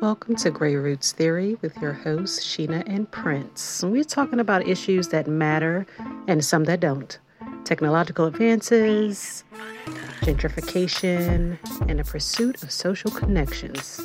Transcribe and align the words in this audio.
Welcome 0.00 0.36
to 0.36 0.50
Grey 0.50 0.76
Roots 0.76 1.12
Theory 1.12 1.58
with 1.60 1.76
your 1.76 1.92
hosts, 1.92 2.42
Sheena 2.42 2.82
and 2.86 3.10
Pryns. 3.10 3.86
We're 3.86 4.02
talking 4.02 4.40
about 4.40 4.66
issues 4.66 5.08
that 5.08 5.26
matter 5.26 5.86
and 6.26 6.42
some 6.42 6.64
that 6.64 6.80
don't 6.80 7.18
technological 7.64 8.24
advances, 8.24 9.44
gentrification, 10.22 11.58
and 11.86 11.98
the 11.98 12.04
pursuit 12.04 12.62
of 12.62 12.72
social 12.72 13.10
connections. 13.10 14.00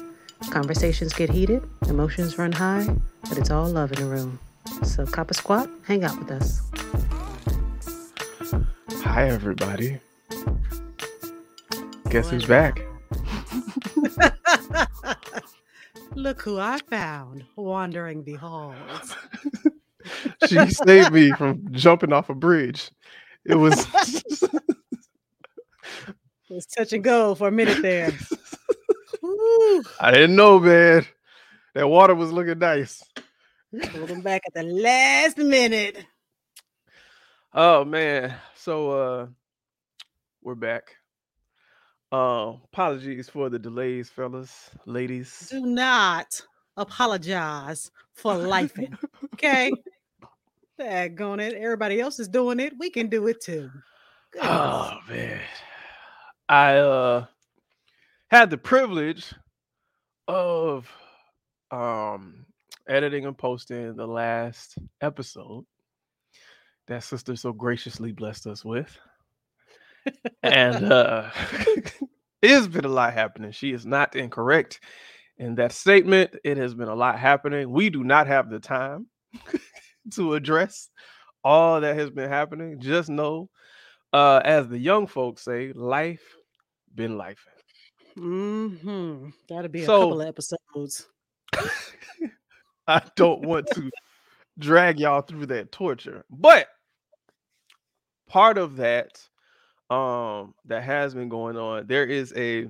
Conversations 0.50 1.13
get 1.13 1.29
heated, 1.29 1.63
emotions 1.88 2.38
run 2.38 2.52
high, 2.52 2.86
but 3.30 3.38
it's 3.38 3.50
all 3.50 3.70
love 3.70 3.94
in 3.94 4.00
the 4.00 4.06
room. 4.06 4.38
So, 4.84 5.06
cop 5.06 5.32
a 5.32 5.34
squat, 5.34 5.70
hang 5.84 6.04
out 6.04 6.20
with 6.20 6.30
us. 6.30 6.62
Hi, 9.06 9.30
everybody. 9.30 10.02
Guess 12.10 12.32
who's 12.32 12.46
back? 12.46 12.82
Look 16.26 16.41
who 16.41 16.59
I 16.59 16.80
found 16.89 17.45
wandering 17.55 18.23
the 18.23 18.33
halls. 18.33 19.16
she 20.47 20.71
saved 20.71 21.11
me 21.11 21.29
from 21.33 21.71
jumping 21.71 22.11
off 22.11 22.31
a 22.31 22.33
bridge. 22.33 22.89
It 23.45 23.53
was 23.53 23.85
it 24.41 24.52
was 26.49 26.66
touch 26.66 26.93
and 26.93 27.03
go 27.03 27.35
for 27.35 27.49
a 27.49 27.52
minute 27.52 27.80
there. 27.83 28.11
I 29.99 30.09
didn't 30.09 30.35
know, 30.35 30.59
man. 30.59 31.05
That 31.75 31.88
water 31.88 32.16
was 32.16 32.31
looking 32.31 32.57
nice. 32.57 33.03
Pulled 33.91 34.09
him 34.09 34.21
back 34.21 34.41
at 34.47 34.55
the 34.55 34.63
last 34.63 35.38
minute. 35.38 36.07
Oh 37.53 37.85
man. 37.85 38.33
So 38.55 38.89
uh 38.89 39.27
we're 40.41 40.55
back. 40.55 40.95
Uh, 42.12 42.54
apologies 42.72 43.30
for 43.30 43.50
the 43.50 43.59
delays, 43.59 44.09
fellas, 44.09 44.70
ladies. 44.86 45.50
Do 45.52 45.66
not 45.66 46.41
apologize 46.78 47.91
for 48.14 48.36
life. 48.36 48.78
okay. 49.34 49.72
Daggone 50.80 51.42
it. 51.42 51.53
Everybody 51.53 52.02
else 52.02 52.20
is 52.20 52.28
doing 52.28 52.59
it. 52.59 52.73
We 52.78 52.89
can 52.89 53.08
do 53.08 53.28
it 53.28 53.42
too. 53.42 53.70
Goodness. 54.31 54.52
Oh 54.52 54.97
man. 55.09 55.39
I 56.50 56.75
uh 56.78 57.25
had 58.30 58.50
the 58.50 58.58
privilege 58.58 59.34
of 60.28 60.90
um 61.72 62.45
editing 62.88 63.25
and 63.25 63.38
posting 63.38 63.95
the 63.95 64.06
last 64.06 64.78
episode 65.02 65.66
that 66.88 67.03
sister 67.03 67.36
so 67.36 67.53
graciously 67.53 68.12
blessed 68.12 68.45
us 68.47 68.64
with 68.66 68.97
and 70.44 70.92
uh, 70.92 71.30
it 72.42 72.50
has 72.50 72.67
been 72.67 72.86
a 72.86 72.89
lot 72.89 73.14
happening. 73.14 73.52
She 73.52 73.72
is 73.72 73.86
not 73.86 74.16
incorrect 74.16 74.80
in 75.38 75.56
that 75.56 75.72
statement. 75.72 76.36
It 76.44 76.58
has 76.58 76.73
been 76.73 76.88
a 76.88 76.95
lot 76.95 77.20
happening. 77.20 77.70
We 77.72 77.89
do 77.89 78.03
not 78.03 78.28
have 78.28 78.50
the 78.50 78.59
time 78.59 79.08
to 80.14 80.34
address 80.34 80.89
all 81.44 81.81
that 81.81 81.95
has 81.95 82.09
been 82.09 82.30
happening. 82.30 82.80
Just 82.80 83.09
know, 83.09 83.50
uh, 84.14 84.42
as 84.44 84.67
the 84.67 84.80
young 84.80 85.08
folks 85.08 85.44
say, 85.44 85.73
life 85.73 86.23
been 86.94 87.17
life. 87.17 87.45
Mm-hmm. 88.17 89.30
That'll 89.50 89.69
be 89.69 89.86
so, 89.86 89.95
a 89.95 90.00
couple 90.00 90.22
of 90.22 90.28
episodes. 90.28 91.08
I 92.88 93.02
don't 93.16 93.45
want 93.45 93.67
to 93.73 93.90
drag 94.58 95.00
y'all 95.00 95.22
through 95.22 95.47
that 95.47 95.72
torture, 95.72 96.23
but 96.30 96.67
part 98.28 98.58
of 98.58 98.78
that 98.78 99.19
um 99.89 100.53
that 100.66 100.83
has 100.83 101.14
been 101.14 101.30
going 101.30 101.55
on 101.58 101.86
there 101.86 102.05
is 102.05 102.33
a 102.36 102.67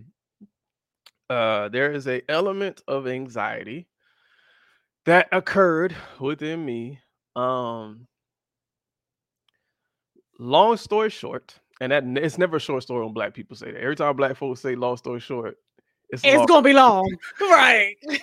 uh 1.29 1.69
there 1.69 1.91
is 1.91 2.07
a 2.07 2.21
element 2.29 2.81
of 2.87 3.07
anxiety 3.07 3.87
that 5.05 5.27
occurred 5.31 5.95
within 6.19 6.65
me 6.65 6.99
um 7.35 8.05
long 10.39 10.75
story 10.75 11.09
short 11.09 11.57
and 11.81 11.91
that 11.91 12.03
it's 12.17 12.37
never 12.37 12.57
a 12.57 12.59
short 12.59 12.83
story 12.83 13.03
when 13.03 13.13
black 13.13 13.33
people 13.33 13.55
say 13.55 13.71
that. 13.71 13.81
Every 13.81 13.95
time 13.95 14.15
black 14.15 14.35
folks 14.35 14.61
say 14.61 14.75
long 14.75 14.97
story 14.97 15.19
short 15.19 15.57
it's, 16.09 16.21
it's 16.23 16.45
gonna 16.45 16.61
be 16.61 16.73
long. 16.73 17.09
Right. 17.41 17.95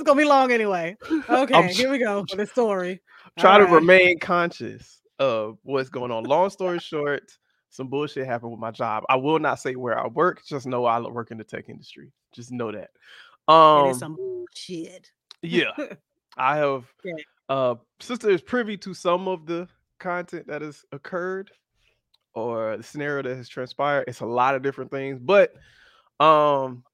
It's 0.00 0.06
gonna 0.06 0.20
be 0.20 0.28
long 0.28 0.52
anyway. 0.52 0.96
Okay 1.28 1.72
here 1.72 1.90
we 1.90 1.98
go 1.98 2.24
for 2.30 2.36
the 2.36 2.46
story. 2.46 3.00
try 3.36 3.58
to 3.58 3.64
remain 3.64 4.20
conscious 4.20 5.00
of 5.18 5.58
what's 5.64 5.88
going 5.88 6.12
on. 6.12 6.22
Long 6.22 6.50
story 6.50 6.78
short 6.78 7.36
some 7.70 7.88
bullshit 7.88 8.26
happened 8.26 8.50
with 8.50 8.60
my 8.60 8.70
job. 8.70 9.04
I 9.08 9.16
will 9.16 9.38
not 9.38 9.60
say 9.60 9.76
where 9.76 9.98
I 9.98 10.06
work. 10.06 10.44
Just 10.44 10.66
know 10.66 10.84
I 10.84 11.00
work 11.00 11.30
in 11.30 11.38
the 11.38 11.44
tech 11.44 11.68
industry. 11.68 12.12
Just 12.32 12.50
know 12.50 12.72
that. 12.72 12.90
Um, 13.52 13.94
some 13.94 14.16
bullshit. 14.16 15.10
yeah, 15.42 15.72
I 16.36 16.56
have. 16.56 16.84
Okay. 17.04 17.24
Uh, 17.48 17.76
sister 18.00 18.28
is 18.28 18.42
privy 18.42 18.76
to 18.76 18.92
some 18.92 19.26
of 19.26 19.46
the 19.46 19.68
content 19.98 20.46
that 20.46 20.60
has 20.60 20.84
occurred 20.92 21.50
or 22.34 22.76
the 22.76 22.82
scenario 22.82 23.22
that 23.22 23.36
has 23.36 23.48
transpired. 23.48 24.04
It's 24.06 24.20
a 24.20 24.26
lot 24.26 24.54
of 24.54 24.62
different 24.62 24.90
things, 24.90 25.18
but 25.18 25.54
um, 26.20 26.84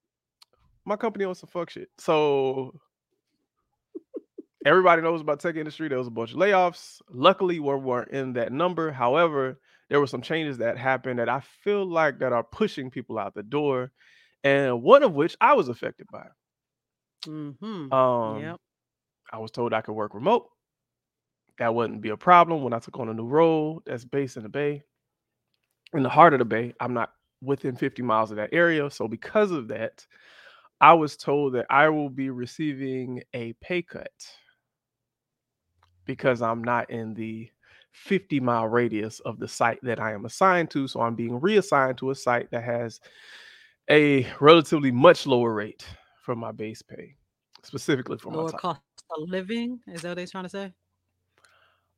my 0.84 0.96
company 0.96 1.24
owns 1.24 1.40
some 1.40 1.48
fuck 1.48 1.70
shit. 1.70 1.90
So 1.98 2.72
everybody 4.64 5.02
knows 5.02 5.20
about 5.20 5.40
tech 5.40 5.56
industry. 5.56 5.88
There 5.88 5.98
was 5.98 6.06
a 6.06 6.12
bunch 6.12 6.30
of 6.30 6.36
layoffs. 6.36 7.00
Luckily, 7.10 7.60
we 7.60 7.74
weren't 7.74 8.10
in 8.10 8.32
that 8.34 8.52
number. 8.52 8.90
However, 8.90 9.58
there 9.88 10.00
were 10.00 10.06
some 10.06 10.22
changes 10.22 10.58
that 10.58 10.78
happened 10.78 11.18
that 11.18 11.28
I 11.28 11.40
feel 11.62 11.86
like 11.86 12.18
that 12.20 12.32
are 12.32 12.42
pushing 12.42 12.90
people 12.90 13.18
out 13.18 13.34
the 13.34 13.42
door, 13.42 13.92
and 14.42 14.82
one 14.82 15.02
of 15.02 15.14
which 15.14 15.36
I 15.40 15.54
was 15.54 15.68
affected 15.68 16.06
by. 16.10 16.26
Mm-hmm. 17.26 17.92
Um, 17.92 18.40
yep. 18.40 18.60
I 19.32 19.38
was 19.38 19.50
told 19.50 19.72
I 19.72 19.80
could 19.80 19.94
work 19.94 20.14
remote. 20.14 20.48
That 21.58 21.74
wouldn't 21.74 22.00
be 22.00 22.10
a 22.10 22.16
problem 22.16 22.62
when 22.62 22.72
I 22.72 22.78
took 22.78 22.98
on 22.98 23.08
a 23.08 23.14
new 23.14 23.26
role 23.26 23.82
that's 23.86 24.04
based 24.04 24.36
in 24.36 24.42
the 24.42 24.48
Bay, 24.48 24.82
in 25.92 26.02
the 26.02 26.08
heart 26.08 26.32
of 26.34 26.40
the 26.40 26.44
Bay. 26.44 26.74
I'm 26.80 26.94
not 26.94 27.12
within 27.40 27.76
50 27.76 28.02
miles 28.02 28.30
of 28.30 28.38
that 28.38 28.50
area, 28.52 28.90
so 28.90 29.06
because 29.06 29.50
of 29.50 29.68
that, 29.68 30.04
I 30.80 30.94
was 30.94 31.16
told 31.16 31.54
that 31.54 31.66
I 31.70 31.88
will 31.88 32.10
be 32.10 32.30
receiving 32.30 33.22
a 33.32 33.52
pay 33.54 33.82
cut 33.82 34.10
because 36.04 36.42
I'm 36.42 36.62
not 36.62 36.90
in 36.90 37.14
the 37.14 37.48
50 37.94 38.40
mile 38.40 38.66
radius 38.66 39.20
of 39.20 39.38
the 39.38 39.48
site 39.48 39.78
that 39.82 40.00
I 40.00 40.12
am 40.12 40.24
assigned 40.24 40.70
to. 40.72 40.88
So 40.88 41.00
I'm 41.00 41.14
being 41.14 41.40
reassigned 41.40 41.96
to 41.98 42.10
a 42.10 42.14
site 42.14 42.50
that 42.50 42.64
has 42.64 43.00
a 43.88 44.26
relatively 44.40 44.90
much 44.90 45.26
lower 45.26 45.54
rate 45.54 45.86
for 46.22 46.34
my 46.34 46.52
base 46.52 46.82
pay, 46.82 47.14
specifically 47.62 48.18
for 48.18 48.32
lower 48.32 48.50
my 48.50 48.58
cost 48.58 48.80
of 49.10 49.28
living. 49.28 49.80
Is 49.86 50.02
that 50.02 50.08
what 50.08 50.16
they're 50.16 50.26
trying 50.26 50.44
to 50.44 50.50
say? 50.50 50.72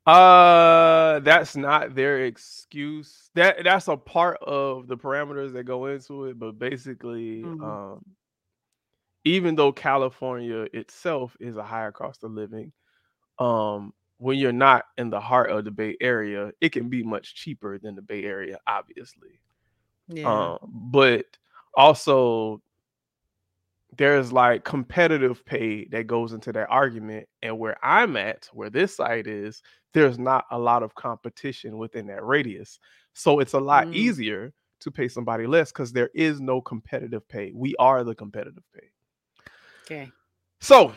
Uh, 0.06 1.18
that's 1.20 1.56
not 1.56 1.94
their 1.94 2.26
excuse. 2.26 3.30
That 3.34 3.64
that's 3.64 3.88
a 3.88 3.96
part 3.96 4.38
of 4.42 4.86
the 4.86 4.96
parameters 4.96 5.52
that 5.54 5.64
go 5.64 5.86
into 5.86 6.26
it. 6.26 6.38
But 6.38 6.58
basically, 6.58 7.42
mm-hmm. 7.42 7.64
um, 7.64 8.04
even 9.24 9.56
though 9.56 9.72
California 9.72 10.66
itself 10.74 11.36
is 11.40 11.56
a 11.56 11.64
higher 11.64 11.90
cost 11.90 12.22
of 12.22 12.32
living, 12.32 12.72
um, 13.38 13.92
when 14.18 14.38
you're 14.38 14.52
not 14.52 14.86
in 14.96 15.10
the 15.10 15.20
heart 15.20 15.50
of 15.50 15.64
the 15.64 15.70
Bay 15.70 15.96
Area, 16.00 16.50
it 16.60 16.70
can 16.70 16.88
be 16.88 17.02
much 17.02 17.34
cheaper 17.34 17.78
than 17.78 17.94
the 17.94 18.02
Bay 18.02 18.24
Area, 18.24 18.58
obviously. 18.66 19.40
Yeah. 20.08 20.56
Um, 20.56 20.58
but 20.62 21.26
also 21.76 22.62
there's 23.96 24.32
like 24.32 24.64
competitive 24.64 25.44
pay 25.44 25.86
that 25.86 26.06
goes 26.06 26.32
into 26.32 26.52
that 26.52 26.68
argument. 26.70 27.28
And 27.42 27.58
where 27.58 27.76
I'm 27.84 28.16
at, 28.16 28.48
where 28.52 28.70
this 28.70 28.96
site 28.96 29.26
is, 29.26 29.62
there's 29.92 30.18
not 30.18 30.44
a 30.50 30.58
lot 30.58 30.82
of 30.82 30.94
competition 30.94 31.78
within 31.78 32.06
that 32.08 32.24
radius. 32.24 32.78
So 33.14 33.40
it's 33.40 33.54
a 33.54 33.60
lot 33.60 33.86
mm. 33.86 33.94
easier 33.94 34.52
to 34.80 34.90
pay 34.90 35.08
somebody 35.08 35.46
less 35.46 35.72
because 35.72 35.92
there 35.92 36.10
is 36.14 36.40
no 36.40 36.60
competitive 36.60 37.26
pay. 37.28 37.52
We 37.54 37.74
are 37.78 38.04
the 38.04 38.14
competitive 38.14 38.64
pay. 38.74 38.88
Okay. 39.84 40.10
So 40.60 40.92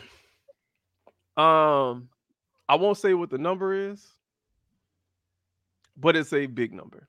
um 1.36 2.08
I 2.70 2.76
won't 2.76 2.98
say 2.98 3.14
what 3.14 3.30
the 3.30 3.38
number 3.38 3.74
is, 3.74 4.14
but 5.96 6.16
it's 6.16 6.32
a 6.32 6.46
big 6.46 6.72
number. 6.72 7.08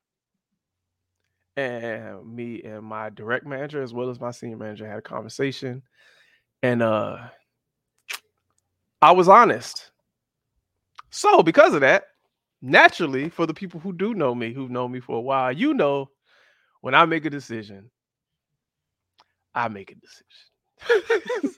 And 1.58 2.26
me 2.34 2.62
and 2.64 2.84
my 2.84 3.10
direct 3.10 3.46
manager, 3.46 3.82
as 3.82 3.94
well 3.94 4.10
as 4.10 4.20
my 4.20 4.32
senior 4.32 4.58
manager, 4.58 4.88
had 4.88 5.00
a 5.00 5.02
conversation. 5.02 5.84
And 6.64 6.82
uh 6.82 7.18
I 9.02 9.12
was 9.12 9.28
honest. 9.30 9.92
So 11.12 11.44
because 11.44 11.74
of 11.74 11.82
that, 11.82 12.06
naturally, 12.62 13.30
for 13.30 13.46
the 13.46 13.54
people 13.54 13.80
who 13.80 13.94
do 13.94 14.14
know 14.14 14.34
me, 14.34 14.54
who've 14.54 14.72
known 14.72 14.92
me 14.92 15.00
for 15.00 15.18
a 15.18 15.22
while, 15.22 15.52
you 15.52 15.74
know 15.74 16.10
when 16.82 16.96
I 16.96 17.06
make 17.06 17.26
a 17.26 17.30
decision, 17.32 17.92
I 19.56 19.68
make 19.68 19.92
a 19.92 19.96
decision. 19.96 21.52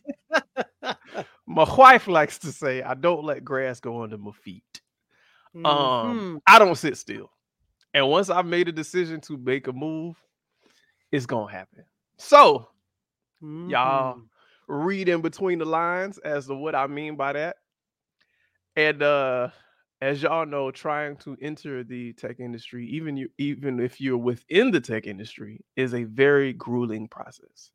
my 1.45 1.63
wife 1.78 2.07
likes 2.07 2.40
to 2.40 2.51
say, 2.51 2.81
I 2.81 2.94
don't 2.94 3.24
let 3.24 3.44
grass 3.44 3.80
go 3.80 4.04
under 4.04 4.18
my 4.18 4.31
feet. 4.31 4.81
Um, 5.56 5.63
mm-hmm. 5.63 6.19
Um, 6.19 6.42
I 6.48 6.60
don't 6.60 6.75
sit 6.75 6.98
still. 6.98 7.30
And 7.94 8.10
once 8.10 8.30
I've 8.30 8.45
made 8.45 8.68
a 8.68 8.72
decision 8.72 9.22
to 9.22 9.38
make 9.38 9.68
a 9.68 9.74
move, 9.74 10.16
it's 11.12 11.28
gonna 11.28 11.51
happen. 11.51 11.86
So, 12.18 12.69
mm-hmm. 13.44 13.69
y'all, 13.69 14.22
read 14.68 15.10
in 15.10 15.22
between 15.22 15.60
the 15.60 15.66
lines 15.66 16.18
as 16.19 16.48
to 16.48 16.56
what 16.56 16.74
I 16.74 16.88
mean 16.88 17.16
by 17.16 17.34
that. 17.34 17.57
And 18.75 19.04
uh 19.04 19.50
as 20.04 20.22
y'all 20.22 20.45
know, 20.45 20.69
trying 20.69 21.16
to 21.16 21.38
enter 21.42 21.81
the 21.81 22.12
tech 22.13 22.42
industry, 22.42 22.86
even 22.88 23.16
you 23.16 23.30
even 23.38 23.80
if 23.80 24.01
you're 24.01 24.18
within 24.18 24.69
the 24.69 24.81
tech 24.81 25.07
industry, 25.07 25.62
is 25.78 25.94
a 25.94 26.04
very 26.04 26.51
grueling 26.51 27.07
process. 27.07 27.72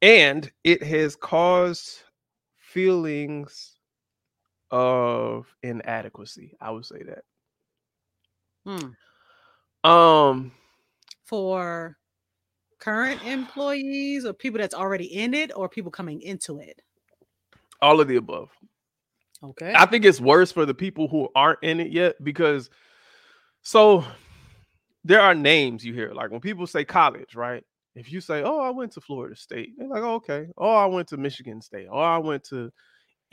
And 0.00 0.50
it 0.64 0.82
has 0.82 1.14
caused 1.14 2.00
feelings 2.66 3.76
of 4.70 5.46
inadequacy. 5.62 6.56
I 6.60 6.70
would 6.70 6.84
say 6.84 7.02
that. 7.04 7.24
Hmm. 8.64 9.88
Um 9.88 10.52
For 11.24 11.96
current 12.78 13.22
employees 13.24 14.26
or 14.26 14.32
people 14.32 14.58
that's 14.58 14.74
already 14.74 15.06
in 15.06 15.34
it 15.34 15.50
or 15.56 15.68
people 15.68 15.90
coming 15.90 16.20
into 16.22 16.58
it? 16.60 16.80
all 17.82 18.00
of 18.00 18.08
the 18.08 18.16
above. 18.16 18.50
Okay. 19.42 19.72
I 19.76 19.84
think 19.86 20.04
it's 20.04 20.20
worse 20.20 20.50
for 20.50 20.64
the 20.64 20.74
people 20.74 21.08
who 21.08 21.28
aren't 21.34 21.62
in 21.62 21.78
it 21.78 21.92
yet 21.92 22.16
because 22.24 22.70
so 23.62 24.04
there 25.04 25.20
are 25.20 25.34
names 25.34 25.84
you 25.84 25.92
hear 25.92 26.12
like 26.12 26.30
when 26.30 26.40
people 26.40 26.66
say 26.66 26.84
college, 26.84 27.34
right? 27.34 27.62
If 27.96 28.12
you 28.12 28.20
say, 28.22 28.42
"Oh, 28.44 28.60
I 28.60 28.70
went 28.70 28.92
to 28.94 29.02
Florida 29.02 29.36
State," 29.36 29.74
they're 29.78 29.88
like, 29.88 30.04
oh, 30.04 30.16
"Okay." 30.16 30.48
"Oh, 30.58 30.74
I 30.76 30.86
went 30.86 31.08
to 31.10 31.18
Michigan 31.18 31.62
State." 31.62 31.88
"Oh, 31.90 31.98
I 31.98 32.18
went 32.18 32.44
to 32.46 32.72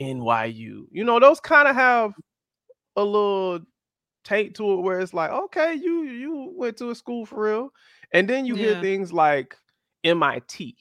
NYU." 0.00 0.88
You 0.92 1.04
know, 1.04 1.20
those 1.20 1.40
kind 1.40 1.68
of 1.68 1.76
have 1.76 2.14
a 2.96 3.04
little 3.04 3.60
taint 4.24 4.56
to 4.56 4.74
it 4.74 4.82
where 4.82 5.00
it's 5.00 5.14
like, 5.14 5.30
"Okay, 5.30 5.74
you 5.74 6.04
you 6.04 6.52
went 6.56 6.78
to 6.78 6.90
a 6.90 6.94
school 6.96 7.26
for 7.26 7.44
real." 7.44 7.70
And 8.12 8.28
then 8.30 8.46
you 8.46 8.56
hear 8.56 8.74
things 8.76 9.12
like 9.12 9.56
MIT, 10.04 10.76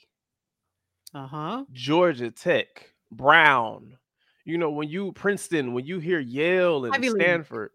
Uh-huh. 1.14 1.66
Georgia 1.72 2.32
Tech, 2.32 2.94
Brown. 3.12 3.98
You 4.46 4.58
know, 4.58 4.70
when 4.72 4.90
you 4.90 5.14
Princeton, 5.14 5.74
when 5.74 5.86
you 5.86 6.00
hear 6.00 6.20
Yale 6.20 6.86
and. 6.86 7.06
Stanford, 7.06 7.72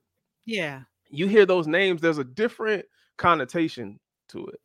Yeah. 0.46 0.84
you 1.10 1.26
hear 1.26 1.46
those 1.46 1.66
names, 1.66 2.00
there's 2.00 2.18
a 2.18 2.24
different 2.24 2.86
connotation 3.16 3.98
to 4.28 4.46
it. 4.46 4.60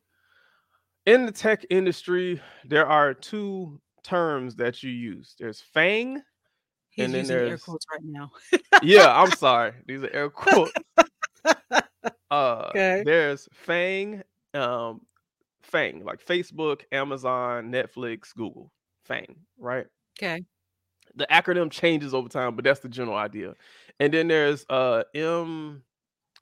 In 1.06 1.26
the 1.26 1.32
tech 1.32 1.66
industry, 1.70 2.40
there 2.64 2.86
are 2.86 3.12
two 3.14 3.80
terms 4.02 4.56
that 4.56 4.82
you 4.82 4.90
use. 4.90 5.34
There's 5.38 5.60
FANG. 5.60 6.22
He's 6.90 7.04
And 7.06 7.14
then 7.14 7.20
using 7.22 7.36
air 7.36 7.44
there's- 7.46 7.62
quotes 7.62 7.84
right 7.92 8.00
now. 8.04 8.30
Yeah, 8.82 9.12
I'm 9.20 9.30
sorry. 9.32 9.72
These 9.86 10.02
are 10.04 10.10
air 10.12 10.30
quotes. 10.30 10.72
Uh 12.30 12.66
Okay. 12.70 13.02
there's 13.04 13.48
FANG, 13.52 14.22
um, 14.54 15.00
FANG, 15.62 16.04
like 16.04 16.24
Facebook, 16.24 16.82
Amazon, 16.92 17.70
Netflix, 17.70 18.34
Google. 18.34 18.72
FANG, 19.04 19.36
right? 19.58 19.86
Okay. 20.18 20.42
the 21.16 21.26
acronym 21.30 21.70
changes 21.70 22.14
over 22.14 22.28
time, 22.28 22.56
but 22.56 22.64
that's 22.64 22.80
the 22.80 22.88
general 22.88 23.16
idea. 23.16 23.54
And 24.00 24.12
then 24.14 24.26
there's 24.28 24.64
uh 24.70 25.02
M, 25.14 25.82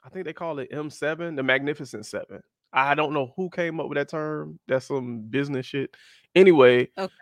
I 0.03 0.09
think 0.09 0.25
they 0.25 0.33
call 0.33 0.59
it 0.59 0.71
M7, 0.71 1.35
the 1.35 1.43
Magnificent 1.43 2.05
Seven. 2.05 2.41
I 2.73 2.95
don't 2.95 3.13
know 3.13 3.33
who 3.35 3.49
came 3.49 3.79
up 3.79 3.87
with 3.89 3.97
that 3.97 4.09
term. 4.09 4.59
That's 4.67 4.87
some 4.87 5.21
business 5.29 5.65
shit. 5.65 5.95
Anyway, 6.35 6.89
Okay. 6.97 7.13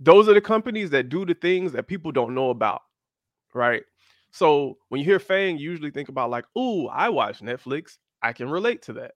those 0.00 0.28
are 0.28 0.34
the 0.34 0.40
companies 0.40 0.90
that 0.90 1.08
do 1.08 1.24
the 1.26 1.34
things 1.34 1.72
that 1.72 1.86
people 1.88 2.12
don't 2.12 2.34
know 2.34 2.50
about, 2.50 2.82
right? 3.54 3.84
So 4.32 4.78
when 4.88 5.00
you 5.00 5.04
hear 5.04 5.18
Fang, 5.20 5.58
you 5.58 5.70
usually 5.70 5.90
think 5.90 6.08
about 6.08 6.30
like, 6.30 6.44
"Ooh, 6.58 6.88
I 6.88 7.08
watch 7.10 7.40
Netflix. 7.40 7.98
I 8.22 8.32
can 8.32 8.50
relate 8.50 8.82
to 8.82 8.94
that." 8.94 9.14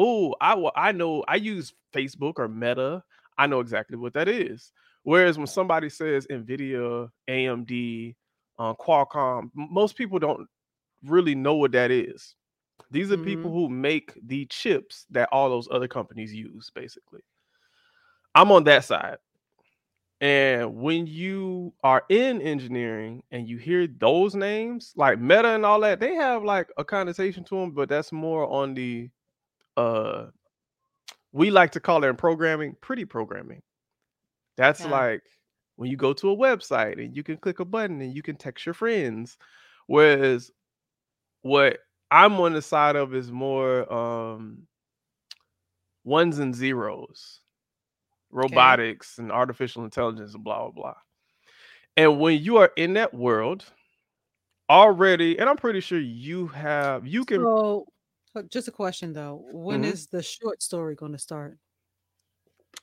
"Ooh, 0.00 0.34
I 0.40 0.54
I 0.76 0.92
know 0.92 1.24
I 1.28 1.36
use 1.36 1.74
Facebook 1.94 2.34
or 2.38 2.48
Meta. 2.48 3.04
I 3.38 3.46
know 3.46 3.60
exactly 3.60 3.96
what 3.96 4.14
that 4.14 4.28
is." 4.28 4.72
Whereas 5.04 5.38
when 5.38 5.46
somebody 5.46 5.88
says 5.90 6.26
Nvidia, 6.28 7.10
AMD, 7.28 8.16
uh, 8.58 8.74
Qualcomm, 8.74 9.50
most 9.54 9.96
people 9.96 10.18
don't 10.18 10.48
really 11.04 11.34
know 11.34 11.54
what 11.54 11.72
that 11.72 11.90
is. 11.90 12.34
These 12.90 13.10
are 13.10 13.16
people 13.18 13.52
who 13.52 13.68
make 13.68 14.12
the 14.26 14.46
chips 14.46 15.06
that 15.10 15.28
all 15.32 15.50
those 15.50 15.68
other 15.70 15.88
companies 15.88 16.32
use, 16.32 16.70
basically. 16.74 17.20
I'm 18.34 18.52
on 18.52 18.64
that 18.64 18.84
side. 18.84 19.18
And 20.20 20.76
when 20.76 21.06
you 21.06 21.74
are 21.84 22.04
in 22.08 22.40
engineering 22.40 23.22
and 23.32 23.46
you 23.46 23.58
hear 23.58 23.86
those 23.86 24.34
names, 24.34 24.92
like 24.96 25.20
Meta 25.20 25.48
and 25.48 25.66
all 25.66 25.80
that, 25.80 26.00
they 26.00 26.14
have 26.14 26.42
like 26.42 26.68
a 26.78 26.84
connotation 26.84 27.44
to 27.44 27.56
them, 27.56 27.72
but 27.72 27.88
that's 27.88 28.12
more 28.12 28.46
on 28.50 28.72
the 28.74 29.10
uh 29.76 30.26
we 31.32 31.50
like 31.50 31.70
to 31.72 31.80
call 31.80 32.02
it 32.02 32.08
in 32.08 32.16
programming 32.16 32.74
pretty 32.80 33.04
programming. 33.04 33.60
That's 34.56 34.80
Yeah. 34.80 34.90
like 34.90 35.22
when 35.76 35.90
you 35.90 35.98
go 35.98 36.14
to 36.14 36.30
a 36.30 36.36
website 36.36 36.98
and 36.98 37.14
you 37.14 37.22
can 37.22 37.36
click 37.36 37.60
a 37.60 37.64
button 37.66 38.00
and 38.00 38.14
you 38.14 38.22
can 38.22 38.36
text 38.36 38.64
your 38.64 38.74
friends. 38.74 39.36
Whereas 39.86 40.50
what 41.42 41.78
I'm 42.10 42.34
on 42.40 42.52
the 42.52 42.62
side 42.62 42.96
of 42.96 43.14
is 43.14 43.30
more 43.32 43.90
um 43.92 44.66
ones 46.04 46.38
and 46.38 46.54
zeros, 46.54 47.40
robotics 48.30 49.18
and 49.18 49.32
artificial 49.32 49.84
intelligence 49.84 50.34
and 50.34 50.44
blah 50.44 50.58
blah 50.62 50.70
blah. 50.70 50.94
And 51.96 52.20
when 52.20 52.42
you 52.42 52.58
are 52.58 52.72
in 52.76 52.94
that 52.94 53.14
world 53.14 53.64
already, 54.70 55.38
and 55.38 55.48
I'm 55.48 55.56
pretty 55.56 55.80
sure 55.80 55.98
you 56.00 56.48
have 56.48 57.06
you 57.06 57.24
can 57.24 57.42
So, 57.44 57.86
just 58.50 58.68
a 58.68 58.72
question 58.72 59.12
though. 59.12 59.44
When 59.52 59.82
Mhm. 59.82 59.84
is 59.84 60.06
the 60.08 60.22
short 60.22 60.62
story 60.62 60.94
going 60.94 61.12
to 61.12 61.18
start? 61.18 61.58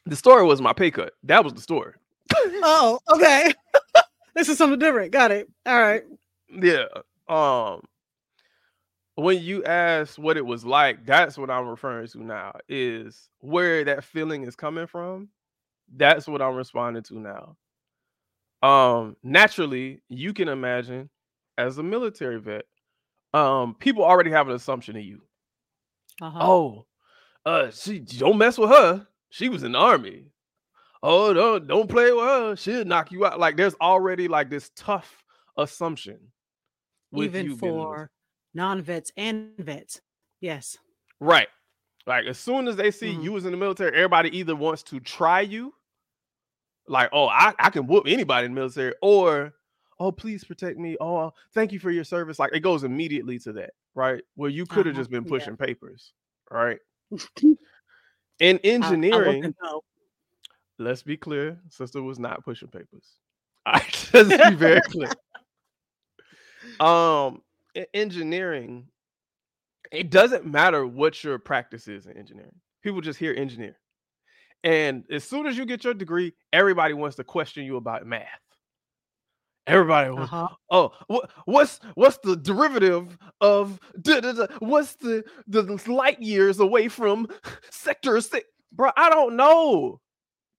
the 0.06 0.16
story 0.16 0.44
was 0.46 0.62
my 0.62 0.74
pay 0.74 0.92
cut. 0.92 1.14
That 1.24 1.44
was 1.44 1.54
the 1.54 1.62
story. 1.62 1.94
Oh, 2.64 3.00
okay. 3.10 3.54
this 4.36 4.50
is 4.50 4.58
something 4.58 4.80
different. 4.80 5.12
Got 5.12 5.32
it. 5.32 5.50
All 5.66 5.80
right. 5.80 6.04
Yeah. 6.50 6.86
Um 7.28 7.82
when 9.16 9.42
you 9.42 9.64
ask 9.64 10.18
what 10.18 10.38
it 10.38 10.46
was 10.46 10.66
like, 10.66 11.06
that's 11.06 11.38
what 11.38 11.50
I'm 11.50 11.68
referring 11.68 12.08
to 12.10 12.24
now. 12.24 12.54
Is 12.68 13.30
where 13.40 13.84
that 13.86 14.04
feeling 14.04 14.44
is 14.44 14.56
coming 14.56 14.88
from. 14.88 15.30
That's 15.96 16.28
what 16.28 16.42
I'm 16.42 16.56
responding 16.56 17.04
to 17.04 17.20
now. 17.20 17.58
Um 18.68 19.18
naturally, 19.24 20.02
you 20.10 20.34
can 20.34 20.48
imagine 20.48 21.10
as 21.58 21.78
a 21.78 21.84
military 21.84 22.40
vet, 22.40 22.66
um 23.34 23.76
people 23.76 24.04
already 24.04 24.32
have 24.32 24.48
an 24.50 24.56
assumption 24.56 24.96
of 24.96 25.04
you. 25.04 25.22
Uh-huh. 26.22 26.40
Oh, 26.42 26.86
uh 27.46 27.72
she 27.72 28.00
don't 28.00 28.38
mess 28.38 28.58
with 28.58 28.70
her. 28.70 29.08
She 29.30 29.50
was 29.50 29.64
in 29.64 29.74
the 29.74 29.80
army. 29.80 30.26
Oh, 31.04 31.34
don't 31.34 31.68
don't 31.68 31.90
play 31.90 32.12
with 32.12 32.24
her. 32.24 32.56
She'll 32.56 32.86
knock 32.86 33.12
you 33.12 33.26
out. 33.26 33.40
Like 33.40 33.58
there's 33.58 33.76
already 33.82 34.28
like 34.28 34.50
this 34.50 34.72
tough 34.76 35.24
assumption 35.58 36.20
with 37.12 37.36
Even 37.36 37.46
you 37.46 37.58
being 37.58 37.80
in 37.80 37.90
for 37.90 38.12
non-vets 38.54 39.12
and 39.18 39.52
vets. 39.58 40.02
Yes. 40.42 40.78
Right. 41.20 41.48
Like 42.06 42.26
as 42.26 42.38
soon 42.38 42.68
as 42.68 42.76
they 42.76 42.92
see 42.92 43.14
Mhm. 43.14 43.24
you 43.24 43.32
was 43.32 43.46
in 43.46 43.52
the 43.52 43.58
military, 43.58 43.96
everybody 43.96 44.36
either 44.38 44.56
wants 44.56 44.84
to 44.84 45.00
try 45.00 45.42
you, 45.42 45.74
like, 46.88 47.10
oh, 47.14 47.28
I, 47.28 47.54
I 47.60 47.70
can 47.70 47.88
whoop 47.88 48.06
anybody 48.08 48.46
in 48.46 48.52
the 48.54 48.60
military, 48.60 48.94
or 49.02 49.54
oh, 50.00 50.12
please 50.12 50.44
protect 50.44 50.78
me. 50.78 50.98
Oh, 51.00 51.32
thank 51.54 51.72
you 51.72 51.80
for 51.80 51.92
your 51.92 52.04
service. 52.04 52.40
Like 52.40 52.52
it 52.54 52.60
goes 52.60 52.84
immediately 52.84 53.40
to 53.40 53.54
that, 53.54 53.72
right? 53.96 54.22
Where 54.36 54.50
you 54.50 54.66
could 54.66 54.86
have 54.86 54.96
Uh-huh, 54.96 55.02
just 55.02 55.12
been 55.12 55.24
yeah. 55.24 55.30
pushing 55.30 55.56
papers, 55.58 56.14
right? 56.52 56.80
In 58.40 58.58
I- 58.58 58.68
I 58.68 58.68
engineering, 58.68 59.56
let's 60.80 61.04
be 61.04 61.16
clear, 61.16 61.58
sister 61.70 62.02
was 62.02 62.20
not 62.20 62.44
pushing 62.44 62.68
papers. 62.68 63.08
I 63.66 63.80
just 63.90 64.30
be 64.30 64.56
very 64.56 64.82
clear. 64.82 65.10
Um, 66.80 67.42
in 67.76 67.86
engineering, 67.94 68.88
it 69.92 70.10
doesn't 70.10 70.46
matter 70.46 70.86
what 70.86 71.24
your 71.24 71.40
practice 71.40 71.88
is 71.88 72.06
in 72.08 72.18
engineering. 72.18 72.56
People 72.84 73.02
just 73.02 73.20
hear 73.20 73.34
engineer. 73.34 73.78
And 74.64 75.04
as 75.12 75.24
soon 75.24 75.46
as 75.46 75.58
you 75.58 75.66
get 75.66 75.84
your 75.84 75.94
degree, 75.94 76.34
everybody 76.54 76.94
wants 76.94 77.18
to 77.18 77.24
question 77.24 77.66
you 77.66 77.78
about 77.78 78.06
math. 78.06 78.28
Everybody 79.66 80.10
Uh-huh. 80.10 80.48
oh, 80.72 80.92
what, 81.08 81.32
what's 81.46 81.80
what's 81.96 82.18
the 82.18 82.36
derivative 82.36 83.18
of 83.40 83.80
da, 84.02 84.20
da, 84.20 84.34
da, 84.34 84.48
what's 84.60 84.96
the 84.96 85.24
the 85.48 85.64
light 85.88 86.22
years 86.22 86.60
away 86.60 86.90
from 86.90 87.28
sector 87.72 88.20
six? 88.20 88.46
Bro, 88.74 88.92
I 88.98 89.10
don't 89.10 89.38
know. 89.38 90.02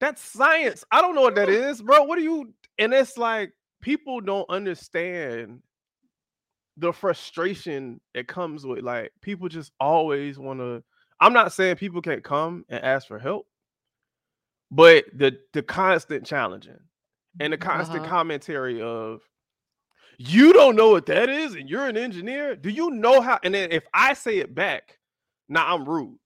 That's 0.01 0.23
science. 0.23 0.85
I 0.91 1.03
don't 1.03 1.15
know 1.15 1.23
what 1.23 1.35
that 1.35 1.49
is, 1.51 1.83
bro. 1.83 2.05
What 2.05 2.19
are 2.19 2.23
you? 2.23 2.55
And 2.79 2.95
it's 2.95 3.19
like 3.19 3.53
people 3.83 4.21
don't 4.23 4.49
understand 4.49 5.61
the 6.77 6.93
frustration 6.93 8.01
that 8.15 8.29
comes 8.29 8.67
with 8.67 8.81
like 8.85 9.13
people 9.23 9.49
just 9.49 9.73
always 9.81 10.39
want 10.39 10.61
to. 10.61 10.83
I'm 11.21 11.33
not 11.33 11.53
saying 11.53 11.77
people 11.77 12.03
can't 12.03 12.25
come 12.25 12.65
and 12.69 12.83
ask 12.85 13.07
for 13.09 13.19
help, 13.19 13.47
but 14.71 15.05
the 15.15 15.39
the 15.53 15.63
constant 15.63 16.27
challenging 16.27 16.79
and 17.41 17.53
the 17.53 17.59
constant 17.59 18.03
Uh-huh. 18.03 18.11
commentary 18.11 18.81
of 18.83 19.23
you 20.19 20.53
don't 20.53 20.77
know 20.77 20.91
what 20.91 21.07
that 21.07 21.29
is 21.29 21.55
and 21.55 21.69
you're 21.69 21.87
an 21.89 21.97
engineer. 21.97 22.57
Do 22.57 22.71
you 22.71 22.91
know 22.91 23.21
how? 23.21 23.39
And 23.43 23.55
then 23.55 23.73
if 23.73 23.85
I 23.93 24.15
say 24.15 24.39
it 24.39 24.55
back, 24.55 24.99
now 25.49 25.75
I'm 25.75 25.89
rude. 25.89 26.19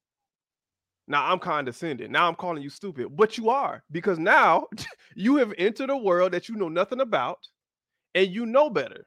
Now 1.06 1.24
I'm 1.32 1.38
condescending. 1.38 2.12
Now 2.12 2.28
I'm 2.28 2.34
calling 2.34 2.62
you 2.62 2.70
stupid, 2.70 3.16
but 3.16 3.38
you 3.38 3.48
are 3.48 3.82
because 3.90 4.18
now 4.18 4.66
you 5.16 5.36
have 5.36 5.54
entered 5.58 5.90
a 5.90 5.96
world 5.96 6.32
that 6.32 6.48
you 6.48 6.56
know 6.56 6.68
nothing 6.68 7.00
about 7.00 7.38
and 8.14 8.28
you 8.28 8.46
know 8.46 8.68
better. 8.70 9.06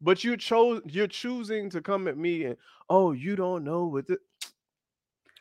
But 0.00 0.24
you 0.24 0.36
chose 0.36 0.82
you're 0.86 1.06
choosing 1.06 1.70
to 1.70 1.80
come 1.80 2.06
at 2.08 2.18
me 2.18 2.44
and 2.44 2.56
oh, 2.88 3.12
you 3.12 3.34
don't 3.36 3.64
know 3.64 3.86
what 3.86 4.10
it. 4.10 4.20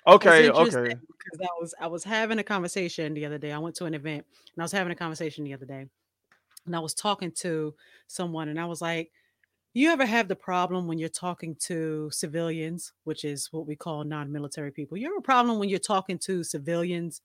Okay, 0.08 0.50
okay. 0.52 0.96
Because 1.08 1.42
I 1.42 1.48
was 1.60 1.74
I 1.80 1.88
was 1.88 2.04
having 2.04 2.38
a 2.40 2.44
conversation 2.44 3.14
the 3.16 3.26
other 3.26 3.40
day. 3.40 3.52
I 3.52 3.58
went 3.58 3.76
to 3.78 3.86
an 3.86 3.96
event 3.96 4.26
and 4.54 4.62
I 4.62 4.64
was 4.64 4.72
having 4.72 4.92
a 4.94 4.96
conversation 4.96 5.44
the 5.44 5.54
other 5.56 5.66
day, 5.66 5.88
and 6.66 6.76
I 6.76 6.80
was 6.80 6.94
talking 6.96 7.32
to 7.34 7.76
someone, 8.08 8.50
and 8.50 8.60
I 8.60 8.66
was 8.66 8.82
like, 8.82 9.12
"You 9.74 9.92
ever 9.92 10.06
have 10.06 10.28
the 10.30 10.36
problem 10.38 10.88
when 10.88 11.00
you're 11.00 11.10
talking 11.10 11.56
to 11.68 12.10
civilians, 12.12 12.94
which 13.06 13.26
is 13.26 13.54
what 13.54 13.68
we 13.68 13.76
call 13.78 14.04
non-military 14.06 14.72
people? 14.72 14.98
You 14.98 15.10
have 15.10 15.18
a 15.20 15.22
problem 15.22 15.60
when 15.60 15.70
you're 15.70 15.80
talking 15.80 16.20
to 16.20 16.44
civilians." 16.44 17.22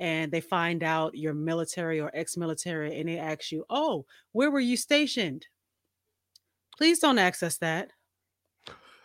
And 0.00 0.32
they 0.32 0.40
find 0.42 0.82
out 0.84 1.16
you're 1.16 1.34
military 1.34 2.00
or 2.00 2.10
ex-military, 2.14 2.98
and 3.00 3.08
they 3.08 3.18
ask 3.18 3.52
you, 3.52 3.64
"Oh, 3.70 4.06
where 4.32 4.50
were 4.50 4.60
you 4.60 4.76
stationed?" 4.76 5.48
Please 6.76 6.98
don't 6.98 7.18
access 7.18 7.58
that. 7.58 7.90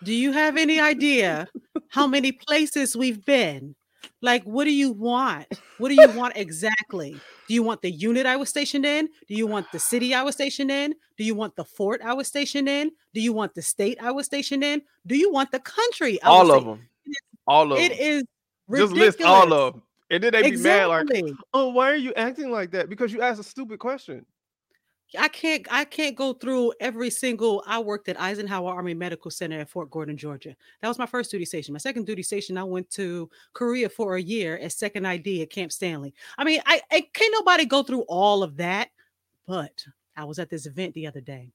Do 0.03 0.13
you 0.13 0.31
have 0.31 0.57
any 0.57 0.79
idea 0.79 1.47
how 1.89 2.07
many 2.15 2.31
places 2.31 2.95
we've 2.95 3.23
been? 3.25 3.75
Like, 4.21 4.43
what 4.43 4.65
do 4.65 4.73
you 4.73 4.91
want? 4.91 5.47
What 5.77 5.89
do 5.89 5.95
you 5.95 6.09
want 6.09 6.33
exactly? 6.35 7.19
Do 7.47 7.53
you 7.53 7.63
want 7.63 7.81
the 7.81 7.91
unit 7.91 8.25
I 8.25 8.35
was 8.35 8.49
stationed 8.49 8.85
in? 8.85 9.07
Do 9.27 9.35
you 9.35 9.47
want 9.47 9.67
the 9.71 9.79
city 9.79 10.13
I 10.13 10.23
was 10.23 10.35
stationed 10.35 10.71
in? 10.71 10.93
Do 11.17 11.23
you 11.23 11.35
want 11.35 11.55
the 11.55 11.65
fort 11.65 12.01
I 12.03 12.13
was 12.13 12.27
stationed 12.27 12.69
in? 12.69 12.91
Do 13.13 13.21
you 13.21 13.33
want 13.33 13.55
the 13.55 13.61
state 13.61 13.97
I 14.01 14.11
was 14.11 14.25
stationed 14.25 14.63
in? 14.63 14.81
Do 15.05 15.17
you 15.17 15.31
want 15.31 15.51
the 15.51 15.59
country? 15.59 16.21
I 16.21 16.27
all 16.27 16.51
of 16.51 16.65
them. 16.65 16.87
All 17.47 17.73
of 17.73 17.79
it 17.79 17.89
them. 17.89 17.91
It 17.91 17.99
is 17.99 18.23
ridiculous. 18.67 19.05
Just 19.05 19.19
list 19.19 19.29
all 19.29 19.53
of 19.53 19.73
them. 19.73 19.83
And 20.11 20.23
then 20.23 20.31
they 20.33 20.41
be 20.41 20.47
exactly. 20.47 21.21
mad 21.21 21.29
like, 21.29 21.35
oh, 21.53 21.69
why 21.69 21.91
are 21.91 21.95
you 21.95 22.13
acting 22.15 22.51
like 22.51 22.71
that? 22.71 22.89
Because 22.89 23.13
you 23.13 23.21
asked 23.21 23.39
a 23.39 23.43
stupid 23.43 23.79
question. 23.79 24.25
I 25.17 25.27
can't 25.27 25.65
I 25.71 25.85
can't 25.85 26.15
go 26.15 26.33
through 26.33 26.73
every 26.79 27.09
single 27.09 27.63
I 27.65 27.79
worked 27.79 28.09
at 28.09 28.19
Eisenhower 28.19 28.71
Army 28.71 28.93
Medical 28.93 29.31
Center 29.31 29.59
at 29.59 29.69
Fort 29.69 29.89
Gordon, 29.89 30.17
Georgia. 30.17 30.55
That 30.81 30.87
was 30.87 30.99
my 30.99 31.07
first 31.07 31.31
duty 31.31 31.45
station. 31.45 31.73
My 31.73 31.79
second 31.79 32.05
duty 32.05 32.21
station, 32.21 32.57
I 32.57 32.63
went 32.63 32.89
to 32.91 33.29
Korea 33.53 33.89
for 33.89 34.15
a 34.15 34.21
year 34.21 34.57
as 34.57 34.75
second 34.75 35.07
ID 35.07 35.41
at 35.41 35.49
Camp 35.49 35.71
Stanley. 35.71 36.13
I 36.37 36.43
mean, 36.43 36.61
I, 36.65 36.81
I 36.91 37.07
can't 37.13 37.33
nobody 37.33 37.65
go 37.65 37.81
through 37.81 38.01
all 38.01 38.43
of 38.43 38.57
that, 38.57 38.89
but 39.47 39.83
I 40.15 40.25
was 40.25 40.37
at 40.37 40.49
this 40.49 40.67
event 40.67 40.93
the 40.93 41.07
other 41.07 41.21
day 41.21 41.51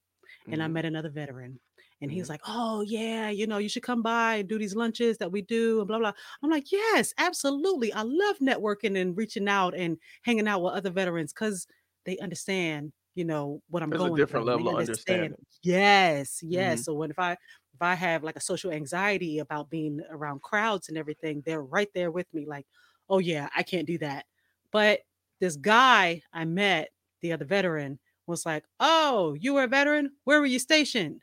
and 0.47 0.55
mm-hmm. 0.55 0.63
I 0.63 0.69
met 0.69 0.85
another 0.85 1.11
veteran. 1.11 1.61
And 2.01 2.11
he's 2.11 2.25
mm-hmm. 2.25 2.33
like, 2.33 2.41
Oh, 2.47 2.81
yeah, 2.81 3.31
you 3.31 3.47
know, 3.47 3.59
you 3.59 3.69
should 3.69 3.85
come 3.85 4.03
by 4.03 4.37
and 4.37 4.49
do 4.49 4.59
these 4.59 4.75
lunches 4.75 5.17
that 5.19 5.31
we 5.31 5.43
do 5.43 5.79
and 5.79 5.87
blah, 5.87 5.99
blah. 6.01 6.13
I'm 6.43 6.51
like, 6.51 6.73
Yes, 6.73 7.15
absolutely. 7.19 7.93
I 7.93 8.03
love 8.03 8.39
networking 8.41 9.01
and 9.01 9.17
reaching 9.17 9.49
out 9.49 9.77
and 9.77 9.97
hanging 10.23 10.49
out 10.49 10.61
with 10.61 10.75
other 10.75 10.91
veterans 10.91 11.33
because 11.33 11.69
they 12.05 12.19
understand 12.19 12.93
you 13.15 13.25
know 13.25 13.63
what 13.71 13.83
I'm 13.83 13.91
There's 13.91 14.01
going 14.01 14.15
a 14.15 14.17
different 14.17 14.47
level 14.47 14.69
of 14.69 14.77
understanding. 14.77 15.35
Yes, 15.63 16.41
yes. 16.43 16.81
Mm-hmm. 16.81 16.83
So 16.83 16.95
when 16.95 17.11
if 17.11 17.19
I 17.19 17.33
if 17.33 17.83
I 17.83 17.95
have 17.95 18.23
like 18.23 18.37
a 18.37 18.41
social 18.41 18.71
anxiety 18.71 19.39
about 19.39 19.71
being 19.71 20.01
around 20.11 20.43
crowds 20.43 20.89
and 20.89 20.99
everything, 20.99 21.43
they're 21.45 21.63
right 21.63 21.89
there 21.95 22.11
with 22.11 22.27
me, 22.33 22.47
like, 22.47 22.67
oh 23.09 23.19
yeah, 23.19 23.49
I 23.57 23.63
can't 23.63 23.87
do 23.87 23.99
that. 23.99 24.27
But 24.71 25.01
this 25.41 25.57
guy 25.57 26.23
I 26.33 26.45
met, 26.45 26.91
the 27.21 27.33
other 27.33 27.45
veteran, 27.45 27.99
was 28.27 28.47
like, 28.47 28.65
Oh, 28.81 29.35
you 29.35 29.55
were 29.55 29.65
a 29.65 29.69
veteran? 29.69 30.13
Where 30.25 30.41
were 30.41 30.47
you 30.47 30.59
stationed? 30.59 31.21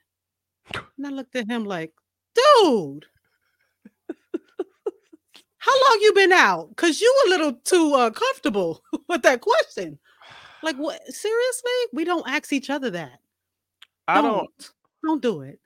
And 0.73 1.07
I 1.07 1.09
looked 1.09 1.35
at 1.35 1.49
him 1.49 1.65
like, 1.65 1.91
dude. 2.35 3.05
How 5.57 5.71
long 5.71 5.99
you 6.01 6.13
been 6.13 6.31
out? 6.31 6.75
Cause 6.75 7.01
you 7.01 7.23
a 7.25 7.29
little 7.29 7.53
too 7.53 7.93
uh, 7.93 8.09
comfortable 8.09 8.81
with 9.09 9.21
that 9.23 9.41
question. 9.41 9.99
Like 10.63 10.75
what? 10.77 11.01
Seriously? 11.07 11.71
We 11.93 12.03
don't 12.03 12.27
ask 12.27 12.51
each 12.53 12.69
other 12.69 12.89
that. 12.91 13.19
I 14.07 14.21
don't. 14.21 14.37
Don't, 14.37 14.71
don't 15.03 15.21
do 15.21 15.41
it. 15.41 15.59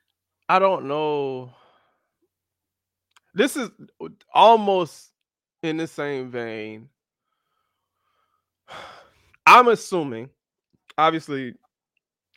I 0.47 0.59
don't 0.59 0.87
know. 0.87 1.51
This 3.33 3.57
is 3.57 3.69
almost 4.33 5.11
in 5.63 5.77
the 5.77 5.87
same 5.87 6.29
vein. 6.31 6.89
I'm 9.45 9.67
assuming, 9.67 10.29
obviously, 10.97 11.55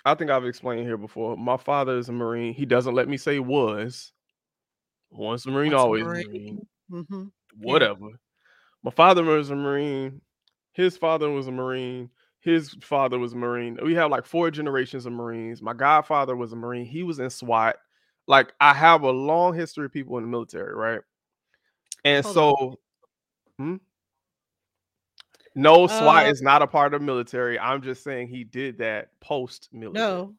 I 0.04 0.14
think 0.14 0.30
I've 0.30 0.44
explained 0.44 0.86
here 0.86 0.96
before. 0.96 1.36
My 1.36 1.56
father 1.56 1.96
is 1.98 2.08
a 2.08 2.12
Marine. 2.12 2.54
He 2.54 2.66
doesn't 2.66 2.94
let 2.94 3.08
me 3.08 3.16
say 3.16 3.38
was. 3.38 4.12
Once 5.10 5.46
a 5.46 5.50
Marine, 5.50 5.72
Once 5.72 5.80
always 5.80 6.02
a 6.02 6.06
Marine. 6.06 6.26
Marine. 6.26 6.66
Mm-hmm. 6.90 7.24
Whatever. 7.60 8.08
Yeah. 8.10 8.16
My 8.82 8.90
father 8.90 9.24
was 9.24 9.50
a 9.50 9.56
Marine. 9.56 10.20
His 10.72 10.96
father 10.96 11.30
was 11.30 11.46
a 11.46 11.52
Marine 11.52 12.10
his 12.40 12.76
father 12.80 13.18
was 13.18 13.32
a 13.32 13.36
Marine. 13.36 13.78
We 13.82 13.94
have 13.94 14.10
like 14.10 14.24
four 14.24 14.50
generations 14.50 15.06
of 15.06 15.12
Marines. 15.12 15.60
My 15.60 15.74
godfather 15.74 16.36
was 16.36 16.52
a 16.52 16.56
Marine. 16.56 16.86
He 16.86 17.02
was 17.02 17.18
in 17.18 17.30
SWAT. 17.30 17.76
Like 18.26 18.52
I 18.60 18.74
have 18.74 19.02
a 19.02 19.10
long 19.10 19.54
history 19.54 19.86
of 19.86 19.92
people 19.92 20.18
in 20.18 20.24
the 20.24 20.28
military, 20.28 20.74
right? 20.74 21.00
And 22.04 22.24
Hold 22.24 22.34
so, 22.34 22.78
hmm? 23.58 23.76
no, 25.54 25.86
SWAT 25.88 26.26
uh, 26.26 26.30
is 26.30 26.42
not 26.42 26.62
a 26.62 26.66
part 26.66 26.94
of 26.94 27.02
military. 27.02 27.58
I'm 27.58 27.82
just 27.82 28.04
saying 28.04 28.28
he 28.28 28.44
did 28.44 28.78
that 28.78 29.08
post 29.20 29.68
military. 29.72 30.08
No, 30.08 30.34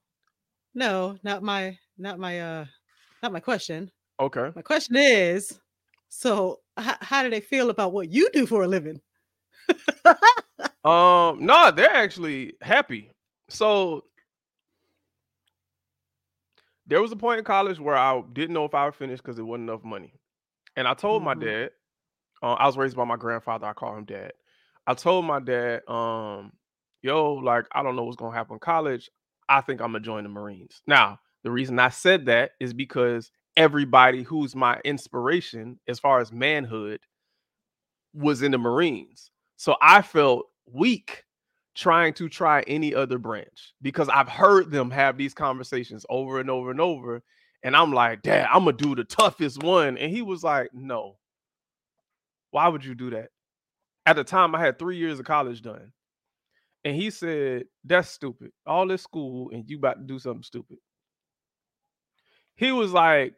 no, 0.73 1.17
not 1.23 1.43
my, 1.43 1.77
not 1.97 2.19
my, 2.19 2.39
uh, 2.39 2.65
not 3.21 3.33
my 3.33 3.41
question. 3.41 3.91
Okay. 4.19 4.51
My 4.55 4.61
question 4.61 4.95
is, 4.95 5.59
so 6.07 6.59
h- 6.79 6.95
how 7.01 7.23
do 7.23 7.29
they 7.29 7.41
feel 7.41 7.69
about 7.69 7.91
what 7.91 8.09
you 8.09 8.29
do 8.31 8.45
for 8.45 8.63
a 8.63 8.67
living? 8.67 9.01
Um, 10.83 11.45
no, 11.45 11.71
they're 11.71 11.93
actually 11.93 12.53
happy. 12.61 13.11
So 13.49 14.05
there 16.87 17.01
was 17.01 17.11
a 17.11 17.17
point 17.17 17.39
in 17.39 17.43
college 17.43 17.79
where 17.79 17.97
I 17.97 18.21
didn't 18.33 18.53
know 18.53 18.65
if 18.65 18.73
I 18.73 18.85
would 18.85 18.95
finish 18.95 19.19
because 19.19 19.37
it 19.37 19.43
wasn't 19.43 19.69
enough 19.69 19.83
money. 19.83 20.13
And 20.75 20.87
I 20.87 20.93
told 20.93 21.21
mm-hmm. 21.21 21.39
my 21.39 21.45
dad, 21.45 21.71
uh, 22.41 22.53
I 22.53 22.65
was 22.65 22.77
raised 22.77 22.95
by 22.95 23.03
my 23.03 23.17
grandfather, 23.17 23.67
I 23.67 23.73
call 23.73 23.97
him 23.97 24.05
dad. 24.05 24.31
I 24.87 24.93
told 24.93 25.25
my 25.25 25.39
dad, 25.39 25.81
um, 25.87 26.53
yo, 27.01 27.33
like, 27.33 27.65
I 27.73 27.83
don't 27.83 27.95
know 27.95 28.03
what's 28.03 28.15
gonna 28.15 28.35
happen 28.35 28.53
in 28.53 28.59
college. 28.59 29.09
I 29.49 29.61
think 29.61 29.81
I'm 29.81 29.91
gonna 29.91 29.99
join 29.99 30.23
the 30.23 30.29
Marines. 30.29 30.81
Now, 30.87 31.19
the 31.43 31.51
reason 31.51 31.77
I 31.77 31.89
said 31.89 32.25
that 32.27 32.51
is 32.59 32.73
because 32.73 33.31
everybody 33.57 34.23
who's 34.23 34.55
my 34.55 34.79
inspiration 34.85 35.79
as 35.87 35.99
far 35.99 36.21
as 36.21 36.31
manhood 36.31 37.01
was 38.13 38.41
in 38.41 38.51
the 38.51 38.57
Marines. 38.57 39.29
So 39.59 39.75
I 39.81 40.01
felt 40.01 40.45
weak 40.71 41.25
trying 41.75 42.13
to 42.13 42.29
try 42.29 42.61
any 42.61 42.95
other 42.95 43.17
branch 43.17 43.73
because 43.81 44.07
I've 44.07 44.29
heard 44.29 44.71
them 44.71 44.89
have 44.89 45.17
these 45.17 45.33
conversations 45.33 46.05
over 46.09 46.39
and 46.39 46.49
over 46.49 46.71
and 46.71 46.79
over. 46.79 47.21
And 47.61 47.75
I'm 47.75 47.91
like, 47.91 48.21
Dad, 48.21 48.47
I'm 48.49 48.63
gonna 48.63 48.77
do 48.77 48.95
the 48.95 49.03
toughest 49.03 49.61
one. 49.61 49.97
And 49.97 50.13
he 50.13 50.21
was 50.21 50.45
like, 50.45 50.69
No. 50.73 51.17
Why 52.51 52.69
would 52.69 52.85
you 52.85 52.95
do 52.95 53.09
that? 53.09 53.31
At 54.05 54.15
the 54.15 54.23
time, 54.23 54.55
I 54.55 54.61
had 54.61 54.79
three 54.79 54.95
years 54.95 55.19
of 55.19 55.25
college 55.25 55.61
done. 55.61 55.91
And 56.85 56.95
he 56.95 57.09
said, 57.09 57.65
That's 57.83 58.07
stupid. 58.07 58.53
All 58.65 58.87
this 58.87 59.03
school, 59.03 59.49
and 59.51 59.69
you 59.69 59.77
about 59.77 59.97
to 59.97 60.03
do 60.03 60.19
something 60.19 60.43
stupid. 60.43 60.77
He 62.55 62.71
was 62.71 62.93
like, 62.93 63.33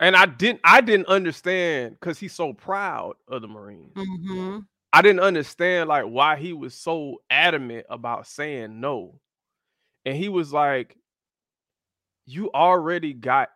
and 0.00 0.16
I 0.16 0.24
didn't 0.24 0.60
I 0.64 0.80
didn't 0.80 1.08
understand 1.08 1.98
because 2.00 2.18
he's 2.18 2.32
so 2.32 2.54
proud 2.54 3.16
of 3.28 3.42
the 3.42 3.48
Marines. 3.48 3.92
Mm-hmm. 3.92 4.60
I 4.92 5.02
didn't 5.02 5.20
understand 5.20 5.88
like 5.88 6.04
why 6.04 6.36
he 6.36 6.52
was 6.52 6.74
so 6.74 7.22
adamant 7.30 7.86
about 7.88 8.26
saying 8.26 8.80
no. 8.80 9.20
And 10.04 10.16
he 10.16 10.28
was 10.28 10.52
like, 10.52 10.96
You 12.26 12.50
already 12.52 13.14
got 13.14 13.50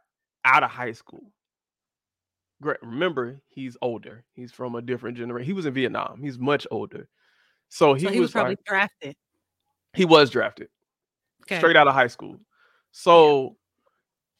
out 0.44 0.62
of 0.62 0.70
high 0.70 0.92
school. 0.92 1.32
Great. 2.62 2.78
Remember, 2.82 3.42
he's 3.48 3.76
older. 3.82 4.24
He's 4.32 4.50
from 4.50 4.76
a 4.76 4.82
different 4.82 5.18
generation. 5.18 5.46
He 5.46 5.52
was 5.52 5.66
in 5.66 5.74
Vietnam. 5.74 6.20
He's 6.22 6.38
much 6.38 6.66
older. 6.70 7.08
So 7.68 7.94
he, 7.94 8.06
so 8.06 8.10
he 8.10 8.20
was, 8.20 8.26
was, 8.26 8.32
probably 8.32 8.52
like, 8.52 8.64
drafted. 8.64 9.16
He 9.92 10.04
was 10.04 10.30
drafted. 10.30 10.68
Okay. 11.42 11.58
Straight 11.58 11.76
out 11.76 11.88
of 11.88 11.94
high 11.94 12.06
school. 12.06 12.40
So 12.92 13.56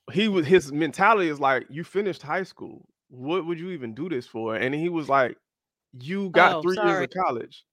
yeah. 0.09 0.15
he 0.15 0.29
was 0.29 0.47
his 0.47 0.73
mentality 0.73 1.29
is 1.29 1.41
like, 1.41 1.67
you 1.69 1.85
finished 1.85 2.23
high 2.23 2.45
school. 2.45 2.89
What 3.09 3.45
would 3.47 3.61
you 3.61 3.71
even 3.71 3.95
do 3.95 4.09
this 4.09 4.27
for? 4.27 4.57
And 4.57 4.75
he 4.75 4.89
was 4.89 5.09
like, 5.09 5.37
you 6.01 6.31
got 6.31 6.57
Oh, 6.57 6.63
three 6.63 6.79
years 6.83 7.01
of 7.01 7.11
college. 7.11 7.65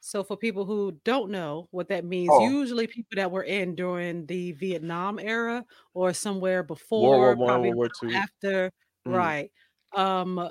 So 0.00 0.24
for 0.24 0.36
people 0.36 0.64
who 0.64 0.92
don't 1.04 1.30
know 1.30 1.68
what 1.70 1.88
that 1.88 2.04
means, 2.04 2.36
Oh, 2.36 2.38
usually 2.38 2.86
people 2.88 3.14
that 3.16 3.30
were 3.30 3.44
in 3.44 3.74
during 3.76 4.26
the 4.26 4.52
Vietnam 4.52 5.18
era 5.20 5.64
or 5.94 6.12
somewhere 6.12 6.62
World 6.94 7.18
before, 7.18 7.20
War 7.20 7.36
One, 7.36 7.60
probably 7.60 7.70
World 7.74 7.76
War 7.76 7.88
Two. 7.90 8.24
after, 8.24 8.72
Mm. 9.06 9.12
right? 9.14 9.50
Um, 9.92 10.50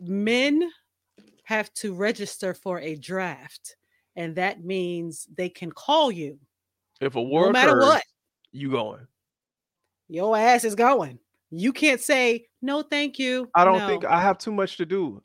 men 0.00 0.70
have 1.44 1.72
to 1.74 1.94
register 1.94 2.54
for 2.54 2.80
a 2.80 2.96
draft, 2.96 3.76
and 4.16 4.36
that 4.36 4.64
means 4.64 5.26
they 5.36 5.50
can 5.50 5.72
call 5.72 6.12
you 6.12 6.40
If 7.00 7.14
a 7.14 7.22
war 7.22 7.46
no 7.46 7.50
matter 7.50 7.74
what. 7.74 8.02
you 8.52 8.70
going. 8.70 9.06
Your 10.08 10.36
ass 10.36 10.64
is 10.64 10.74
going. 10.74 11.18
You 11.50 11.72
can't 11.72 12.00
say 12.00 12.48
no, 12.62 12.82
thank 12.82 13.18
you. 13.18 13.52
I 13.54 13.64
don't 13.64 13.84
think 13.86 14.04
I 14.04 14.20
have 14.20 14.38
too 14.38 14.52
much 14.52 14.76
to 14.78 14.86
do. 14.86 15.22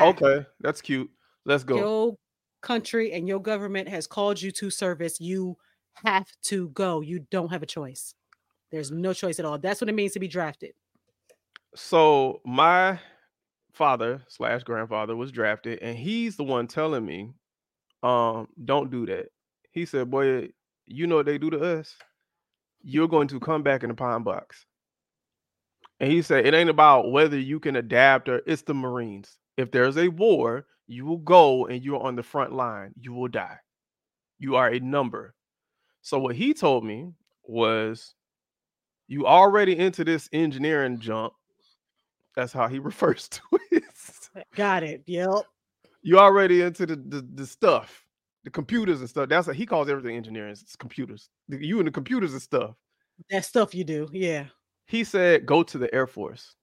Okay, 0.00 0.46
that's 0.60 0.80
cute. 0.80 1.10
Let's 1.44 1.64
go. 1.64 1.76
Your 1.76 2.16
country 2.62 3.12
and 3.12 3.28
your 3.28 3.40
government 3.40 3.88
has 3.88 4.06
called 4.06 4.40
you 4.40 4.50
to 4.52 4.70
service. 4.70 5.20
You 5.20 5.56
have 6.04 6.28
to 6.44 6.68
go. 6.70 7.00
You 7.00 7.26
don't 7.30 7.50
have 7.50 7.62
a 7.62 7.66
choice. 7.66 8.14
There's 8.70 8.90
no 8.90 9.12
choice 9.12 9.38
at 9.38 9.44
all. 9.44 9.58
That's 9.58 9.80
what 9.80 9.88
it 9.88 9.94
means 9.94 10.12
to 10.12 10.20
be 10.20 10.28
drafted. 10.28 10.72
So 11.74 12.40
my 12.44 12.98
father 13.72 14.22
slash 14.28 14.62
grandfather 14.64 15.14
was 15.14 15.30
drafted, 15.30 15.78
and 15.80 15.96
he's 15.96 16.36
the 16.36 16.44
one 16.44 16.66
telling 16.66 17.04
me, 17.04 17.30
um, 18.02 18.48
don't 18.64 18.90
do 18.90 19.06
that. 19.06 19.26
He 19.72 19.84
said, 19.84 20.10
Boy, 20.10 20.48
you 20.86 21.06
know 21.06 21.16
what 21.16 21.26
they 21.26 21.38
do 21.38 21.50
to 21.50 21.78
us? 21.78 21.94
You're 22.82 23.08
going 23.08 23.28
to 23.28 23.40
come 23.40 23.62
back 23.62 23.82
in 23.82 23.88
the 23.88 23.94
pine 23.94 24.22
box. 24.22 24.64
And 26.00 26.10
he 26.10 26.22
said, 26.22 26.46
It 26.46 26.54
ain't 26.54 26.70
about 26.70 27.10
whether 27.10 27.38
you 27.38 27.60
can 27.60 27.76
adapt 27.76 28.28
or 28.28 28.42
it's 28.46 28.62
the 28.62 28.74
Marines. 28.74 29.36
If 29.56 29.70
there's 29.70 29.96
a 29.96 30.08
war, 30.08 30.66
you 30.86 31.04
will 31.04 31.18
go 31.18 31.66
and 31.66 31.82
you're 31.82 32.02
on 32.02 32.16
the 32.16 32.22
front 32.22 32.52
line. 32.52 32.92
You 33.00 33.12
will 33.12 33.28
die. 33.28 33.58
You 34.38 34.56
are 34.56 34.68
a 34.68 34.80
number. 34.80 35.34
So 36.02 36.18
what 36.18 36.36
he 36.36 36.54
told 36.54 36.84
me 36.84 37.12
was 37.44 38.14
you 39.08 39.26
already 39.26 39.76
into 39.76 40.04
this 40.04 40.28
engineering 40.32 40.98
jump. 40.98 41.32
That's 42.34 42.52
how 42.52 42.68
he 42.68 42.78
refers 42.80 43.28
to 43.28 43.40
it. 43.70 43.84
Eh, 44.36 44.42
got 44.54 44.82
it. 44.82 45.02
Yep. 45.06 45.42
You 46.02 46.18
already 46.18 46.62
into 46.62 46.86
the, 46.86 46.96
the, 46.96 47.26
the 47.34 47.46
stuff, 47.46 48.04
the 48.44 48.50
computers 48.50 49.00
and 49.00 49.08
stuff. 49.08 49.28
That's 49.28 49.46
what 49.46 49.56
he 49.56 49.66
calls 49.66 49.88
everything 49.88 50.16
engineering. 50.16 50.52
It's 50.52 50.76
computers. 50.76 51.30
You 51.48 51.78
and 51.78 51.88
the 51.88 51.92
computers 51.92 52.32
and 52.32 52.42
stuff. 52.42 52.76
That 53.30 53.44
stuff 53.44 53.74
you 53.74 53.82
do. 53.82 54.08
Yeah. 54.12 54.44
He 54.86 55.02
said, 55.02 55.46
go 55.46 55.62
to 55.64 55.78
the 55.78 55.92
Air 55.92 56.06
Force. 56.06 56.54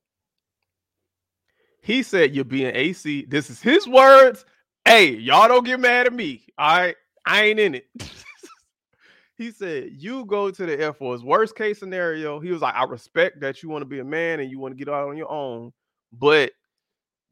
He 1.84 2.02
said, 2.02 2.34
you're 2.34 2.46
being 2.46 2.74
AC. 2.74 3.25
This 3.25 3.50
is 3.50 3.62
his 3.62 3.86
words. 3.88 4.46
Hey, 4.86 5.12
y'all 5.12 5.50
don't 5.50 5.66
get 5.66 5.82
mad 5.82 6.08
at 6.08 6.13
me. 6.13 6.46
All 6.58 6.80
right. 6.80 6.96
I 7.25 7.44
ain't 7.44 7.60
in 7.60 7.75
it. 7.75 7.88
he 9.38 9.52
said, 9.52 9.90
You 9.92 10.24
go 10.25 10.50
to 10.50 10.66
the 10.66 10.80
Air 10.80 10.94
Force. 10.94 11.22
Worst 11.22 11.58
case 11.58 11.80
scenario, 11.80 12.40
he 12.40 12.52
was 12.52 12.62
like, 12.62 12.74
I 12.74 12.86
respect 12.86 13.42
that 13.42 13.62
you 13.62 13.68
want 13.68 13.82
to 13.82 13.86
be 13.86 14.00
a 14.00 14.04
man 14.06 14.40
and 14.40 14.50
you 14.50 14.60
want 14.60 14.74
to 14.74 14.78
get 14.78 14.88
out 14.92 15.10
on 15.10 15.18
your 15.18 15.30
own, 15.30 15.74
but 16.13 16.54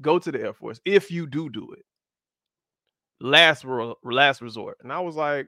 go 0.01 0.19
to 0.19 0.31
the 0.31 0.41
Air 0.41 0.53
Force 0.53 0.81
if 0.83 1.09
you 1.09 1.27
do 1.27 1.49
do 1.49 1.71
it. 1.71 1.85
Last 3.21 3.65
last 4.03 4.41
resort. 4.41 4.79
And 4.83 4.91
I 4.91 4.99
was 4.99 5.15
like, 5.15 5.47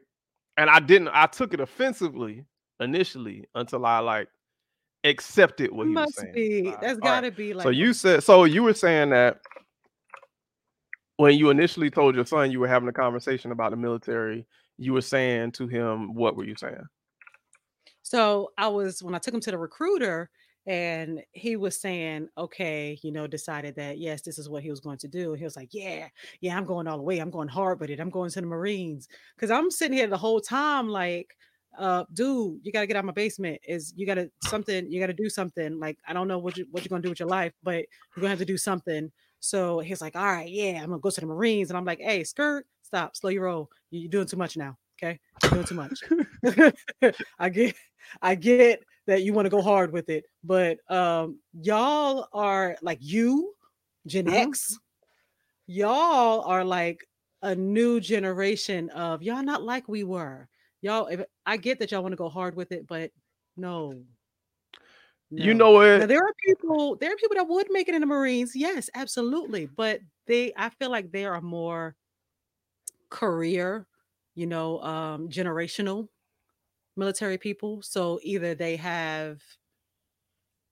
and 0.56 0.70
I 0.70 0.80
didn't, 0.80 1.10
I 1.10 1.26
took 1.26 1.54
it 1.54 1.60
offensively 1.60 2.46
initially 2.80 3.50
until 3.54 3.86
I 3.86 4.00
like 4.00 4.30
accepted 5.04 5.72
what 5.72 5.88
he 5.88 5.94
Must 5.94 6.08
was 6.08 6.16
saying. 6.16 6.34
Be. 6.34 6.74
That's 6.82 7.00
gotta 7.00 7.28
right. 7.28 7.38
be 7.38 7.54
like 7.54 7.64
so 7.64 7.70
you 7.70 7.94
said 7.94 8.24
so 8.24 8.46
you 8.46 8.64
were 8.64 8.74
saying 8.74 9.10
that 9.10 9.42
when 11.18 11.38
you 11.38 11.50
initially 11.50 11.90
told 11.90 12.16
your 12.16 12.26
son 12.26 12.52
you 12.52 12.60
were 12.60 12.68
having 12.68 12.90
a 12.90 12.94
conversation 12.94 13.52
about 13.52 13.72
the 13.72 13.78
military, 13.78 14.46
you 14.78 14.94
were 14.94 15.02
saying 15.02 15.52
to 15.54 15.68
him, 15.68 16.14
what 16.16 16.36
were 16.36 16.46
you 16.46 16.56
saying? 16.56 16.84
So 18.02 18.52
I 18.58 18.68
was 18.68 19.02
when 19.02 19.16
I 19.16 19.20
took 19.20 19.34
him 19.34 19.42
to 19.42 19.52
the 19.52 19.58
recruiter 19.58 20.30
and 20.66 21.22
he 21.32 21.56
was 21.56 21.80
saying, 21.80 22.30
okay, 22.38 22.98
you 23.04 23.12
know, 23.12 23.28
decided 23.28 23.76
that 23.76 24.00
yes, 24.00 24.22
this 24.22 24.40
is 24.40 24.50
what 24.50 24.64
he 24.64 24.70
was 24.70 24.80
going 24.80 24.98
to 25.00 25.08
do. 25.08 25.34
He 25.34 25.44
was 25.44 25.56
like, 25.56 25.70
yeah, 25.72 26.08
yeah, 26.42 26.58
I'm 26.58 26.66
going 26.66 26.88
all 26.88 26.98
the 26.98 27.04
way. 27.04 27.20
I'm 27.20 27.32
going 27.32 27.48
hard 27.48 27.80
with 27.80 27.90
it. 27.90 28.00
I'm 28.00 28.10
going 28.10 28.32
to 28.32 28.42
the 28.42 28.48
Marines. 28.48 29.08
Cause 29.38 29.52
I'm 29.52 29.70
sitting 29.70 29.98
here 29.98 30.08
the 30.08 30.18
whole 30.18 30.40
time 30.40 30.88
like, 30.88 31.36
uh, 31.77 32.06
dude, 32.13 32.60
you 32.63 32.72
gotta 32.72 32.88
get 32.88 32.96
out 32.96 33.06
my 33.06 33.12
basement. 33.12 33.60
Is 33.68 33.94
you 33.96 34.06
gotta 34.06 34.30
something, 34.44 34.92
you 34.92 35.00
gotta 35.00 35.13
do 35.13 35.30
something. 35.30 35.80
Like, 35.80 35.98
I 36.08 36.13
don't 36.13 36.27
know 36.27 36.39
what 36.39 36.58
you 36.58 36.65
what 36.72 36.84
you're 36.84 36.89
gonna 36.89 37.01
do 37.01 37.10
with 37.10 37.20
your 37.20 37.30
life, 37.30 37.53
but 37.63 37.86
you're 38.15 38.22
gonna 38.22 38.30
have 38.30 38.39
to 38.39 38.46
do 38.46 38.58
something. 38.58 39.12
So 39.39 39.80
he's 39.80 40.01
like, 40.01 40.15
all 40.15 40.25
right, 40.25 40.50
yeah, 40.50 40.80
I'm 40.82 40.89
gonna 40.89 41.00
go 41.00 41.10
to 41.10 41.20
the 41.20 41.27
Marines. 41.27 41.70
And 41.70 41.77
I'm 41.77 41.86
like, 41.86 42.00
hey, 42.00 42.24
skirt, 42.24 42.65
stop, 42.82 43.15
slow 43.15 43.30
your 43.30 43.44
roll. 43.44 43.70
You're 43.92 44.10
doing 44.10 44.27
too 44.27 44.38
much 44.38 44.56
now. 44.56 44.77
Okay. 45.01 45.20
You're 45.44 45.51
doing 45.51 45.65
too 45.65 45.75
much. 45.75 46.00
I 47.39 47.50
get 47.50 47.75
I 48.22 48.36
get 48.36 48.84
that 49.06 49.24
you 49.24 49.34
want 49.34 49.45
to 49.45 49.50
go 49.50 49.62
hard 49.62 49.91
with 49.91 50.10
it, 50.10 50.26
but 50.43 50.78
um 50.89 51.39
y'all 51.54 52.28
are 52.34 52.78
like 52.82 53.00
you, 53.02 53.54
Gen 54.08 54.28
uh-huh. 54.28 54.38
X, 54.38 54.80
y'all 55.67 56.41
are 56.41 56.63
like 56.63 57.08
a 57.41 57.54
new 57.54 58.00
generation 58.00 58.89
of 58.91 59.21
y'all 59.21 59.43
not 59.43 59.63
like 59.63 59.88
we 59.88 60.04
were. 60.04 60.48
Y'all, 60.84 61.08
if, 61.08 61.22
I 61.46 61.56
get 61.56 61.80
that 61.80 61.91
y'all 61.91 62.02
want 62.02 62.12
to 62.12 62.17
go 62.17 62.28
hard 62.28 62.58
with 62.58 62.74
it, 62.74 62.86
but 62.86 63.10
no, 63.56 63.93
no. 65.32 65.43
You 65.43 65.54
know 65.54 65.72
what? 65.72 66.00
Now, 66.00 66.06
there 66.06 66.22
are 66.22 66.34
people, 66.46 66.98
there 66.98 67.13
are 67.13 67.15
people 67.15 67.38
that 67.38 67.48
would 67.48 67.67
make 67.72 67.88
it 67.88 67.96
in 67.96 68.02
the 68.02 68.06
Marines. 68.06 68.54
Yes, 68.54 68.89
absolutely. 68.93 69.65
But 69.65 70.02
they, 70.28 70.52
I 70.58 70.67
feel 70.69 70.91
like 70.91 71.10
they 71.12 71.24
are 71.24 71.39
more 71.39 71.96
career, 73.10 73.88
you 74.36 74.46
know, 74.46 74.82
um, 74.82 75.30
generational 75.30 76.10
military 76.98 77.38
people. 77.38 77.82
So 77.82 78.19
either 78.22 78.54
they 78.54 78.76
have 78.76 79.41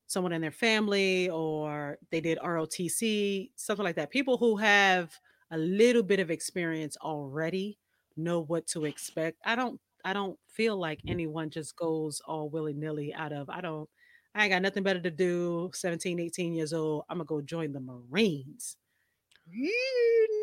someone 0.07 0.33
in 0.33 0.41
their 0.41 0.51
family 0.51 1.29
or 1.29 1.97
they 2.11 2.19
did 2.19 2.37
ROTC, 2.39 3.51
something 3.55 3.85
like 3.85 3.95
that. 3.95 4.11
People 4.11 4.35
who 4.37 4.57
have 4.57 5.17
a 5.51 5.57
little 5.57 6.03
bit 6.03 6.19
of 6.19 6.29
experience 6.29 6.97
already 6.97 7.77
know 8.17 8.41
what 8.41 8.67
to 8.67 8.83
expect. 8.83 9.37
I 9.45 9.55
don't 9.55 9.79
I 10.05 10.13
don't 10.13 10.37
feel 10.47 10.77
like 10.77 10.99
anyone 11.07 11.49
just 11.49 11.75
goes 11.75 12.21
all 12.25 12.49
willy-nilly 12.49 13.13
out 13.13 13.33
of 13.33 13.49
I 13.49 13.61
don't 13.61 13.89
I 14.33 14.43
ain't 14.43 14.51
got 14.51 14.61
nothing 14.61 14.83
better 14.83 15.01
to 15.01 15.11
do. 15.11 15.69
17, 15.73 16.19
18 16.19 16.53
years 16.53 16.73
old. 16.73 17.03
I'm 17.09 17.17
gonna 17.17 17.25
go 17.25 17.41
join 17.41 17.73
the 17.73 17.81
Marines. 17.81 18.77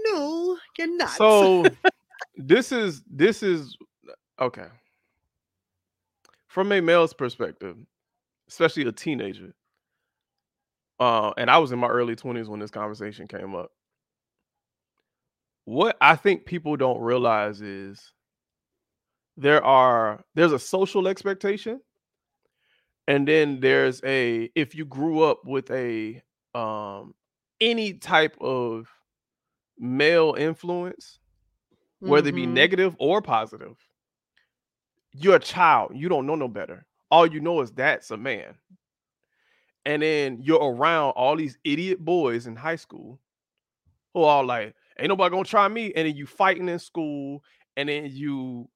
No, 0.06 0.58
you're 0.78 0.96
not. 0.96 1.10
So 1.10 1.64
this 2.36 2.72
is 2.72 3.02
this 3.10 3.42
is 3.42 3.76
okay. 4.40 4.66
From 6.48 6.72
a 6.72 6.80
male's 6.80 7.14
perspective, 7.14 7.76
especially 8.48 8.86
a 8.86 8.92
teenager. 8.92 9.54
Uh, 11.00 11.32
and 11.36 11.50
I 11.50 11.58
was 11.58 11.70
in 11.70 11.78
my 11.78 11.86
early 11.86 12.16
20s 12.16 12.48
when 12.48 12.58
this 12.58 12.72
conversation 12.72 13.28
came 13.28 13.54
up. 13.54 13.70
What 15.64 15.96
I 16.00 16.16
think 16.16 16.44
people 16.44 16.76
don't 16.76 17.00
realize 17.00 17.60
is 17.60 18.12
there 19.38 19.64
are 19.64 20.20
there's 20.34 20.52
a 20.52 20.58
social 20.58 21.06
expectation 21.06 21.80
and 23.06 23.26
then 23.26 23.60
there's 23.60 24.02
a 24.04 24.50
if 24.56 24.74
you 24.74 24.84
grew 24.84 25.22
up 25.22 25.44
with 25.44 25.70
a 25.70 26.20
um 26.54 27.14
any 27.60 27.94
type 27.94 28.36
of 28.40 28.88
male 29.78 30.34
influence 30.36 31.20
whether 32.00 32.28
it 32.30 32.34
be 32.34 32.42
mm-hmm. 32.42 32.54
negative 32.54 32.96
or 32.98 33.22
positive 33.22 33.76
you're 35.12 35.36
a 35.36 35.40
child 35.40 35.92
you 35.94 36.08
don't 36.08 36.26
know 36.26 36.34
no 36.34 36.48
better 36.48 36.84
all 37.10 37.26
you 37.26 37.40
know 37.40 37.60
is 37.60 37.70
that's 37.70 38.10
a 38.10 38.16
man 38.16 38.56
and 39.84 40.02
then 40.02 40.38
you're 40.42 40.74
around 40.74 41.10
all 41.12 41.36
these 41.36 41.56
idiot 41.62 42.04
boys 42.04 42.48
in 42.48 42.56
high 42.56 42.76
school 42.76 43.20
who 44.14 44.24
are 44.24 44.42
like 44.42 44.74
ain't 44.98 45.08
nobody 45.08 45.30
gonna 45.30 45.44
try 45.44 45.68
me 45.68 45.92
and 45.94 46.08
then 46.08 46.16
you 46.16 46.26
fighting 46.26 46.68
in 46.68 46.78
school 46.80 47.40
and 47.76 47.88
then 47.88 48.08
you 48.10 48.68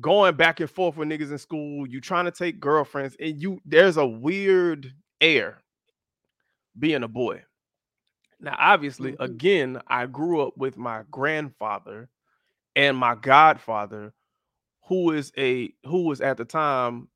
going 0.00 0.36
back 0.36 0.60
and 0.60 0.70
forth 0.70 0.96
with 0.96 1.08
niggas 1.08 1.30
in 1.30 1.38
school, 1.38 1.86
you 1.86 2.00
trying 2.00 2.24
to 2.24 2.30
take 2.30 2.60
girlfriends, 2.60 3.16
and 3.20 3.40
you 3.40 3.60
there's 3.64 3.96
a 3.96 4.06
weird 4.06 4.92
air 5.20 5.62
being 6.78 7.02
a 7.02 7.08
boy. 7.08 7.42
Now, 8.40 8.56
obviously, 8.58 9.12
mm-hmm. 9.12 9.22
again, 9.22 9.80
I 9.86 10.06
grew 10.06 10.40
up 10.40 10.56
with 10.56 10.76
my 10.76 11.02
grandfather 11.10 12.08
and 12.74 12.96
my 12.96 13.14
godfather, 13.14 14.12
who 14.88 15.12
is 15.12 15.32
a 15.38 15.72
who 15.84 16.02
was 16.02 16.20
at 16.20 16.36
the 16.38 16.44
time 16.44 17.08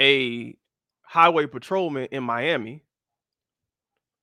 a 0.00 0.56
highway 1.02 1.46
patrolman 1.46 2.08
in 2.10 2.22
Miami. 2.22 2.84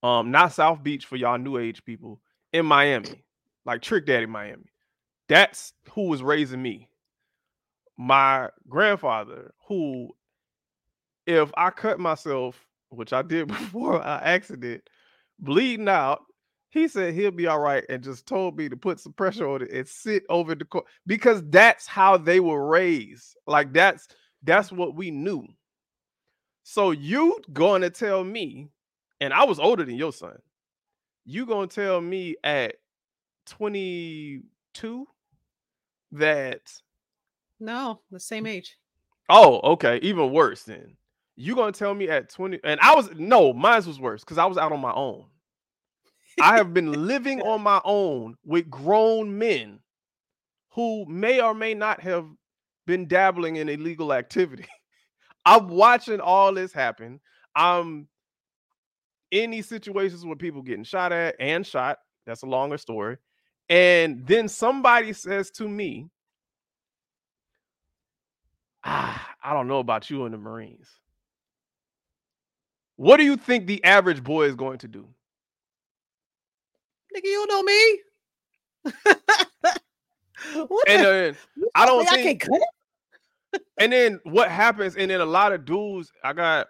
Um, 0.01 0.31
not 0.31 0.53
South 0.53 0.81
Beach 0.81 1.05
for 1.05 1.17
y'all 1.17 1.37
new 1.37 1.57
age 1.57 1.83
people 1.83 2.21
in 2.53 2.65
Miami, 2.65 3.23
like 3.65 3.81
Trick 3.81 4.05
Daddy 4.05 4.25
Miami. 4.25 4.71
That's 5.27 5.73
who 5.91 6.07
was 6.07 6.23
raising 6.23 6.61
me 6.61 6.88
my 7.99 8.49
grandfather, 8.69 9.51
who, 9.67 10.09
if 11.27 11.51
I 11.57 11.69
cut 11.69 11.99
myself, 11.99 12.65
which 12.87 13.11
I 13.11 13.21
did 13.21 13.47
before 13.49 14.01
I 14.01 14.21
accident, 14.23 14.89
bleeding 15.37 15.89
out, 15.89 16.21
he 16.69 16.87
said 16.87 17.13
he'll 17.13 17.31
be 17.31 17.47
all 17.47 17.59
right 17.59 17.83
and 17.89 18.01
just 18.01 18.25
told 18.25 18.57
me 18.57 18.69
to 18.69 18.77
put 18.77 19.01
some 19.01 19.11
pressure 19.13 19.49
on 19.49 19.63
it 19.63 19.71
and 19.71 19.87
sit 19.87 20.23
over 20.29 20.55
the 20.55 20.63
court 20.63 20.85
because 21.07 21.43
that's 21.49 21.87
how 21.87 22.15
they 22.15 22.39
were 22.39 22.67
raised. 22.67 23.35
Like 23.47 23.73
that's 23.73 24.07
that's 24.43 24.71
what 24.71 24.95
we 24.95 25.11
knew. 25.11 25.45
So 26.63 26.91
you 26.91 27.37
to 27.49 27.89
tell 27.89 28.23
me, 28.23 28.69
and 29.19 29.33
I 29.33 29.43
was 29.43 29.59
older 29.59 29.83
than 29.83 29.95
your 29.95 30.13
son, 30.13 30.37
you 31.25 31.45
gonna 31.45 31.67
tell 31.67 31.99
me 31.99 32.35
at 32.43 32.75
22 33.47 35.07
that 36.11 36.61
no, 37.59 38.01
the 38.11 38.19
same 38.19 38.45
mm. 38.45 38.49
age. 38.49 38.77
Oh, 39.29 39.59
okay. 39.73 39.99
Even 40.01 40.31
worse 40.31 40.63
then. 40.63 40.95
You 41.35 41.55
gonna 41.55 41.71
tell 41.71 41.93
me 41.93 42.09
at 42.09 42.29
20 42.29 42.59
and 42.63 42.79
I 42.81 42.95
was 42.95 43.09
no, 43.15 43.53
mine 43.53 43.85
was 43.85 43.99
worse 43.99 44.23
because 44.23 44.37
I 44.37 44.45
was 44.45 44.57
out 44.57 44.71
on 44.71 44.81
my 44.81 44.93
own. 44.93 45.25
I 46.41 46.57
have 46.57 46.73
been 46.73 47.07
living 47.07 47.41
on 47.41 47.61
my 47.61 47.81
own 47.83 48.35
with 48.45 48.69
grown 48.69 49.37
men 49.37 49.79
who 50.71 51.05
may 51.05 51.41
or 51.41 51.53
may 51.53 51.73
not 51.73 52.01
have 52.01 52.25
been 52.85 53.07
dabbling 53.07 53.57
in 53.57 53.69
illegal 53.69 54.13
activity. 54.13 54.65
I'm 55.45 55.67
watching 55.67 56.19
all 56.19 56.53
this 56.53 56.73
happen. 56.73 57.19
I'm 57.55 58.07
in 59.31 59.51
these 59.51 59.67
situations 59.67 60.25
where 60.25 60.35
people 60.35 60.61
getting 60.61 60.83
shot 60.83 61.11
at 61.11 61.35
and 61.39 61.65
shot. 61.65 61.99
That's 62.25 62.43
a 62.43 62.47
longer 62.47 62.77
story. 62.77 63.17
And 63.69 64.25
then 64.25 64.47
somebody 64.47 65.13
says 65.13 65.51
to 65.51 65.67
me, 65.67 66.09
ah, 68.83 69.35
I 69.43 69.53
don't 69.53 69.67
know 69.67 69.79
about 69.79 70.09
you 70.09 70.25
in 70.25 70.31
the 70.31 70.37
Marines. 70.37 70.87
What 72.95 73.17
do 73.17 73.23
you 73.23 73.37
think 73.37 73.65
the 73.65 73.83
average 73.83 74.23
boy 74.23 74.45
is 74.47 74.55
going 74.55 74.79
to 74.79 74.87
do? 74.87 75.07
Nigga, 77.15 77.23
you 77.23 77.45
don't 77.47 77.49
know 77.49 77.63
me. 77.63 77.99
what 80.67 80.89
and 80.89 81.03
the, 81.03 81.29
uh, 81.29 81.65
I 81.75 81.85
don't 81.85 82.05
think, 82.07 82.19
I 82.19 82.23
can't 82.23 82.39
cut 82.39 82.61
and 83.77 83.93
then 83.93 84.19
what 84.23 84.51
happens, 84.51 84.95
and 84.95 85.09
then 85.09 85.21
a 85.21 85.25
lot 85.25 85.53
of 85.53 85.65
dudes, 85.65 86.11
I 86.23 86.33
got 86.33 86.67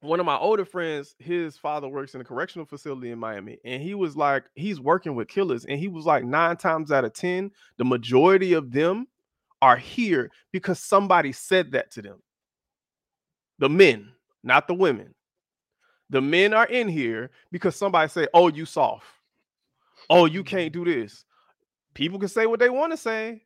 one 0.00 0.20
of 0.20 0.26
my 0.26 0.36
older 0.36 0.64
friends, 0.64 1.14
his 1.18 1.56
father 1.56 1.88
works 1.88 2.14
in 2.14 2.20
a 2.20 2.24
correctional 2.24 2.66
facility 2.66 3.10
in 3.10 3.18
Miami, 3.18 3.58
and 3.64 3.82
he 3.82 3.94
was 3.94 4.16
like, 4.16 4.44
he's 4.54 4.80
working 4.80 5.14
with 5.14 5.28
killers, 5.28 5.64
and 5.64 5.78
he 5.78 5.88
was 5.88 6.06
like, 6.06 6.24
nine 6.24 6.56
times 6.56 6.90
out 6.90 7.04
of 7.04 7.12
ten, 7.12 7.50
the 7.76 7.84
majority 7.84 8.52
of 8.52 8.72
them 8.72 9.06
are 9.62 9.76
here 9.76 10.30
because 10.52 10.80
somebody 10.80 11.32
said 11.32 11.72
that 11.72 11.92
to 11.92 12.02
them. 12.02 12.20
The 13.60 13.68
men, 13.68 14.10
not 14.42 14.66
the 14.66 14.74
women. 14.74 15.14
The 16.10 16.20
men 16.20 16.52
are 16.52 16.66
in 16.66 16.88
here 16.88 17.30
because 17.52 17.76
somebody 17.76 18.08
said, 18.08 18.28
"Oh, 18.34 18.48
you 18.48 18.66
soft. 18.66 19.06
Oh, 20.10 20.26
you 20.26 20.44
can't 20.44 20.72
do 20.72 20.84
this." 20.84 21.24
People 21.94 22.18
can 22.18 22.28
say 22.28 22.44
what 22.46 22.60
they 22.60 22.68
want 22.68 22.92
to 22.92 22.96
say, 22.96 23.44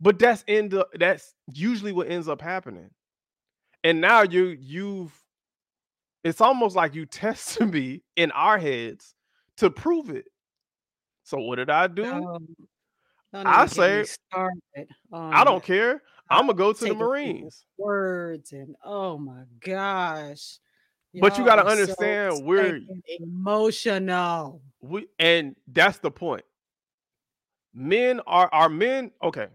but 0.00 0.18
that's 0.18 0.42
in 0.46 0.70
the 0.70 0.88
that's 0.94 1.34
usually 1.52 1.92
what 1.92 2.10
ends 2.10 2.28
up 2.28 2.40
happening. 2.40 2.90
And 3.84 4.00
now 4.00 4.22
you 4.22 4.56
you've 4.60 5.12
it's 6.24 6.40
almost 6.40 6.74
like 6.74 6.94
you 6.94 7.06
tested 7.06 7.70
me 7.70 8.02
in 8.16 8.30
our 8.32 8.58
heads 8.58 9.14
to 9.58 9.70
prove 9.70 10.10
it. 10.10 10.24
So 11.24 11.38
what 11.38 11.56
did 11.56 11.70
I 11.70 11.86
do? 11.86 12.04
Um, 12.04 12.48
I 13.34 13.66
say 13.66 14.04
I 15.12 15.44
don't 15.44 15.62
care. 15.62 16.02
I'm 16.30 16.46
gonna 16.46 16.54
go 16.54 16.72
to 16.72 16.84
the 16.84 16.94
Marines. 16.94 17.64
Words 17.76 18.52
and 18.52 18.74
oh 18.84 19.18
my 19.18 19.42
gosh. 19.60 20.58
But 21.20 21.38
you 21.38 21.44
got 21.44 21.56
to 21.56 21.66
understand 21.66 22.38
so 22.38 22.42
we're 22.42 22.80
emotional. 23.20 24.62
We 24.80 25.06
and 25.18 25.54
that's 25.68 25.98
the 25.98 26.10
point. 26.10 26.44
Men 27.72 28.20
are 28.26 28.48
our 28.52 28.68
men. 28.68 29.12
Okay, 29.22 29.46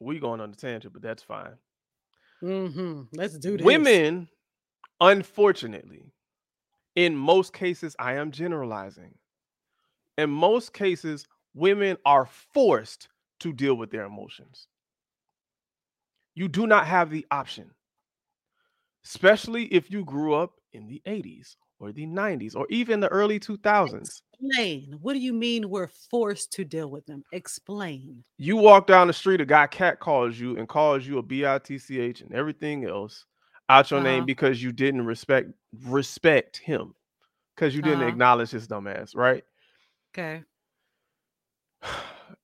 we 0.00 0.18
going 0.18 0.40
on 0.40 0.50
the 0.50 0.56
tangent, 0.56 0.92
but 0.92 1.02
that's 1.02 1.22
fine. 1.22 1.52
Mm-hmm. 2.42 3.02
Let's 3.14 3.38
do 3.38 3.56
this. 3.56 3.64
Women, 3.64 4.28
unfortunately, 5.00 6.12
in 6.96 7.16
most 7.16 7.52
cases, 7.52 7.94
I 7.98 8.14
am 8.14 8.30
generalizing. 8.30 9.14
In 10.18 10.30
most 10.30 10.72
cases, 10.72 11.26
women 11.54 11.96
are 12.04 12.28
forced 12.52 13.08
to 13.40 13.52
deal 13.52 13.74
with 13.74 13.90
their 13.90 14.04
emotions. 14.04 14.66
You 16.34 16.48
do 16.48 16.66
not 16.66 16.86
have 16.86 17.10
the 17.10 17.26
option, 17.30 17.70
especially 19.04 19.64
if 19.66 19.90
you 19.90 20.04
grew 20.04 20.34
up 20.34 20.52
in 20.72 20.86
the 20.86 21.02
80s 21.06 21.56
or 21.78 21.92
the 21.92 22.06
90s 22.06 22.56
or 22.56 22.66
even 22.70 23.00
the 23.00 23.08
early 23.08 23.38
2000s. 23.38 24.20
Explain. 24.40 24.96
What 25.02 25.12
do 25.12 25.18
you 25.18 25.34
mean 25.34 25.68
we're 25.68 25.90
forced 26.10 26.52
to 26.54 26.64
deal 26.64 26.88
with 26.88 27.04
them? 27.04 27.22
Explain. 27.32 28.24
You 28.38 28.56
walk 28.56 28.86
down 28.86 29.08
the 29.08 29.12
street, 29.12 29.40
a 29.40 29.44
guy 29.44 29.66
cat 29.66 30.00
calls 30.00 30.38
you 30.38 30.56
and 30.56 30.68
calls 30.68 31.06
you 31.06 31.18
a 31.18 31.22
bitch 31.22 32.22
and 32.22 32.32
everything 32.32 32.86
else 32.86 33.26
out 33.68 33.90
your 33.90 34.00
uh-huh. 34.00 34.08
name 34.08 34.24
because 34.24 34.62
you 34.62 34.72
didn't 34.72 35.04
respect 35.04 35.50
respect 35.84 36.58
him 36.58 36.94
because 37.54 37.74
you 37.74 37.82
didn't 37.82 38.00
uh-huh. 38.00 38.08
acknowledge 38.08 38.50
his 38.50 38.66
dumb 38.66 38.86
ass, 38.86 39.14
right? 39.14 39.44
Okay 40.14 40.42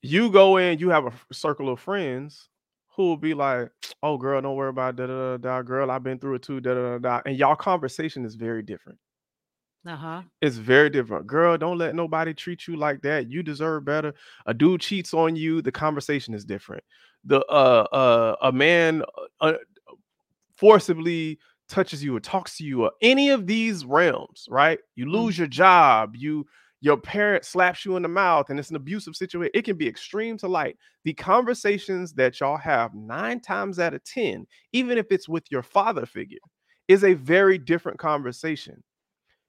you 0.02 0.30
go 0.30 0.56
in, 0.56 0.78
you 0.78 0.90
have 0.90 1.06
a 1.06 1.12
circle 1.32 1.68
of 1.70 1.80
friends 1.80 2.48
who 2.90 3.04
will 3.04 3.16
be 3.16 3.34
like, 3.34 3.70
"Oh, 4.02 4.18
girl, 4.18 4.40
don't 4.40 4.56
worry 4.56 4.70
about 4.70 4.96
da 4.96 5.06
da 5.06 5.36
da. 5.36 5.62
Girl, 5.62 5.90
I've 5.90 6.02
been 6.02 6.18
through 6.18 6.36
it 6.36 6.42
too. 6.42 6.60
Da 6.60 6.74
da 6.74 6.80
da 6.80 6.98
da." 6.98 7.20
And 7.26 7.36
y'all 7.36 7.56
conversation 7.56 8.24
is 8.24 8.34
very 8.34 8.62
different. 8.62 8.98
Uh 9.86 9.96
huh. 9.96 10.22
It's 10.42 10.56
very 10.56 10.90
different. 10.90 11.26
Girl, 11.26 11.56
don't 11.56 11.78
let 11.78 11.94
nobody 11.94 12.34
treat 12.34 12.66
you 12.66 12.76
like 12.76 13.00
that. 13.02 13.30
You 13.30 13.42
deserve 13.42 13.84
better. 13.84 14.14
A 14.46 14.52
dude 14.52 14.80
cheats 14.80 15.14
on 15.14 15.36
you. 15.36 15.62
The 15.62 15.72
conversation 15.72 16.34
is 16.34 16.44
different. 16.44 16.82
The 17.24 17.40
uh 17.46 17.86
uh 17.92 18.36
a 18.42 18.52
man 18.52 19.02
uh, 19.40 19.44
uh 19.44 19.52
forcibly 20.56 21.38
touches 21.68 22.02
you 22.02 22.16
or 22.16 22.20
talks 22.20 22.56
to 22.56 22.64
you 22.64 22.84
or 22.84 22.92
any 23.00 23.30
of 23.30 23.46
these 23.46 23.84
realms, 23.84 24.46
right? 24.50 24.78
You 24.96 25.06
mm. 25.06 25.12
lose 25.12 25.34
mm-hmm. 25.34 25.42
your 25.42 25.48
job. 25.48 26.16
You 26.16 26.46
your 26.80 26.96
parent 26.96 27.44
slaps 27.44 27.84
you 27.84 27.96
in 27.96 28.02
the 28.02 28.08
mouth 28.08 28.50
and 28.50 28.58
it's 28.58 28.70
an 28.70 28.76
abusive 28.76 29.16
situation, 29.16 29.50
it 29.52 29.64
can 29.64 29.76
be 29.76 29.88
extreme 29.88 30.38
to 30.38 30.48
light. 30.48 30.76
The 31.04 31.14
conversations 31.14 32.12
that 32.14 32.38
y'all 32.38 32.56
have 32.56 32.94
nine 32.94 33.40
times 33.40 33.78
out 33.78 33.94
of 33.94 34.04
10, 34.04 34.46
even 34.72 34.96
if 34.96 35.06
it's 35.10 35.28
with 35.28 35.44
your 35.50 35.62
father 35.62 36.06
figure, 36.06 36.38
is 36.86 37.04
a 37.04 37.14
very 37.14 37.58
different 37.58 37.98
conversation. 37.98 38.82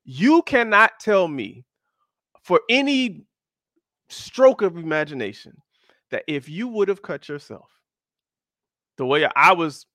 You 0.05 0.41
cannot 0.43 0.99
tell 0.99 1.27
me 1.27 1.65
for 2.43 2.61
any 2.69 3.25
stroke 4.09 4.63
of 4.63 4.77
imagination 4.77 5.55
that 6.09 6.23
if 6.27 6.49
you 6.49 6.67
would 6.67 6.87
have 6.87 7.03
cut 7.03 7.29
yourself 7.29 7.69
the 8.97 9.05
way 9.05 9.27
I 9.35 9.53
was 9.53 9.85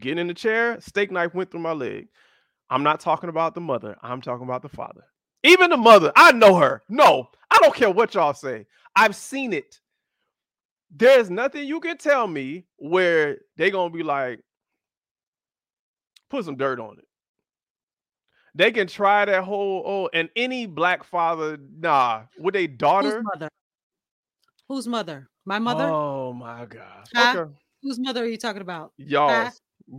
getting 0.00 0.18
in 0.18 0.26
the 0.26 0.34
chair, 0.34 0.80
steak 0.80 1.10
knife 1.10 1.34
went 1.34 1.50
through 1.50 1.60
my 1.60 1.72
leg. 1.72 2.08
I'm 2.70 2.82
not 2.82 3.00
talking 3.00 3.28
about 3.28 3.54
the 3.54 3.60
mother, 3.60 3.96
I'm 4.02 4.22
talking 4.22 4.46
about 4.46 4.62
the 4.62 4.70
father. 4.70 5.04
Even 5.44 5.70
the 5.70 5.76
mother, 5.76 6.12
I 6.16 6.32
know 6.32 6.56
her. 6.56 6.82
No, 6.88 7.28
I 7.50 7.58
don't 7.60 7.74
care 7.74 7.90
what 7.90 8.14
y'all 8.14 8.34
say. 8.34 8.66
I've 8.94 9.16
seen 9.16 9.52
it. 9.52 9.80
There's 10.94 11.30
nothing 11.30 11.66
you 11.66 11.80
can 11.80 11.96
tell 11.96 12.26
me 12.26 12.64
where 12.76 13.38
they 13.56 13.70
gonna 13.70 13.90
be 13.90 14.02
like, 14.02 14.40
put 16.28 16.44
some 16.44 16.56
dirt 16.56 16.78
on 16.78 16.98
it. 16.98 17.06
They 18.54 18.70
can 18.70 18.86
try 18.86 19.24
that 19.24 19.44
whole 19.44 19.82
oh, 19.86 20.10
and 20.12 20.28
any 20.36 20.66
black 20.66 21.04
father, 21.04 21.58
nah, 21.78 22.22
with 22.38 22.54
a 22.56 22.66
daughter. 22.66 23.16
Whose 23.16 23.24
mother? 23.24 23.48
Whose 24.68 24.86
mother? 24.86 25.28
My 25.44 25.58
mother? 25.58 25.84
Oh 25.84 26.32
my 26.32 26.66
gosh. 26.66 27.06
Huh? 27.14 27.34
Okay. 27.36 27.52
Whose 27.82 27.98
mother 27.98 28.22
are 28.22 28.28
you 28.28 28.36
talking 28.36 28.62
about? 28.62 28.92
Y'all. 28.98 29.28
Huh? 29.28 29.50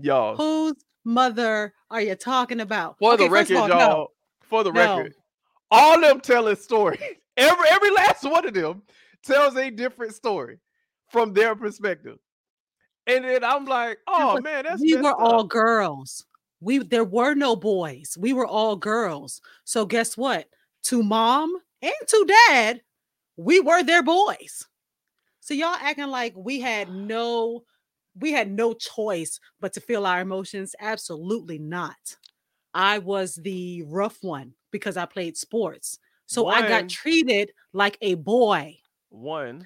Y'all. 0.01 0.35
Whose 0.35 0.75
mother 1.03 1.73
are 1.89 2.01
you 2.01 2.15
talking 2.15 2.61
about? 2.61 2.97
For 2.99 3.13
okay, 3.13 3.25
the 3.25 3.31
record, 3.31 3.57
all, 3.57 3.67
y'all. 3.67 3.77
No. 3.77 4.07
For 4.41 4.63
the 4.63 4.71
no. 4.71 4.97
record, 4.97 5.15
all 5.73 5.99
them 5.99 6.21
telling 6.21 6.55
stories. 6.55 7.01
Every 7.35 7.67
every 7.71 7.89
last 7.89 8.23
one 8.23 8.47
of 8.47 8.53
them 8.53 8.83
tells 9.23 9.55
a 9.55 9.71
different 9.71 10.13
story 10.13 10.59
from 11.09 11.33
their 11.33 11.55
perspective. 11.55 12.19
And 13.07 13.25
then 13.25 13.43
I'm 13.43 13.65
like, 13.65 13.97
oh 14.05 14.39
man, 14.39 14.65
that's 14.65 14.79
we 14.79 14.95
were 14.95 15.09
up. 15.09 15.17
all 15.19 15.43
girls. 15.43 16.27
We 16.61 16.77
there 16.77 17.03
were 17.03 17.33
no 17.33 17.55
boys. 17.55 18.15
We 18.19 18.33
were 18.33 18.45
all 18.45 18.75
girls. 18.75 19.41
So 19.63 19.87
guess 19.87 20.15
what? 20.15 20.45
To 20.83 21.01
mom 21.01 21.51
and 21.81 21.93
to 22.07 22.31
dad, 22.47 22.81
we 23.35 23.59
were 23.59 23.81
their 23.81 24.03
boys. 24.03 24.67
So 25.39 25.55
y'all 25.55 25.75
acting 25.81 26.07
like 26.07 26.35
we 26.37 26.59
had 26.59 26.89
no 26.91 27.63
we 28.15 28.31
had 28.31 28.51
no 28.51 28.73
choice 28.73 29.39
but 29.59 29.73
to 29.73 29.81
feel 29.81 30.05
our 30.05 30.21
emotions. 30.21 30.75
Absolutely 30.79 31.57
not. 31.57 32.17
I 32.75 32.99
was 32.99 33.35
the 33.35 33.81
rough 33.87 34.19
one 34.21 34.53
because 34.73 34.97
I 34.97 35.05
played 35.05 35.37
sports. 35.37 35.99
So 36.25 36.43
one, 36.43 36.61
I 36.61 36.67
got 36.67 36.89
treated 36.89 37.53
like 37.71 37.97
a 38.01 38.15
boy. 38.15 38.79
One, 39.09 39.65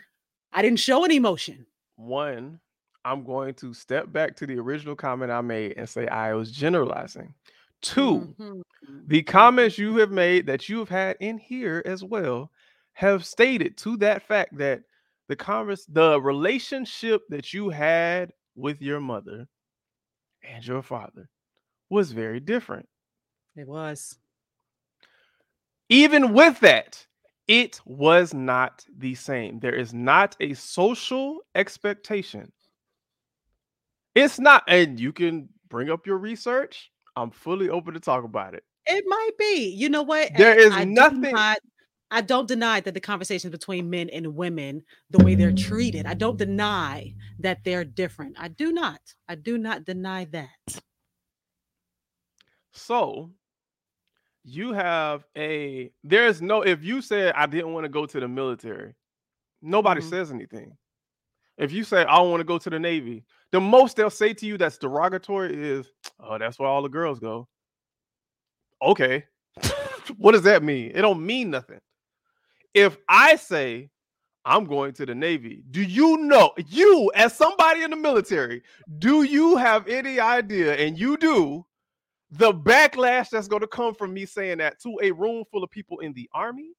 I 0.54 0.62
didn't 0.62 0.80
show 0.80 1.04
any 1.04 1.16
emotion. 1.16 1.66
One, 1.96 2.60
I'm 3.04 3.24
going 3.24 3.56
to 3.56 3.74
step 3.74 4.12
back 4.12 4.36
to 4.36 4.46
the 4.46 4.60
original 4.60 4.96
comment 4.96 5.32
I 5.32 5.42
made 5.42 5.74
and 5.78 5.90
say 5.90 6.08
I 6.08 6.34
was 6.34 6.52
generalizing. 6.52 7.34
2 7.84 8.36
mm-hmm. 8.40 8.62
the 9.06 9.22
comments 9.22 9.78
you 9.78 9.98
have 9.98 10.10
made 10.10 10.48
that 10.48 10.68
you 10.68 10.80
have 10.80 10.90
had 10.90 11.16
in 11.20 11.38
here 11.38 11.84
as 11.86 12.04
well 12.04 12.52
have 12.94 13.24
stated 13.24 13.78
to 13.78 13.98
that 13.98 14.24
fact 14.24 14.58
that 14.58 14.82
the 15.28 15.36
converse 15.36 15.86
the 15.86 16.20
relationship 16.20 17.22
that 17.30 17.54
you 17.54 17.70
had 17.70 18.34
with 18.56 18.82
your 18.82 19.00
mother 19.00 19.48
and 20.42 20.66
your 20.66 20.82
father 20.82 21.30
was 21.92 22.12
very 22.12 22.40
different. 22.40 22.90
It 23.56 23.68
was. 23.68 24.18
Even 25.90 26.34
with 26.34 26.60
that, 26.60 27.06
it 27.48 27.80
was 27.86 28.34
not 28.34 28.84
the 28.98 29.16
same. 29.16 29.60
There 29.60 29.76
is 29.76 29.94
not 29.94 30.36
a 30.40 30.54
social 30.54 31.40
expectation. 31.56 32.52
It's 34.16 34.40
not, 34.40 34.64
and 34.68 35.00
you 35.00 35.14
can 35.14 35.48
bring 35.70 35.90
up 35.90 36.06
your 36.06 36.18
research. 36.18 36.92
I'm 37.16 37.32
fully 37.32 37.70
open 37.70 37.94
to 37.94 38.00
talk 38.00 38.24
about 38.24 38.54
it. 38.54 38.64
It 38.86 39.04
might 39.08 39.32
be. 39.38 39.70
You 39.70 39.90
know 39.90 40.04
what? 40.04 40.32
There 40.38 40.58
is 40.58 40.74
I 40.74 40.84
nothing. 40.86 41.32
not 41.32 41.60
I 42.10 42.22
don't 42.22 42.48
deny 42.48 42.80
that 42.80 42.94
the 42.94 43.02
conversations 43.02 43.52
between 43.52 43.90
men 43.90 44.10
and 44.10 44.36
women, 44.36 44.84
the 45.10 45.24
way 45.24 45.36
they're 45.36 45.52
treated, 45.52 46.06
I 46.06 46.14
don't 46.14 46.38
deny 46.38 47.14
that 47.40 47.64
they're 47.66 47.84
different. 47.84 48.38
I 48.40 48.48
do 48.48 48.72
not. 48.72 49.02
I 49.28 49.36
do 49.36 49.58
not 49.58 49.84
deny 49.84 50.26
that. 50.26 50.82
So 52.72 53.32
you 54.48 54.72
have 54.72 55.26
a 55.38 55.92
there's 56.06 56.42
no 56.42 56.62
if 56.62 56.82
you 56.82 57.02
said 57.02 57.34
I 57.36 57.46
didn't 57.48 57.74
want 57.74 57.84
to 57.84 57.90
go 57.90 58.06
to 58.06 58.20
the 58.20 58.28
military, 58.30 58.96
nobody 59.62 60.00
Mhm. 60.00 60.10
says 60.10 60.32
anything. 60.32 60.78
If 61.58 61.74
you 61.74 61.84
say 61.84 62.06
I 62.06 62.22
want 62.22 62.40
to 62.40 62.46
go 62.46 62.58
to 62.58 62.70
the 62.70 62.80
Navy, 62.80 63.26
the 63.52 63.60
most 63.60 63.98
they'll 63.98 64.10
say 64.10 64.34
to 64.34 64.46
you 64.46 64.58
that's 64.58 64.78
derogatory 64.78 65.54
is, 65.54 65.92
"Oh, 66.20 66.38
that's 66.38 66.58
where 66.60 66.70
all 66.70 66.82
the 66.82 66.88
girls 66.88 67.20
go." 67.20 67.50
Okay. 68.82 69.26
what 70.18 70.32
does 70.32 70.44
that 70.44 70.64
mean? 70.64 70.92
It 70.96 71.02
don't 71.02 71.26
mean 71.26 71.50
nothing. 71.50 71.82
If 72.74 72.98
I 73.10 73.36
say 73.36 73.90
I'm 74.46 74.64
going 74.64 74.94
to 74.94 75.06
the 75.06 75.16
Navy, 75.16 75.64
do 75.72 75.82
you 75.82 76.18
know 76.18 76.54
you 76.68 77.12
as 77.16 77.36
somebody 77.36 77.84
in 77.84 77.90
the 77.90 77.98
military, 77.98 78.64
do 79.00 79.24
you 79.24 79.58
have 79.58 79.88
any 79.90 80.22
idea 80.22 80.76
and 80.76 80.98
you 80.98 81.18
do 81.18 81.66
the 82.32 82.54
backlash 82.54 83.30
that's 83.30 83.48
going 83.48 83.62
to 83.62 83.68
come 83.68 83.94
from 83.94 84.14
me 84.14 84.26
saying 84.26 84.58
that 84.58 84.80
to 84.82 84.98
a 85.02 85.12
room 85.12 85.44
full 85.52 85.64
of 85.64 85.70
people 85.70 86.00
in 86.00 86.14
the 86.14 86.30
army, 86.34 86.72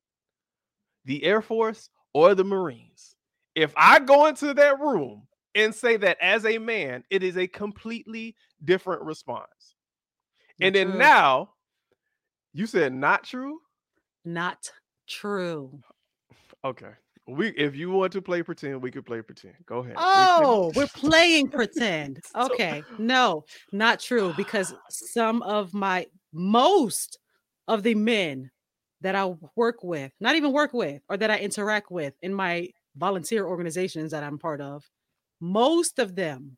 the 1.05 1.25
Air 1.25 1.41
Force, 1.41 1.89
or 2.13 2.35
the 2.35 2.45
Marines? 2.45 3.17
If 3.55 3.73
I 3.77 3.99
go 3.99 4.27
into 4.27 4.55
that 4.55 4.79
room 4.79 5.23
and 5.55 5.75
say 5.75 5.97
that 5.97 6.19
as 6.21 6.45
a 6.45 6.59
man, 6.59 7.03
it 7.11 7.23
is 7.23 7.37
a 7.37 7.47
completely 7.47 8.37
different 8.65 9.03
response. 9.03 9.75
and 10.61 10.75
then 10.75 10.91
true. 10.91 10.99
now 10.99 11.51
you 12.53 12.67
said 12.67 12.93
not 12.93 13.25
true. 13.25 13.61
Not 14.25 14.71
true. 15.09 15.81
Okay. 16.65 16.91
We 17.29 17.49
if 17.51 17.77
you 17.77 17.91
want 17.91 18.13
to 18.15 18.23
play 18.23 18.43
pretend, 18.43 18.83
we 18.83 18.91
could 18.91 19.05
play 19.05 19.21
pretend. 19.21 19.57
Go 19.67 19.79
ahead. 19.81 19.97
Oh, 19.97 20.73
we're 20.75 20.87
playing 20.87 21.51
pretend. 21.51 22.21
Okay. 22.35 22.87
No, 22.99 23.45
not 23.73 24.01
true. 24.01 24.33
Because 24.33 24.75
some 24.89 25.43
of 25.43 25.75
my 25.75 26.07
most 26.33 27.19
of 27.67 27.83
the 27.83 27.95
men 27.95 28.51
that 29.01 29.15
I 29.15 29.27
work 29.57 29.83
with, 29.83 30.13
not 30.21 30.37
even 30.37 30.53
work 30.53 30.73
with, 30.73 31.03
or 31.09 31.17
that 31.17 31.31
I 31.31 31.39
interact 31.39 31.91
with 31.91 32.15
in 32.23 32.35
my 32.35 32.71
volunteer 32.97 33.47
organizations 33.47 34.11
that 34.13 34.25
I'm 34.25 34.39
part 34.39 34.61
of, 34.61 34.91
most 35.41 35.99
of 35.99 36.17
them 36.17 36.57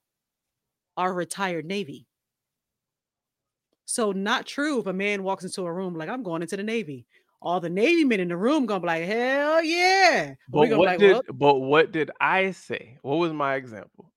are 0.96 1.12
retired 1.12 1.66
Navy. 1.66 2.08
So 3.84 4.12
not 4.12 4.46
true 4.46 4.78
if 4.78 4.86
a 4.86 4.92
man 4.92 5.22
walks 5.22 5.44
into 5.44 5.62
a 5.66 5.72
room 5.72 5.94
like 5.94 6.08
I'm 6.08 6.22
going 6.22 6.42
into 6.42 6.56
the 6.56 6.62
Navy. 6.62 7.06
All 7.42 7.60
the 7.60 7.70
Navy 7.70 8.04
men 8.04 8.20
in 8.20 8.28
the 8.28 8.36
room 8.36 8.66
gonna 8.66 8.80
be 8.80 8.86
like, 8.86 9.04
hell 9.04 9.62
yeah. 9.64 10.34
But 10.48 10.68
what 10.70 10.86
like, 10.86 10.98
did 10.98 11.12
well, 11.12 11.22
but 11.32 11.54
what 11.60 11.92
did 11.92 12.10
I 12.20 12.50
say? 12.50 12.98
What 13.02 13.16
was 13.16 13.32
my 13.32 13.54
example? 13.54 14.12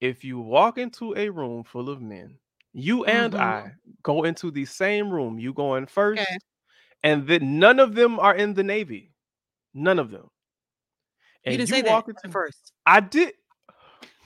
If 0.00 0.22
you 0.22 0.38
walk 0.38 0.78
into 0.78 1.16
a 1.16 1.28
room 1.28 1.64
full 1.64 1.88
of 1.88 2.00
men, 2.00 2.38
you 2.72 3.04
and 3.04 3.32
Mhm. 3.32 3.40
I 3.40 3.72
go 4.02 4.24
into 4.24 4.50
the 4.50 4.64
same 4.64 5.10
room. 5.10 5.38
You 5.38 5.52
go 5.52 5.74
in 5.76 5.86
first, 5.86 6.20
Okay. 6.22 6.38
and 7.02 7.26
then 7.26 7.58
none 7.58 7.80
of 7.80 7.94
them 7.94 8.20
are 8.20 8.34
in 8.34 8.54
the 8.54 8.62
Navy. 8.62 9.12
None 9.72 9.98
of 9.98 10.10
them. 10.10 10.30
you 11.46 11.50
And 11.50 11.58
didn't 11.58 11.68
say 11.70 11.82
that 11.82 11.90
walk 11.90 12.08
at 12.08 12.16
into 12.24 12.32
first. 12.32 12.72
I 12.86 13.00
did. 13.00 13.34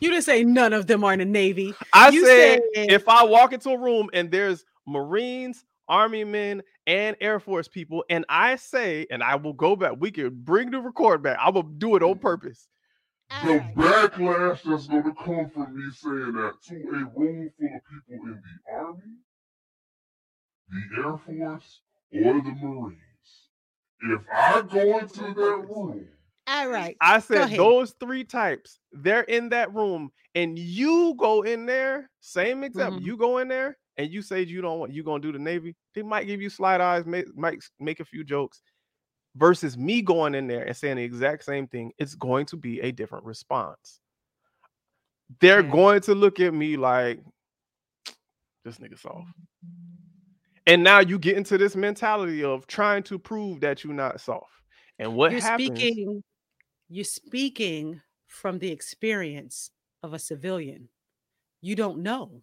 You 0.01 0.11
didn't 0.11 0.24
say 0.24 0.44
none 0.44 0.72
of 0.72 0.87
them 0.87 1.03
are 1.05 1.12
in 1.14 1.18
the 1.18 1.24
Navy. 1.24 1.74
I 1.92 2.11
You 2.11 2.24
said 2.24 2.61
said- 2.74 2.90
if 2.90 3.09
I 3.09 3.24
walk 3.24 3.53
into 3.53 3.70
a 3.70 3.79
room 3.79 4.09
and 4.12 4.31
there's 4.31 4.64
Marines, 4.87 5.64
Army 5.88 6.22
men, 6.22 6.62
and 6.88 7.16
Air 7.20 7.38
Force 7.38 7.68
people, 7.68 8.03
and 8.09 8.24
I 8.31 8.57
say, 8.57 9.07
and 9.11 9.22
I 9.22 9.37
will 9.37 9.53
go 9.53 9.77
back, 9.77 9.92
we 9.98 10.11
can 10.11 10.31
bring 10.31 10.70
the 10.70 10.81
record 10.81 11.22
back. 11.22 11.37
I 11.38 11.51
will 11.51 11.62
do 11.62 11.94
it 11.96 12.03
on 12.03 12.18
purpose. 12.18 12.66
The 13.44 13.62
backlash 13.77 14.62
that's 14.62 14.87
going 14.87 15.05
to 15.05 15.12
come 15.12 15.51
from 15.51 15.77
me 15.77 15.85
saying 15.92 16.33
that 16.33 16.55
to 16.68 16.74
a 16.74 17.20
room 17.20 17.51
full 17.59 17.68
of 17.68 17.83
people 18.09 18.27
in 18.27 18.40
the 18.42 18.72
Army, 18.72 19.03
the 20.70 20.96
Air 20.96 21.18
Force, 21.18 21.81
or 22.11 22.40
the 22.40 22.57
Marines. 22.59 22.96
If 24.01 24.22
I 24.33 24.62
go 24.62 24.98
into 24.98 25.20
that 25.20 25.66
room, 25.68 26.09
All 26.46 26.68
right. 26.70 26.96
I 27.03 27.18
said 27.18 27.51
those 27.51 27.94
three 28.01 28.24
types, 28.24 28.79
they're 28.92 29.20
in 29.24 29.51
that 29.51 29.74
room, 29.74 30.11
and 30.35 30.59
you 30.59 31.14
go 31.18 31.42
in 31.42 31.66
there, 31.66 32.09
same 32.20 32.64
example. 32.64 33.01
Mhm. 33.01 33.05
You 33.05 33.18
go 33.18 33.38
in 33.38 33.48
there 33.48 33.77
and 33.99 34.11
you 34.11 34.23
say 34.23 34.43
you 34.43 34.63
don't 34.63 34.79
want 34.79 34.93
you 34.93 35.03
gonna 35.03 35.21
do 35.21 35.33
the 35.33 35.39
Navy, 35.39 35.75
they 35.95 36.03
might 36.03 36.27
give 36.27 36.41
you 36.41 36.49
slide 36.49 36.81
eyes, 36.81 37.05
make 37.05 37.37
might 37.37 37.59
make 37.79 38.01
a 38.01 38.05
few 38.05 38.25
jokes. 38.25 38.63
Versus 39.37 39.77
me 39.77 40.03
going 40.03 40.35
in 40.35 40.49
there 40.49 40.65
and 40.65 40.77
saying 40.77 40.97
the 40.97 41.03
exact 41.03 41.45
same 41.45 41.69
thing, 41.69 41.93
it's 41.99 42.15
going 42.15 42.47
to 42.47 42.57
be 42.57 42.81
a 42.81 42.91
different 42.91 43.25
response. 43.25 44.01
They're 45.41 45.59
Okay. 45.59 45.71
going 45.71 46.01
to 46.03 46.15
look 46.15 46.41
at 46.41 46.55
me 46.55 46.77
like 46.77 47.21
this 48.65 48.79
nigga 48.79 48.99
soft. 48.99 49.29
And 50.67 50.83
now 50.83 51.01
you 51.01 51.19
get 51.19 51.37
into 51.37 51.57
this 51.57 51.77
mentality 51.77 52.43
of 52.43 52.67
trying 52.67 53.03
to 53.05 53.19
prove 53.19 53.61
that 53.61 53.85
you're 53.85 53.95
not 53.95 54.21
soft. 54.21 54.51
And 54.99 55.15
what 55.15 55.33
you're 55.33 55.41
happens? 55.41 55.79
speaking 55.79 56.25
you're 56.89 57.05
speaking 57.05 58.01
from 58.27 58.59
the 58.59 58.71
experience 58.73 59.71
of 60.03 60.15
a 60.15 60.19
civilian. 60.19 60.89
You 61.61 61.77
don't 61.77 61.99
know. 61.99 62.43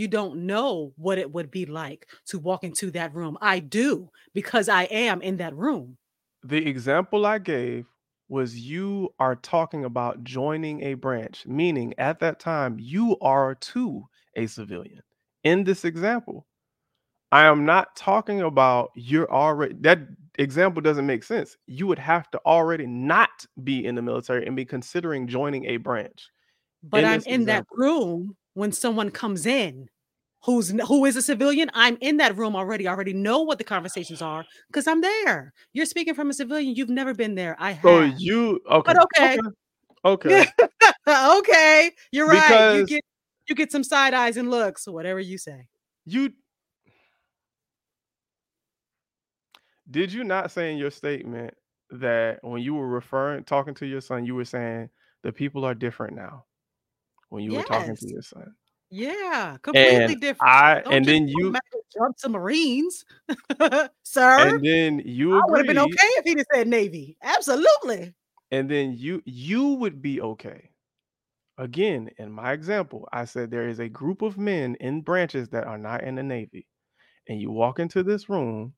You 0.00 0.08
don't 0.08 0.46
know 0.46 0.94
what 0.96 1.18
it 1.18 1.30
would 1.30 1.50
be 1.50 1.66
like 1.66 2.08
to 2.28 2.38
walk 2.38 2.64
into 2.64 2.90
that 2.92 3.14
room. 3.14 3.36
I 3.42 3.58
do 3.58 4.08
because 4.32 4.70
I 4.70 4.84
am 4.84 5.20
in 5.20 5.36
that 5.38 5.54
room. 5.54 5.98
the 6.44 6.66
example 6.66 7.26
I 7.26 7.38
gave 7.38 7.86
was 8.28 8.56
you 8.56 9.12
are 9.18 9.36
talking 9.36 9.84
about 9.84 10.24
joining 10.24 10.82
a 10.84 10.94
branch, 10.94 11.46
meaning 11.46 11.94
at 11.98 12.20
that 12.20 12.40
time 12.40 12.78
you 12.80 13.18
are 13.20 13.54
too 13.56 14.06
a 14.36 14.46
civilian. 14.46 15.02
In 15.44 15.64
this 15.64 15.84
example, 15.84 16.46
I 17.32 17.44
am 17.46 17.64
not 17.66 17.96
talking 17.96 18.40
about 18.42 18.90
you're 18.96 19.30
already 19.32 19.74
that 19.80 20.00
example 20.38 20.82
doesn't 20.82 21.06
make 21.06 21.24
sense. 21.24 21.56
You 21.66 21.86
would 21.88 21.98
have 21.98 22.30
to 22.32 22.40
already 22.46 22.86
not 22.86 23.46
be 23.64 23.84
in 23.86 23.96
the 23.96 24.02
military 24.02 24.46
and 24.46 24.56
be 24.56 24.64
considering 24.64 25.28
joining 25.28 25.66
a 25.66 25.76
branch. 25.78 26.30
But 26.82 27.04
In 27.04 27.04
I'm 27.04 27.22
in 27.26 27.44
that 27.46 27.66
room 27.72 28.36
when 28.60 28.72
someone 28.72 29.10
comes 29.10 29.46
in 29.46 29.88
who's 30.44 30.70
who 30.86 31.06
is 31.06 31.16
a 31.16 31.22
civilian. 31.22 31.70
I'm 31.72 31.96
in 32.02 32.18
that 32.18 32.36
room 32.36 32.54
already. 32.54 32.86
I 32.86 32.92
already 32.92 33.14
know 33.14 33.40
what 33.40 33.56
the 33.56 33.64
conversations 33.64 34.20
are 34.20 34.44
because 34.68 34.86
I'm 34.86 35.00
there. 35.00 35.54
You're 35.72 35.86
speaking 35.86 36.14
from 36.14 36.28
a 36.28 36.34
civilian. 36.34 36.74
You've 36.74 36.90
never 36.90 37.14
been 37.14 37.34
there. 37.34 37.56
I 37.58 37.72
have. 37.72 37.82
So 37.82 38.02
you 38.02 38.60
okay. 38.70 38.92
okay. 38.92 39.38
Okay. 40.04 40.46
okay. 40.60 40.68
okay, 41.38 41.90
you're 42.12 42.28
right. 42.28 42.74
You 42.74 42.86
get 42.86 43.02
you 43.48 43.54
get 43.54 43.72
some 43.72 43.82
side 43.82 44.12
eyes 44.12 44.36
and 44.36 44.50
looks, 44.50 44.86
whatever 44.86 45.20
you 45.20 45.38
say. 45.38 45.66
You 46.04 46.30
did 49.90 50.12
you 50.12 50.22
not 50.22 50.50
say 50.50 50.70
in 50.70 50.76
your 50.76 50.90
statement 50.90 51.54
that 51.92 52.38
when 52.42 52.60
you 52.60 52.74
were 52.74 52.86
referring 52.86 53.44
talking 53.44 53.74
to 53.76 53.86
your 53.86 54.02
son, 54.02 54.26
you 54.26 54.34
were 54.34 54.44
saying 54.44 54.90
the 55.22 55.32
people 55.32 55.64
are 55.64 55.74
different 55.74 56.14
now 56.14 56.44
when 57.30 57.44
you 57.44 57.54
were 57.54 57.62
talking 57.62 57.96
to 57.96 58.06
Yes. 58.06 58.08
your 58.08 58.22
son. 58.22 58.54
Yeah, 58.90 59.58
completely 59.62 60.14
And 60.14 60.16
different. 60.16 60.40
I 60.40 60.84
Don't 60.84 60.98
and 60.98 61.08
then 61.08 61.28
you 61.28 61.60
jump 61.94 62.16
to 62.18 62.28
Marines, 62.28 63.04
sir. 64.04 64.36
and 64.36 64.64
then 64.64 65.00
you 65.04 65.42
I 65.42 65.50
would 65.50 65.60
have 65.60 65.66
been 65.66 65.78
okay 65.78 66.08
if 66.18 66.24
he'd 66.26 66.38
have 66.38 66.46
said 66.54 66.68
Navy. 66.68 67.16
Absolutely. 67.22 68.14
and 68.50 68.70
then 68.70 68.92
you 68.96 69.22
you 69.24 69.74
would 69.74 70.00
be 70.02 70.20
okay. 70.20 70.70
Again, 71.58 72.10
in 72.18 72.32
my 72.32 72.52
example, 72.52 73.08
I 73.12 73.24
said 73.26 73.50
there 73.50 73.68
is 73.68 73.80
a 73.80 73.88
group 73.88 74.22
of 74.22 74.38
men 74.38 74.76
in 74.76 75.02
branches 75.02 75.48
that 75.50 75.66
are 75.66 75.78
not 75.78 76.04
in 76.04 76.16
the 76.16 76.22
Navy, 76.24 76.68
and 77.28 77.40
you 77.40 77.50
walk 77.52 77.80
into 77.80 78.02
this 78.04 78.28
room, 78.30 78.74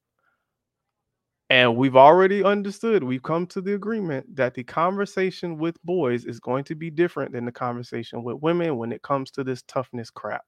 and 1.53 1.77
we've 1.77 1.97
already 1.97 2.43
understood, 2.43 3.05
we've 3.05 3.23
come 3.23 3.47
to 3.49 3.61
the 3.61 3.75
agreement 3.75 4.37
that 4.37 4.55
the 4.55 4.65
conversation 4.65 5.59
with 5.59 5.77
boys 5.85 6.25
is 6.25 6.41
going 6.41 6.65
to 6.65 6.75
be 6.75 6.88
different 6.88 7.31
than 7.31 7.45
the 7.45 7.53
conversation 7.53 8.25
with 8.25 8.41
women 8.41 8.79
when 8.79 8.91
it 8.91 9.03
comes 9.03 9.31
to 9.33 9.45
this 9.45 9.61
toughness 9.69 10.09
crap. 10.09 10.47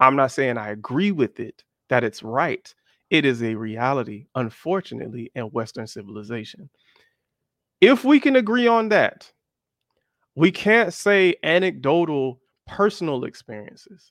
I'm 0.00 0.16
not 0.16 0.32
saying 0.32 0.56
I 0.56 0.70
agree 0.70 1.12
with 1.12 1.40
it, 1.40 1.62
that 1.90 2.04
it's 2.04 2.22
right. 2.22 2.74
It 3.10 3.26
is 3.26 3.42
a 3.42 3.54
reality, 3.54 4.28
unfortunately, 4.34 5.30
in 5.34 5.44
Western 5.48 5.86
civilization. 5.86 6.70
If 7.82 8.02
we 8.06 8.18
can 8.18 8.36
agree 8.36 8.66
on 8.66 8.88
that, 8.88 9.30
we 10.36 10.50
can't 10.50 10.94
say 10.94 11.34
anecdotal 11.42 12.40
personal 12.66 13.24
experiences. 13.24 14.10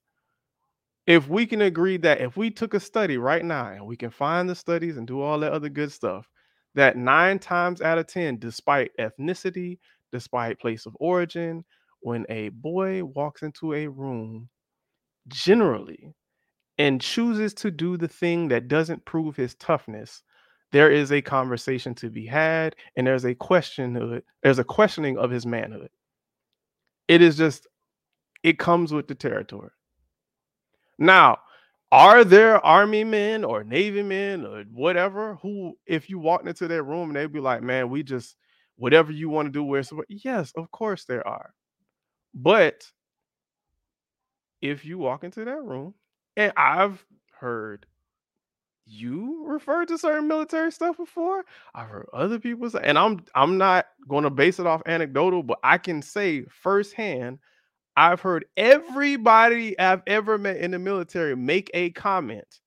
If 1.09 1.27
we 1.27 1.45
can 1.45 1.61
agree 1.63 1.97
that 1.99 2.21
if 2.21 2.37
we 2.37 2.51
took 2.51 2.73
a 2.73 2.79
study 2.79 3.17
right 3.17 3.43
now 3.43 3.67
and 3.69 3.85
we 3.87 3.97
can 3.97 4.11
find 4.11 4.49
the 4.49 4.55
studies 4.55 4.97
and 4.97 5.07
do 5.07 5.21
all 5.21 5.39
that 5.41 5.51
other 5.53 5.69
good 5.69 5.91
stuff, 5.91 6.29
that 6.75 6.97
nine 6.97 7.39
times 7.39 7.81
out 7.81 7.99
of 7.99 8.07
10, 8.07 8.39
despite 8.39 8.93
ethnicity, 8.97 9.79
despite 10.13 10.59
place 10.59 10.85
of 10.87 10.95
origin, 11.01 11.65
when 12.01 12.25
a 12.29 12.49
boy 12.49 13.03
walks 13.05 13.43
into 13.43 13.73
a 13.73 13.87
room, 13.87 14.49
generally, 15.27 16.13
and 16.77 17.01
chooses 17.01 17.53
to 17.55 17.71
do 17.71 17.97
the 17.97 18.07
thing 18.09 18.49
that 18.49 18.67
doesn't 18.69 19.05
prove 19.05 19.35
his 19.35 19.55
toughness, 19.55 20.23
there 20.71 20.91
is 20.91 21.11
a 21.11 21.21
conversation 21.21 21.95
to 21.95 22.09
be 22.09 22.25
had 22.27 22.75
and 22.97 23.07
there's 23.07 23.25
a 23.25 23.35
question 23.35 24.21
there's 24.43 24.59
a 24.59 24.65
questioning 24.65 25.17
of 25.17 25.31
his 25.31 25.45
manhood. 25.45 25.89
It 27.09 27.21
is 27.21 27.37
just 27.37 27.67
it 28.43 28.59
comes 28.59 28.93
with 28.93 29.07
the 29.07 29.15
territory. 29.15 29.71
Now, 30.99 31.39
are 31.91 32.23
there 32.23 32.63
army 32.65 33.03
men 33.03 33.43
or 33.43 33.63
navy 33.63 34.03
men 34.03 34.45
or 34.45 34.63
whatever 34.71 35.35
who 35.41 35.75
if 35.87 36.09
you 36.09 36.19
walked 36.19 36.47
into 36.47 36.67
their 36.67 36.83
room 36.83 37.09
and 37.09 37.15
they'd 37.15 37.33
be 37.33 37.39
like, 37.39 37.63
"Man, 37.63 37.89
we 37.89 38.03
just 38.03 38.35
whatever 38.77 39.11
you 39.11 39.29
want 39.29 39.47
to 39.47 39.51
do 39.51 39.63
we're 39.63 39.83
so 39.83 40.03
yes, 40.09 40.51
of 40.55 40.71
course 40.71 41.05
there 41.05 41.27
are. 41.27 41.53
But 42.33 42.85
if 44.61 44.85
you 44.85 44.97
walk 44.97 45.23
into 45.23 45.45
that 45.45 45.63
room, 45.63 45.93
and 46.37 46.53
I've 46.57 47.03
heard 47.39 47.85
you 48.85 49.45
refer 49.45 49.85
to 49.85 49.97
certain 49.97 50.27
military 50.27 50.71
stuff 50.71 50.97
before. 50.97 51.45
I've 51.75 51.87
heard 51.87 52.07
other 52.13 52.39
people 52.39 52.69
say, 52.69 52.79
and 52.83 52.97
I'm 52.97 53.21
I'm 53.35 53.57
not 53.57 53.85
going 54.07 54.23
to 54.23 54.29
base 54.31 54.59
it 54.59 54.65
off 54.65 54.81
anecdotal, 54.85 55.43
but 55.43 55.59
I 55.63 55.77
can 55.77 56.01
say 56.01 56.45
firsthand, 56.49 57.39
I've 57.99 58.21
heard 58.21 58.45
everybody 58.55 59.77
I've 59.77 60.03
ever 60.07 60.37
met 60.37 60.55
in 60.55 60.71
the 60.71 60.79
military 60.79 61.35
make 61.35 61.69
a 61.73 61.89
comment 61.89 62.61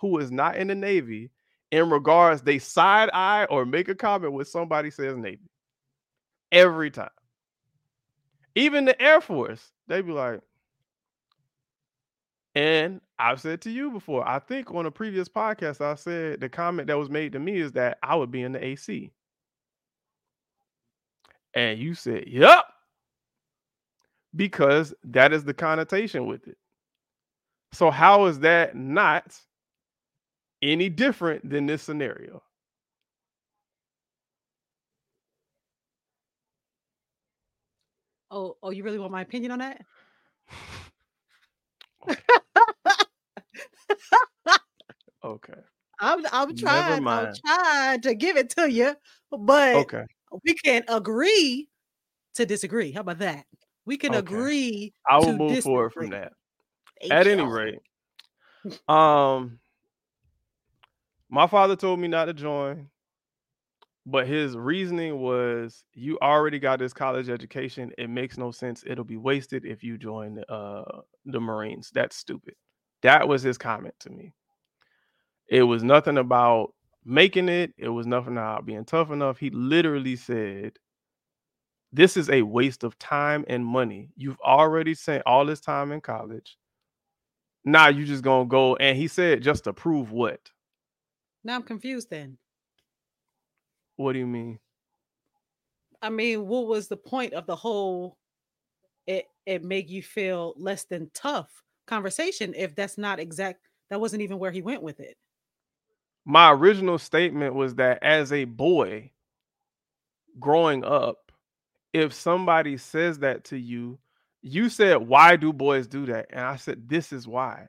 who 0.00 0.16
is 0.16 0.30
not 0.30 0.56
in 0.56 0.68
the 0.68 0.74
Navy 0.74 1.30
in 1.70 1.90
regards 1.90 2.40
they 2.40 2.58
side 2.58 3.10
eye 3.12 3.44
or 3.50 3.66
make 3.66 3.90
a 3.90 3.94
comment 3.94 4.32
when 4.32 4.46
somebody 4.46 4.90
says 4.90 5.18
Navy. 5.18 5.50
Every 6.50 6.90
time. 6.90 7.10
Even 8.54 8.86
the 8.86 9.00
Air 9.00 9.20
Force, 9.20 9.70
they 9.86 10.00
be 10.00 10.12
like, 10.12 10.40
and 12.54 13.02
I've 13.18 13.42
said 13.42 13.60
to 13.62 13.70
you 13.70 13.90
before, 13.90 14.26
I 14.26 14.38
think 14.38 14.72
on 14.72 14.86
a 14.86 14.90
previous 14.90 15.28
podcast, 15.28 15.82
I 15.82 15.94
said 15.96 16.40
the 16.40 16.48
comment 16.48 16.86
that 16.86 16.96
was 16.96 17.10
made 17.10 17.32
to 17.32 17.38
me 17.38 17.58
is 17.58 17.72
that 17.72 17.98
I 18.02 18.14
would 18.16 18.30
be 18.30 18.40
in 18.40 18.52
the 18.52 18.64
AC. 18.64 19.12
And 21.52 21.78
you 21.78 21.92
said, 21.92 22.28
Yep. 22.28 22.64
Because 24.34 24.94
that 25.04 25.32
is 25.32 25.44
the 25.44 25.54
connotation 25.54 26.26
with 26.26 26.46
it. 26.46 26.56
So, 27.72 27.90
how 27.90 28.26
is 28.26 28.40
that 28.40 28.76
not 28.76 29.38
any 30.62 30.88
different 30.88 31.48
than 31.48 31.66
this 31.66 31.82
scenario? 31.82 32.42
Oh, 38.30 38.56
oh, 38.62 38.70
you 38.70 38.84
really 38.84 38.98
want 38.98 39.10
my 39.10 39.22
opinion 39.22 39.50
on 39.52 39.58
that? 39.58 39.80
okay. 45.24 45.54
I'm 46.02 46.24
I'm 46.32 46.56
trying 46.56 47.06
I'm 47.06 47.34
trying 47.44 48.00
to 48.02 48.14
give 48.14 48.38
it 48.38 48.48
to 48.50 48.70
you, 48.70 48.94
but 49.30 49.76
okay. 49.76 50.04
we 50.44 50.54
can 50.54 50.82
agree 50.88 51.68
to 52.34 52.46
disagree. 52.46 52.92
How 52.92 53.02
about 53.02 53.18
that? 53.18 53.44
We 53.86 53.96
can 53.96 54.10
okay. 54.10 54.18
agree. 54.18 54.92
I 55.08 55.18
will 55.18 55.36
move 55.36 55.50
disagree. 55.50 55.60
forward 55.60 55.92
from 55.92 56.10
that. 56.10 56.32
At 57.10 57.26
any 57.26 57.42
rate, 57.42 57.80
um, 58.88 59.58
my 61.30 61.46
father 61.46 61.76
told 61.76 61.98
me 61.98 62.08
not 62.08 62.26
to 62.26 62.34
join, 62.34 62.88
but 64.04 64.26
his 64.26 64.56
reasoning 64.56 65.18
was, 65.18 65.82
"You 65.94 66.18
already 66.20 66.58
got 66.58 66.78
this 66.78 66.92
college 66.92 67.30
education. 67.30 67.90
It 67.96 68.10
makes 68.10 68.36
no 68.36 68.50
sense. 68.50 68.84
It'll 68.86 69.04
be 69.04 69.16
wasted 69.16 69.64
if 69.64 69.82
you 69.82 69.96
join 69.96 70.42
uh, 70.48 71.00
the 71.24 71.40
Marines. 71.40 71.90
That's 71.94 72.16
stupid." 72.16 72.54
That 73.02 73.26
was 73.26 73.42
his 73.42 73.56
comment 73.56 73.94
to 74.00 74.10
me. 74.10 74.34
It 75.48 75.62
was 75.62 75.82
nothing 75.82 76.18
about 76.18 76.74
making 77.04 77.48
it. 77.48 77.72
It 77.78 77.88
was 77.88 78.06
nothing 78.06 78.34
about 78.34 78.66
being 78.66 78.84
tough 78.84 79.10
enough. 79.10 79.38
He 79.38 79.50
literally 79.50 80.16
said, 80.16 80.78
This 81.92 82.16
is 82.16 82.30
a 82.30 82.42
waste 82.42 82.84
of 82.84 82.98
time 82.98 83.44
and 83.48 83.64
money. 83.64 84.10
You've 84.16 84.40
already 84.40 84.94
spent 84.94 85.22
all 85.26 85.44
this 85.44 85.60
time 85.60 85.92
in 85.92 86.00
college. 86.00 86.56
Now 87.64 87.88
you 87.88 88.04
just 88.04 88.22
gonna 88.22 88.46
go. 88.46 88.76
And 88.76 88.96
he 88.96 89.08
said, 89.08 89.42
just 89.42 89.64
to 89.64 89.72
prove 89.72 90.12
what? 90.12 90.50
Now 91.42 91.56
I'm 91.56 91.62
confused 91.62 92.10
then. 92.10 92.38
What 93.96 94.12
do 94.12 94.18
you 94.18 94.26
mean? 94.26 94.58
I 96.00 96.08
mean, 96.08 96.46
what 96.46 96.66
was 96.66 96.88
the 96.88 96.96
point 96.96 97.34
of 97.34 97.46
the 97.46 97.56
whole 97.56 98.16
it 99.06 99.26
it 99.46 99.64
make 99.64 99.90
you 99.90 100.02
feel 100.02 100.54
less 100.56 100.84
than 100.84 101.10
tough 101.14 101.62
conversation 101.86 102.54
if 102.56 102.74
that's 102.74 102.96
not 102.96 103.18
exact 103.18 103.68
that 103.88 104.00
wasn't 104.00 104.22
even 104.22 104.38
where 104.38 104.52
he 104.52 104.62
went 104.62 104.82
with 104.82 105.00
it 105.00 105.16
my 106.24 106.52
original 106.52 106.98
statement 106.98 107.54
was 107.54 107.74
that 107.74 108.00
as 108.02 108.32
a 108.32 108.44
boy 108.44 109.10
growing 110.38 110.84
up 110.84 111.29
if 111.92 112.12
somebody 112.12 112.76
says 112.76 113.18
that 113.20 113.44
to 113.44 113.56
you 113.56 113.98
you 114.42 114.68
said 114.68 114.96
why 114.96 115.36
do 115.36 115.52
boys 115.52 115.86
do 115.86 116.06
that? 116.06 116.26
And 116.30 116.40
i 116.40 116.56
said 116.56 116.88
this 116.88 117.12
is 117.12 117.28
why. 117.28 117.66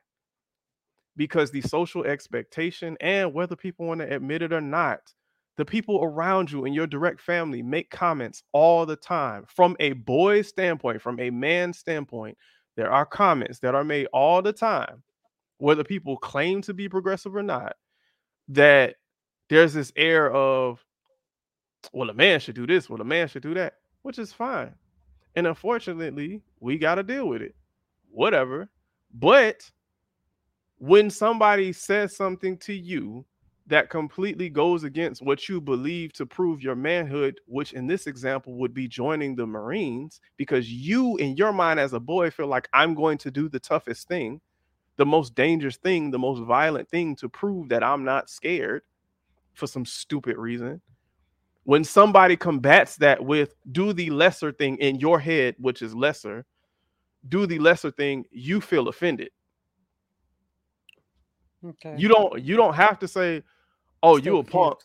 Because 1.17 1.51
the 1.51 1.62
social 1.62 2.05
expectation 2.05 2.97
and 3.01 3.34
whether 3.34 3.55
people 3.55 3.86
want 3.86 3.99
to 3.99 4.13
admit 4.13 4.41
it 4.41 4.53
or 4.53 4.62
not 4.62 4.99
the 5.57 5.65
people 5.65 5.99
around 6.01 6.49
you 6.49 6.65
in 6.65 6.73
your 6.73 6.88
direct 6.88 7.19
family 7.19 7.62
make 7.62 7.89
comments 7.89 8.41
all 8.53 8.86
the 8.86 8.95
time. 8.95 9.45
From 9.53 9.75
a 9.79 9.91
boy's 9.93 10.47
standpoint 10.47 11.01
from 11.01 11.19
a 11.19 11.29
man's 11.29 11.77
standpoint 11.77 12.38
there 12.77 12.91
are 12.91 13.05
comments 13.05 13.60
that 13.60 13.75
are 13.75 13.84
made 13.84 14.07
all 14.13 14.41
the 14.41 14.53
time, 14.53 15.03
whether 15.57 15.84
people 15.84 16.17
claim 16.17 16.62
to 16.63 16.73
be 16.73 16.88
progressive 16.88 17.36
or 17.36 17.43
not, 17.43 17.75
that 18.49 18.95
there's 19.49 19.73
this 19.73 19.91
air 19.95 20.31
of, 20.31 20.84
well, 21.91 22.10
a 22.10 22.13
man 22.13 22.39
should 22.39 22.55
do 22.55 22.65
this, 22.65 22.89
well, 22.89 23.01
a 23.01 23.05
man 23.05 23.27
should 23.27 23.43
do 23.43 23.53
that, 23.55 23.73
which 24.01 24.19
is 24.19 24.33
fine. 24.33 24.73
And 25.35 25.47
unfortunately, 25.47 26.41
we 26.59 26.77
got 26.77 26.95
to 26.95 27.03
deal 27.03 27.27
with 27.27 27.41
it. 27.41 27.55
Whatever. 28.09 28.69
But 29.13 29.69
when 30.77 31.09
somebody 31.09 31.71
says 31.73 32.15
something 32.15 32.57
to 32.57 32.73
you 32.73 33.25
that 33.67 33.89
completely 33.89 34.49
goes 34.49 34.83
against 34.83 35.21
what 35.21 35.47
you 35.47 35.61
believe 35.61 36.11
to 36.13 36.25
prove 36.25 36.61
your 36.61 36.75
manhood, 36.75 37.39
which 37.45 37.73
in 37.73 37.87
this 37.87 38.07
example 38.07 38.55
would 38.55 38.73
be 38.73 38.87
joining 38.87 39.35
the 39.35 39.45
Marines, 39.45 40.19
because 40.35 40.69
you, 40.69 41.15
in 41.17 41.37
your 41.37 41.53
mind 41.53 41.79
as 41.79 41.93
a 41.93 41.99
boy, 41.99 42.29
feel 42.31 42.47
like 42.47 42.67
I'm 42.73 42.93
going 42.95 43.17
to 43.19 43.31
do 43.31 43.47
the 43.47 43.59
toughest 43.59 44.07
thing, 44.07 44.41
the 44.97 45.05
most 45.05 45.35
dangerous 45.35 45.77
thing, 45.77 46.11
the 46.11 46.19
most 46.19 46.41
violent 46.41 46.89
thing 46.89 47.15
to 47.17 47.29
prove 47.29 47.69
that 47.69 47.83
I'm 47.83 48.03
not 48.03 48.29
scared 48.29 48.81
for 49.53 49.67
some 49.67 49.85
stupid 49.85 50.37
reason. 50.37 50.81
When 51.63 51.84
somebody 51.84 52.36
combats 52.36 52.95
that 52.97 53.24
with 53.24 53.56
do 53.71 53.93
the 53.93 54.10
lesser 54.10 54.52
thing 54.52 54.78
in 54.78 55.00
your 55.00 55.19
head, 55.19 55.56
which 55.60 55.82
is 55.82 55.93
lesser, 55.93 56.45
do 57.30 57.45
the 57.45 57.60
lesser 57.60 57.91
thing, 57.91 58.26
you 58.32 58.62
feel 58.62 58.88
offended. 58.88 59.30
Okay. 61.63 61.95
You 61.97 62.08
don't 62.08 62.41
you 62.41 62.56
don't 62.56 62.74
have 62.74 62.97
to 63.00 63.08
say, 63.08 63.43
Oh, 64.02 64.17
you 64.17 64.38
a 64.38 64.43
punk. 64.43 64.80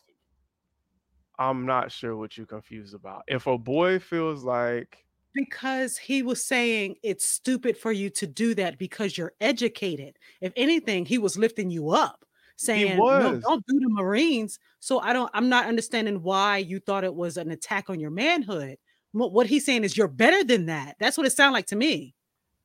I'm 1.39 1.65
not 1.65 1.91
sure 1.91 2.15
what 2.15 2.37
you're 2.37 2.47
confused 2.47 2.93
about. 2.93 3.23
If 3.27 3.47
a 3.47 3.57
boy 3.57 3.99
feels 3.99 4.43
like 4.43 5.05
because 5.33 5.97
he 5.97 6.23
was 6.23 6.43
saying 6.43 6.95
it's 7.03 7.25
stupid 7.25 7.77
for 7.77 7.91
you 7.91 8.09
to 8.09 8.25
do 8.25 8.55
that 8.55 8.77
because 8.77 9.17
you're 9.17 9.33
educated. 9.39 10.17
If 10.41 10.51
anything, 10.55 11.05
he 11.05 11.19
was 11.19 11.37
lifting 11.37 11.69
you 11.69 11.91
up, 11.91 12.25
saying, 12.57 12.97
"No, 12.97 13.39
don't 13.39 13.65
do 13.65 13.79
the 13.79 13.89
Marines." 13.89 14.59
So 14.79 14.99
I 14.99 15.13
don't. 15.13 15.31
I'm 15.33 15.49
not 15.49 15.67
understanding 15.67 16.21
why 16.21 16.57
you 16.57 16.79
thought 16.79 17.03
it 17.03 17.15
was 17.15 17.37
an 17.37 17.51
attack 17.51 17.89
on 17.89 17.99
your 17.99 18.11
manhood. 18.11 18.77
What 19.13 19.47
he's 19.47 19.65
saying 19.65 19.83
is 19.83 19.97
you're 19.97 20.07
better 20.07 20.43
than 20.43 20.65
that. 20.67 20.95
That's 20.99 21.17
what 21.17 21.25
it 21.25 21.31
sounded 21.31 21.53
like 21.53 21.67
to 21.67 21.75
me. 21.75 22.13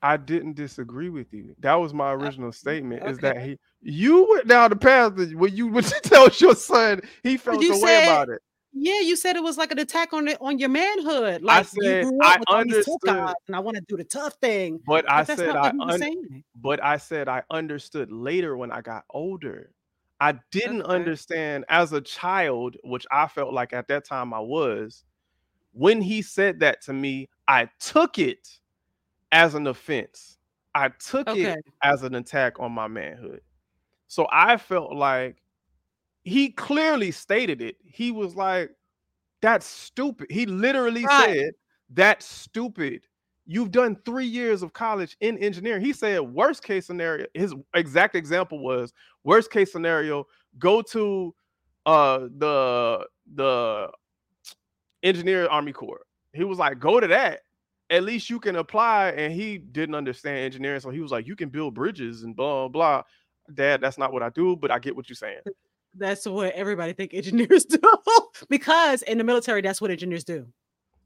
I 0.03 0.17
didn't 0.17 0.55
disagree 0.55 1.09
with 1.09 1.33
you. 1.33 1.55
That 1.61 1.75
was 1.75 1.95
my 1.95 2.11
uh, 2.11 2.17
original 2.17 2.49
uh, 2.49 2.53
statement. 2.53 3.03
Okay. 3.03 3.11
Is 3.13 3.19
that 3.19 3.41
he 3.41 3.59
you 3.81 4.29
went 4.29 4.49
down 4.49 4.71
the 4.71 4.77
path 4.77 5.15
when 5.35 5.55
you 5.55 5.67
would 5.69 5.85
tell 5.85 6.29
your 6.39 6.57
son 6.57 7.01
he 7.23 7.37
felt 7.37 7.61
the 7.61 7.79
way 7.81 8.05
about 8.05 8.29
it. 8.29 8.43
Yeah, 8.75 9.01
you 9.01 9.17
said 9.17 9.37
it 9.37 9.43
was 9.43 9.59
like 9.59 9.71
an 9.71 9.79
attack 9.79 10.15
on 10.15 10.25
the, 10.25 10.41
on 10.41 10.59
your 10.59 10.71
manhood. 10.71 11.43
Like 11.43 11.59
I 11.59 11.63
said, 11.63 12.07
I 12.23 12.39
understood, 12.49 12.97
and 13.05 13.55
I 13.55 13.59
want 13.61 13.77
to 13.77 13.83
do 13.87 13.99
the 13.99 14.05
tough 14.05 14.35
thing. 14.41 14.81
But, 14.87 15.05
but 15.05 15.13
I 15.13 15.25
said 15.25 15.57
I 15.57 15.69
un- 15.79 16.43
but 16.57 16.83
I 16.83 16.97
said 16.97 17.29
I 17.29 17.43
understood 17.51 18.11
later 18.11 18.57
when 18.57 18.73
I 18.73 18.81
got 18.81 19.05
older. 19.11 19.71
I 20.23 20.35
didn't 20.53 20.83
understand 20.83 21.65
as 21.69 21.93
a 21.93 22.01
child, 22.01 22.77
which 22.85 23.05
I 23.11 23.27
felt 23.27 23.53
like 23.53 23.73
at 23.73 23.89
that 23.89 24.05
time 24.05 24.33
I 24.33 24.39
was. 24.39 25.03
When 25.73 26.01
he 26.01 26.23
said 26.23 26.61
that 26.61 26.81
to 26.83 26.93
me, 26.93 27.29
I 27.49 27.69
took 27.81 28.21
it 28.21 28.49
as 29.33 29.57
an 29.57 29.67
offense. 29.67 30.39
I 30.77 30.91
took 30.91 31.27
okay. 31.27 31.55
it 31.55 31.65
as 31.83 32.05
an 32.05 32.15
attack 32.15 32.61
on 32.61 32.71
my 32.71 32.87
manhood. 32.87 33.41
So 34.07 34.29
I 34.31 34.59
felt 34.59 34.95
like 34.95 35.43
he 36.23 36.51
clearly 36.51 37.11
stated 37.11 37.61
it. 37.61 37.79
He 37.85 38.13
was 38.13 38.37
like, 38.37 38.71
that's 39.41 39.67
stupid. 39.67 40.29
He 40.31 40.47
literally 40.47 41.05
right. 41.05 41.35
said, 41.35 41.55
that's 41.91 42.27
stupid. 42.27 43.09
You've 43.53 43.71
done 43.71 43.97
three 44.07 44.27
years 44.27 44.63
of 44.63 44.73
college 44.73 45.17
in 45.21 45.37
engineering. 45.39 45.85
He 45.85 45.93
said, 45.93 46.21
worst 46.21 46.63
case 46.63 46.87
scenario, 46.87 47.27
his 47.35 47.55
exact 47.75 48.17
example 48.17 48.59
was 48.61 48.95
worst 49.25 49.51
case 49.51 49.71
scenario, 49.71 50.27
go 50.59 50.81
to 50.83 51.35
uh 51.85 52.29
the 52.39 53.07
the 53.35 53.91
engineer 55.03 55.47
army 55.49 55.73
corps. 55.73 56.07
He 56.33 56.45
was 56.45 56.59
like, 56.59 56.79
go 56.79 56.99
to 56.99 57.07
that. 57.09 57.41
At 57.91 58.05
least 58.05 58.31
you 58.31 58.41
can 58.41 58.57
apply. 58.57 59.11
And 59.11 59.35
he 59.35 59.59
didn't 59.59 59.97
understand 59.97 60.39
engineering. 60.39 60.81
So 60.81 60.89
he 60.89 61.01
was 61.01 61.11
like, 61.13 61.27
you 61.27 61.37
can 61.37 61.51
build 61.51 61.75
bridges 61.75 62.23
and 62.23 62.35
blah 62.35 62.69
blah. 62.69 63.03
Dad, 63.53 63.83
that's 63.83 63.99
not 63.99 64.15
what 64.15 64.23
I 64.23 64.31
do, 64.31 64.57
but 64.57 64.71
I 64.71 64.79
get 64.79 64.97
what 64.97 65.11
you're 65.11 65.17
saying. 65.17 65.41
That's 65.95 66.25
what 66.27 66.55
everybody 66.55 66.95
think 66.95 67.13
engineers 67.13 67.65
do. 67.67 67.81
because 68.49 69.03
in 69.03 69.19
the 69.19 69.25
military, 69.25 69.61
that's 69.61 69.81
what 69.81 69.91
engineers 69.91 70.25
do. 70.25 70.47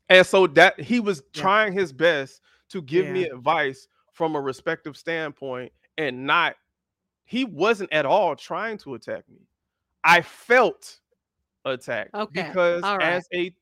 And 0.08 0.26
so 0.26 0.46
that 0.48 0.78
he 0.80 1.00
was 1.00 1.22
yeah. 1.34 1.42
trying 1.42 1.72
his 1.72 1.92
best 1.92 2.40
to 2.70 2.82
give 2.82 3.06
yeah. 3.06 3.12
me 3.12 3.24
advice 3.24 3.88
from 4.12 4.34
a 4.34 4.40
respective 4.40 4.96
standpoint 4.96 5.72
and 5.98 6.26
not 6.26 6.56
he 7.24 7.44
wasn't 7.44 7.92
at 7.92 8.06
all 8.06 8.36
trying 8.36 8.78
to 8.78 8.94
attack 8.94 9.24
me. 9.28 9.40
I 10.04 10.22
felt 10.22 11.00
attacked 11.64 12.14
okay. 12.14 12.44
because 12.44 12.82
right. 12.82 13.02
as 13.02 13.26
a 13.34 13.52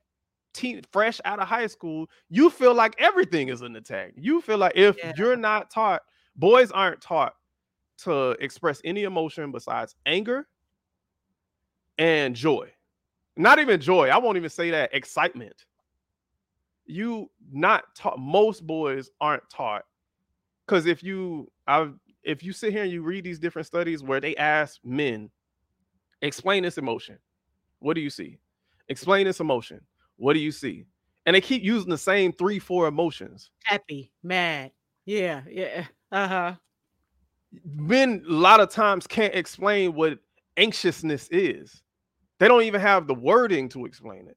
teen 0.52 0.82
fresh 0.92 1.20
out 1.24 1.40
of 1.40 1.48
high 1.48 1.66
school, 1.66 2.08
you 2.28 2.50
feel 2.50 2.74
like 2.74 2.94
everything 2.98 3.48
is 3.48 3.62
an 3.62 3.74
attack. 3.76 4.12
You 4.16 4.40
feel 4.42 4.58
like 4.58 4.74
if 4.76 4.96
yeah. 4.98 5.12
you're 5.16 5.36
not 5.36 5.70
taught, 5.70 6.02
boys 6.36 6.70
aren't 6.70 7.00
taught 7.00 7.34
to 7.98 8.30
express 8.32 8.80
any 8.84 9.04
emotion 9.04 9.50
besides 9.50 9.96
anger 10.04 10.46
and 11.98 12.36
joy. 12.36 12.70
Not 13.36 13.58
even 13.58 13.80
joy. 13.80 14.08
I 14.08 14.18
won't 14.18 14.36
even 14.36 14.50
say 14.50 14.70
that 14.70 14.94
excitement 14.94 15.64
you 16.86 17.30
not 17.52 17.84
taught 17.94 18.18
most 18.18 18.66
boys 18.66 19.10
aren't 19.20 19.48
taught 19.50 19.84
because 20.66 20.86
if 20.86 21.02
you 21.02 21.50
i 21.66 21.88
if 22.22 22.42
you 22.42 22.52
sit 22.52 22.72
here 22.72 22.82
and 22.82 22.92
you 22.92 23.02
read 23.02 23.24
these 23.24 23.38
different 23.38 23.66
studies 23.66 24.02
where 24.02 24.20
they 24.20 24.34
ask 24.36 24.78
men 24.84 25.30
explain 26.22 26.62
this 26.62 26.78
emotion. 26.78 27.18
What 27.80 27.94
do 27.94 28.00
you 28.00 28.10
see? 28.10 28.38
Explain 28.88 29.26
this 29.26 29.40
emotion. 29.40 29.80
What 30.16 30.34
do 30.34 30.40
you 30.40 30.52
see? 30.52 30.84
And 31.26 31.34
they 31.34 31.40
keep 31.40 31.62
using 31.62 31.90
the 31.90 31.98
same 31.98 32.32
three 32.32 32.58
four 32.58 32.86
emotions. 32.86 33.50
Happy 33.64 34.12
mad. 34.22 34.72
Yeah 35.06 35.42
yeah 35.50 35.84
uh-huh. 36.12 36.54
Men 37.64 38.24
a 38.28 38.32
lot 38.32 38.60
of 38.60 38.70
times 38.70 39.06
can't 39.06 39.34
explain 39.34 39.94
what 39.94 40.18
anxiousness 40.56 41.28
is. 41.30 41.82
They 42.38 42.48
don't 42.48 42.62
even 42.62 42.80
have 42.80 43.06
the 43.06 43.14
wording 43.14 43.68
to 43.70 43.86
explain 43.86 44.26
it 44.28 44.36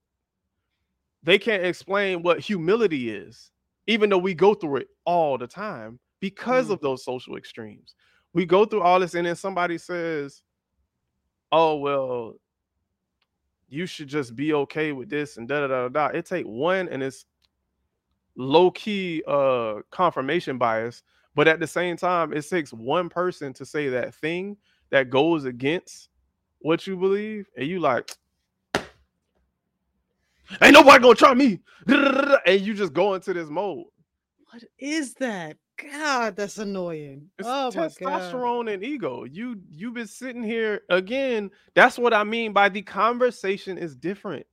they 1.24 1.38
can't 1.38 1.66
explain 1.66 2.24
what 2.24 2.40
humility 2.40 3.10
is, 3.10 3.52
even 3.88 4.10
though 4.10 4.18
we 4.18 4.34
go 4.34 4.54
through 4.54 4.78
it 4.78 4.88
all 5.06 5.38
the 5.38 5.48
time 5.48 6.00
because 6.20 6.68
mm. 6.68 6.72
of 6.72 6.82
those 6.82 7.04
social 7.04 7.38
extremes. 7.38 7.96
We 8.34 8.46
go 8.46 8.66
through 8.66 8.82
all 8.82 9.00
this, 9.00 9.16
and 9.16 9.26
then 9.26 9.36
somebody 9.36 9.78
says, 9.78 10.42
Oh, 11.52 11.78
well, 11.78 12.34
you 13.70 13.86
should 13.86 14.08
just 14.08 14.36
be 14.36 14.54
okay 14.54 14.92
with 14.92 15.10
this 15.10 15.38
and 15.38 15.48
da 15.48 15.62
da 15.62 15.68
da 15.68 15.90
da. 15.90 16.08
It 16.08 16.26
take 16.26 16.46
one 16.46 16.88
and 16.90 17.02
it's 17.04 17.26
low 18.36 18.70
key 18.72 19.24
uh 19.28 19.76
confirmation 19.92 20.58
bias, 20.58 21.04
but 21.36 21.48
at 21.48 21.60
the 21.60 21.68
same 21.68 21.98
time, 21.98 22.34
it 22.34 22.48
takes 22.48 22.72
one 22.74 23.10
person 23.10 23.54
to 23.54 23.66
say 23.66 23.90
that 23.90 24.14
thing 24.16 24.58
that 24.90 25.10
goes 25.10 25.46
against 25.46 26.10
what 26.60 26.88
you 26.88 26.98
believe, 26.98 27.48
and 27.56 27.68
you 27.68 27.80
like, 27.80 28.12
Ain't 30.62 30.74
nobody 30.74 31.02
gonna 31.02 31.16
try 31.16 31.34
me. 31.34 31.60
And 32.46 32.62
you 32.62 32.74
just 32.74 32.94
go 32.94 33.14
into 33.14 33.34
this 33.34 33.50
mode. 33.50 33.86
What 34.52 34.64
is 34.80 35.14
that? 35.16 35.58
God, 35.92 36.36
that's 36.36 36.58
annoying. 36.58 37.30
It's 37.38 37.48
oh 37.48 37.70
testosterone 37.74 38.74
and 38.74 38.84
ego. 38.84 39.26
You 39.26 39.60
you've 39.70 39.94
been 39.94 40.08
sitting 40.08 40.44
here 40.44 40.82
again. 40.90 41.52
That's 41.76 41.98
what 41.98 42.14
I 42.14 42.24
mean 42.24 42.54
by 42.54 42.70
the 42.70 42.82
conversation 42.82 43.78
is 43.78 43.96
different. 43.96 44.46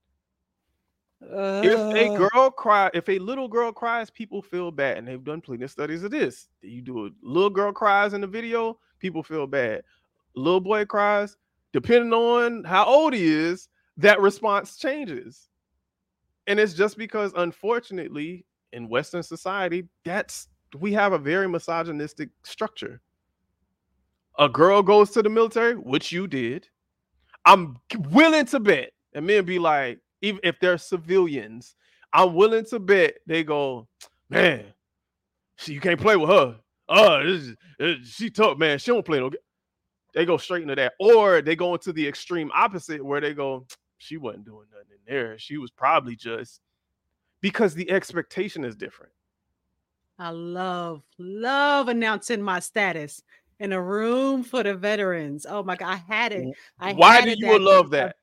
Uh, 1.22 1.62
if 1.64 1.78
a 1.96 2.16
girl 2.16 2.50
cry, 2.50 2.90
if 2.92 3.08
a 3.08 3.18
little 3.18 3.48
girl 3.48 3.72
cries, 3.72 4.10
people 4.10 4.42
feel 4.42 4.70
bad, 4.70 4.98
and 4.98 5.08
they've 5.08 5.24
done 5.24 5.40
plenty 5.40 5.64
of 5.64 5.70
studies 5.70 6.04
of 6.04 6.10
this. 6.10 6.48
You 6.60 6.82
do 6.82 7.06
a 7.06 7.10
little 7.22 7.50
girl 7.50 7.72
cries 7.72 8.12
in 8.12 8.20
the 8.20 8.26
video, 8.26 8.78
people 8.98 9.22
feel 9.22 9.46
bad. 9.46 9.82
Little 10.34 10.60
boy 10.60 10.84
cries, 10.84 11.36
depending 11.72 12.12
on 12.12 12.64
how 12.64 12.84
old 12.84 13.14
he 13.14 13.24
is, 13.24 13.68
that 13.96 14.20
response 14.20 14.76
changes 14.76 15.48
and 16.46 16.58
it's 16.58 16.74
just 16.74 16.96
because 16.98 17.32
unfortunately 17.36 18.44
in 18.72 18.88
western 18.88 19.22
society 19.22 19.84
that's 20.04 20.48
we 20.78 20.92
have 20.92 21.12
a 21.12 21.18
very 21.18 21.48
misogynistic 21.48 22.30
structure. 22.42 23.00
A 24.40 24.48
girl 24.48 24.82
goes 24.82 25.10
to 25.10 25.22
the 25.22 25.28
military 25.28 25.74
which 25.74 26.10
you 26.10 26.26
did. 26.26 26.68
I'm 27.44 27.76
willing 28.10 28.46
to 28.46 28.58
bet 28.58 28.90
and 29.12 29.26
men 29.26 29.44
be 29.44 29.58
like 29.58 30.00
even 30.22 30.40
if 30.42 30.58
they're 30.60 30.78
civilians 30.78 31.76
i'm 32.12 32.34
willing 32.34 32.64
to 32.64 32.78
bet 32.78 33.14
they 33.26 33.44
go 33.44 33.86
man 34.30 34.64
she, 35.58 35.74
you 35.74 35.80
can't 35.80 36.00
play 36.00 36.16
with 36.16 36.30
her. 36.30 36.56
Oh 36.88 37.22
this 37.22 37.54
is, 37.78 38.08
she 38.08 38.30
tough 38.30 38.58
man 38.58 38.78
she 38.78 38.90
don't 38.90 39.04
play 39.04 39.20
no 39.20 39.30
they 40.14 40.24
go 40.24 40.36
straight 40.36 40.62
into 40.62 40.76
that. 40.76 40.94
Or 40.98 41.42
they 41.42 41.56
go 41.56 41.74
into 41.74 41.92
the 41.92 42.06
extreme 42.06 42.50
opposite 42.54 43.04
where 43.04 43.20
they 43.20 43.34
go 43.34 43.66
she 44.04 44.16
wasn't 44.16 44.44
doing 44.44 44.66
nothing 44.70 44.86
in 44.90 45.12
there. 45.12 45.38
She 45.38 45.56
was 45.56 45.70
probably 45.70 46.14
just 46.14 46.60
because 47.40 47.74
the 47.74 47.90
expectation 47.90 48.64
is 48.64 48.76
different. 48.76 49.12
I 50.18 50.30
love, 50.30 51.02
love 51.18 51.88
announcing 51.88 52.40
my 52.40 52.60
status 52.60 53.22
in 53.58 53.72
a 53.72 53.82
room 53.82 54.44
for 54.44 54.62
the 54.62 54.74
veterans. 54.74 55.46
Oh 55.48 55.62
my 55.62 55.76
God, 55.76 55.88
I 55.88 55.96
had 55.96 56.32
it. 56.32 56.48
I 56.78 56.92
Why 56.92 57.22
do 57.22 57.34
you 57.36 57.58
love 57.58 57.90
that? 57.90 58.16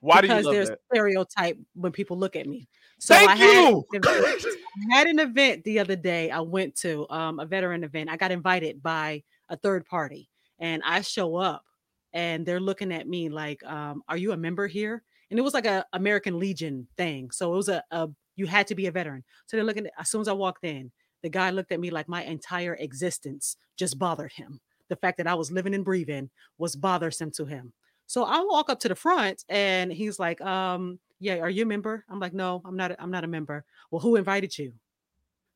Why 0.00 0.20
because 0.20 0.28
do 0.28 0.36
you 0.36 0.44
love 0.44 0.54
there's 0.54 0.70
that? 0.70 0.78
stereotype 0.92 1.58
when 1.74 1.92
people 1.92 2.18
look 2.18 2.36
at 2.36 2.46
me. 2.46 2.68
So 2.98 3.14
Thank 3.14 3.30
I 3.30 3.34
you. 3.34 3.84
Had, 3.94 4.06
I 4.14 4.96
had 4.96 5.06
an 5.06 5.18
event 5.18 5.64
the 5.64 5.78
other 5.78 5.96
day. 5.96 6.30
I 6.30 6.40
went 6.40 6.74
to 6.76 7.06
um, 7.10 7.38
a 7.38 7.46
veteran 7.46 7.84
event. 7.84 8.10
I 8.10 8.16
got 8.16 8.30
invited 8.30 8.82
by 8.82 9.22
a 9.48 9.56
third 9.56 9.84
party, 9.86 10.28
and 10.58 10.82
I 10.84 11.02
show 11.02 11.36
up 11.36 11.64
and 12.12 12.44
they're 12.44 12.60
looking 12.60 12.92
at 12.92 13.08
me 13.08 13.28
like, 13.28 13.64
um, 13.64 14.02
"Are 14.08 14.16
you 14.16 14.32
a 14.32 14.36
member 14.36 14.66
here?" 14.66 15.02
And 15.30 15.38
it 15.38 15.42
was 15.42 15.54
like 15.54 15.66
a 15.66 15.84
American 15.92 16.38
Legion 16.38 16.88
thing, 16.96 17.30
so 17.30 17.52
it 17.52 17.56
was 17.56 17.68
a, 17.68 17.84
a 17.90 18.08
you 18.36 18.46
had 18.46 18.66
to 18.68 18.74
be 18.74 18.86
a 18.86 18.92
veteran. 18.92 19.24
So 19.46 19.56
they're 19.56 19.64
looking. 19.64 19.86
At, 19.86 19.92
as 19.98 20.10
soon 20.10 20.20
as 20.20 20.28
I 20.28 20.32
walked 20.32 20.64
in, 20.64 20.90
the 21.22 21.28
guy 21.28 21.50
looked 21.50 21.72
at 21.72 21.80
me 21.80 21.90
like 21.90 22.08
my 22.08 22.22
entire 22.24 22.74
existence 22.74 23.56
just 23.76 23.98
bothered 23.98 24.32
him. 24.32 24.60
The 24.88 24.96
fact 24.96 25.18
that 25.18 25.26
I 25.26 25.34
was 25.34 25.52
living 25.52 25.74
and 25.74 25.84
breathing 25.84 26.30
was 26.58 26.74
bothersome 26.76 27.30
to 27.32 27.44
him. 27.44 27.72
So 28.06 28.24
I 28.24 28.40
walk 28.40 28.70
up 28.70 28.80
to 28.80 28.88
the 28.88 28.96
front, 28.96 29.44
and 29.48 29.92
he's 29.92 30.18
like, 30.18 30.40
um, 30.40 30.98
"Yeah, 31.20 31.36
are 31.36 31.50
you 31.50 31.62
a 31.62 31.66
member?" 31.66 32.04
I'm 32.08 32.18
like, 32.18 32.34
"No, 32.34 32.62
I'm 32.64 32.76
not. 32.76 32.96
I'm 32.98 33.10
not 33.10 33.24
a 33.24 33.28
member." 33.28 33.64
Well, 33.90 34.00
who 34.00 34.16
invited 34.16 34.58
you? 34.58 34.72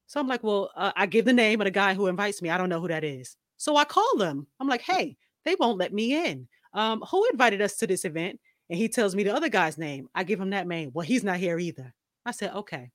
So 0.06 0.20
I'm 0.20 0.28
like, 0.28 0.44
"Well, 0.44 0.70
uh, 0.76 0.92
I 0.96 1.06
give 1.06 1.24
the 1.24 1.32
name 1.32 1.60
of 1.60 1.64
the 1.64 1.70
guy 1.70 1.94
who 1.94 2.06
invites 2.06 2.42
me. 2.42 2.50
I 2.50 2.58
don't 2.58 2.68
know 2.68 2.80
who 2.80 2.88
that 2.88 3.04
is." 3.04 3.36
So 3.56 3.76
I 3.76 3.84
call 3.84 4.16
them. 4.18 4.46
I'm 4.60 4.68
like, 4.68 4.82
"Hey, 4.82 5.16
they 5.44 5.56
won't 5.58 5.78
let 5.78 5.92
me 5.92 6.26
in. 6.28 6.48
Um, 6.72 7.02
who 7.10 7.26
invited 7.30 7.62
us 7.62 7.76
to 7.76 7.86
this 7.86 8.04
event? 8.04 8.40
And 8.70 8.78
he 8.78 8.88
tells 8.88 9.14
me 9.14 9.22
the 9.22 9.34
other 9.34 9.48
guy's 9.48 9.76
name. 9.76 10.08
I 10.14 10.24
give 10.24 10.40
him 10.40 10.50
that 10.50 10.66
name. 10.66 10.90
Well, 10.94 11.06
he's 11.06 11.24
not 11.24 11.36
here 11.36 11.58
either. 11.58 11.92
I 12.24 12.30
said, 12.30 12.54
okay, 12.54 12.90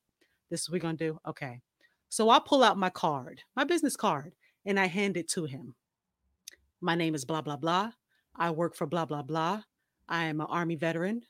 this 0.50 0.62
is 0.62 0.70
what 0.70 0.74
we're 0.74 0.80
gonna 0.80 0.98
do. 0.98 1.20
Okay. 1.28 1.62
So 2.10 2.30
I 2.30 2.40
pull 2.40 2.64
out 2.64 2.78
my 2.78 2.90
card, 2.90 3.42
my 3.56 3.64
business 3.64 3.96
card, 3.96 4.34
and 4.66 4.80
I 4.80 4.88
hand 4.88 5.16
it 5.16 5.30
to 5.30 5.46
him. 5.46 5.76
My 6.82 6.96
name 6.96 7.14
is 7.14 7.24
blah 7.26 7.42
blah 7.42 7.58
blah. 7.58 7.92
I 8.36 8.50
work 8.50 8.76
for 8.76 8.88
blah 8.88 9.06
blah 9.06 9.22
blah. 9.22 9.62
I 10.08 10.26
am 10.26 10.42
an 10.42 10.48
army 10.50 10.76
veteran. 10.76 11.22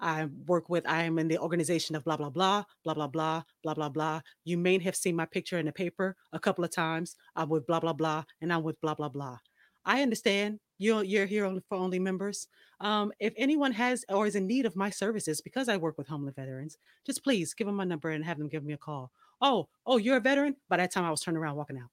I 0.00 0.28
work 0.46 0.70
with, 0.70 0.88
I 0.88 1.02
am 1.02 1.18
in 1.18 1.28
the 1.28 1.38
organization 1.38 1.94
of 1.94 2.04
blah, 2.04 2.16
blah, 2.16 2.30
blah, 2.30 2.64
blah, 2.84 2.94
blah, 2.94 3.06
blah, 3.06 3.42
blah, 3.62 3.74
blah, 3.74 3.88
blah. 3.90 4.20
You 4.44 4.56
may 4.56 4.78
have 4.78 4.96
seen 4.96 5.14
my 5.14 5.26
picture 5.26 5.58
in 5.58 5.66
the 5.66 5.72
paper 5.72 6.16
a 6.32 6.40
couple 6.40 6.64
of 6.64 6.70
times. 6.70 7.16
I'm 7.36 7.50
with 7.50 7.66
blah, 7.66 7.80
blah, 7.80 7.92
blah, 7.92 8.24
and 8.40 8.52
I'm 8.52 8.62
with 8.62 8.80
blah, 8.80 8.94
blah, 8.94 9.10
blah. 9.10 9.38
I 9.84 10.02
understand 10.02 10.60
you're 10.78 11.04
you're 11.04 11.26
here 11.26 11.44
only 11.44 11.62
for 11.68 11.76
only 11.76 11.98
members. 11.98 12.48
Um, 12.80 13.12
if 13.18 13.34
anyone 13.36 13.72
has 13.72 14.04
or 14.08 14.26
is 14.26 14.34
in 14.34 14.46
need 14.46 14.66
of 14.66 14.76
my 14.76 14.90
services, 14.90 15.40
because 15.40 15.68
I 15.68 15.76
work 15.76 15.98
with 15.98 16.08
homeless 16.08 16.34
veterans, 16.34 16.78
just 17.04 17.22
please 17.22 17.52
give 17.54 17.66
them 17.66 17.76
my 17.76 17.84
number 17.84 18.10
and 18.10 18.24
have 18.24 18.38
them 18.38 18.48
give 18.48 18.64
me 18.64 18.72
a 18.72 18.78
call. 18.78 19.10
Oh, 19.42 19.68
oh, 19.86 19.98
you're 19.98 20.16
a 20.16 20.20
veteran. 20.20 20.56
By 20.68 20.78
that 20.78 20.92
time, 20.92 21.04
I 21.04 21.10
was 21.10 21.20
turning 21.20 21.38
around 21.38 21.56
walking 21.56 21.78
out. 21.78 21.88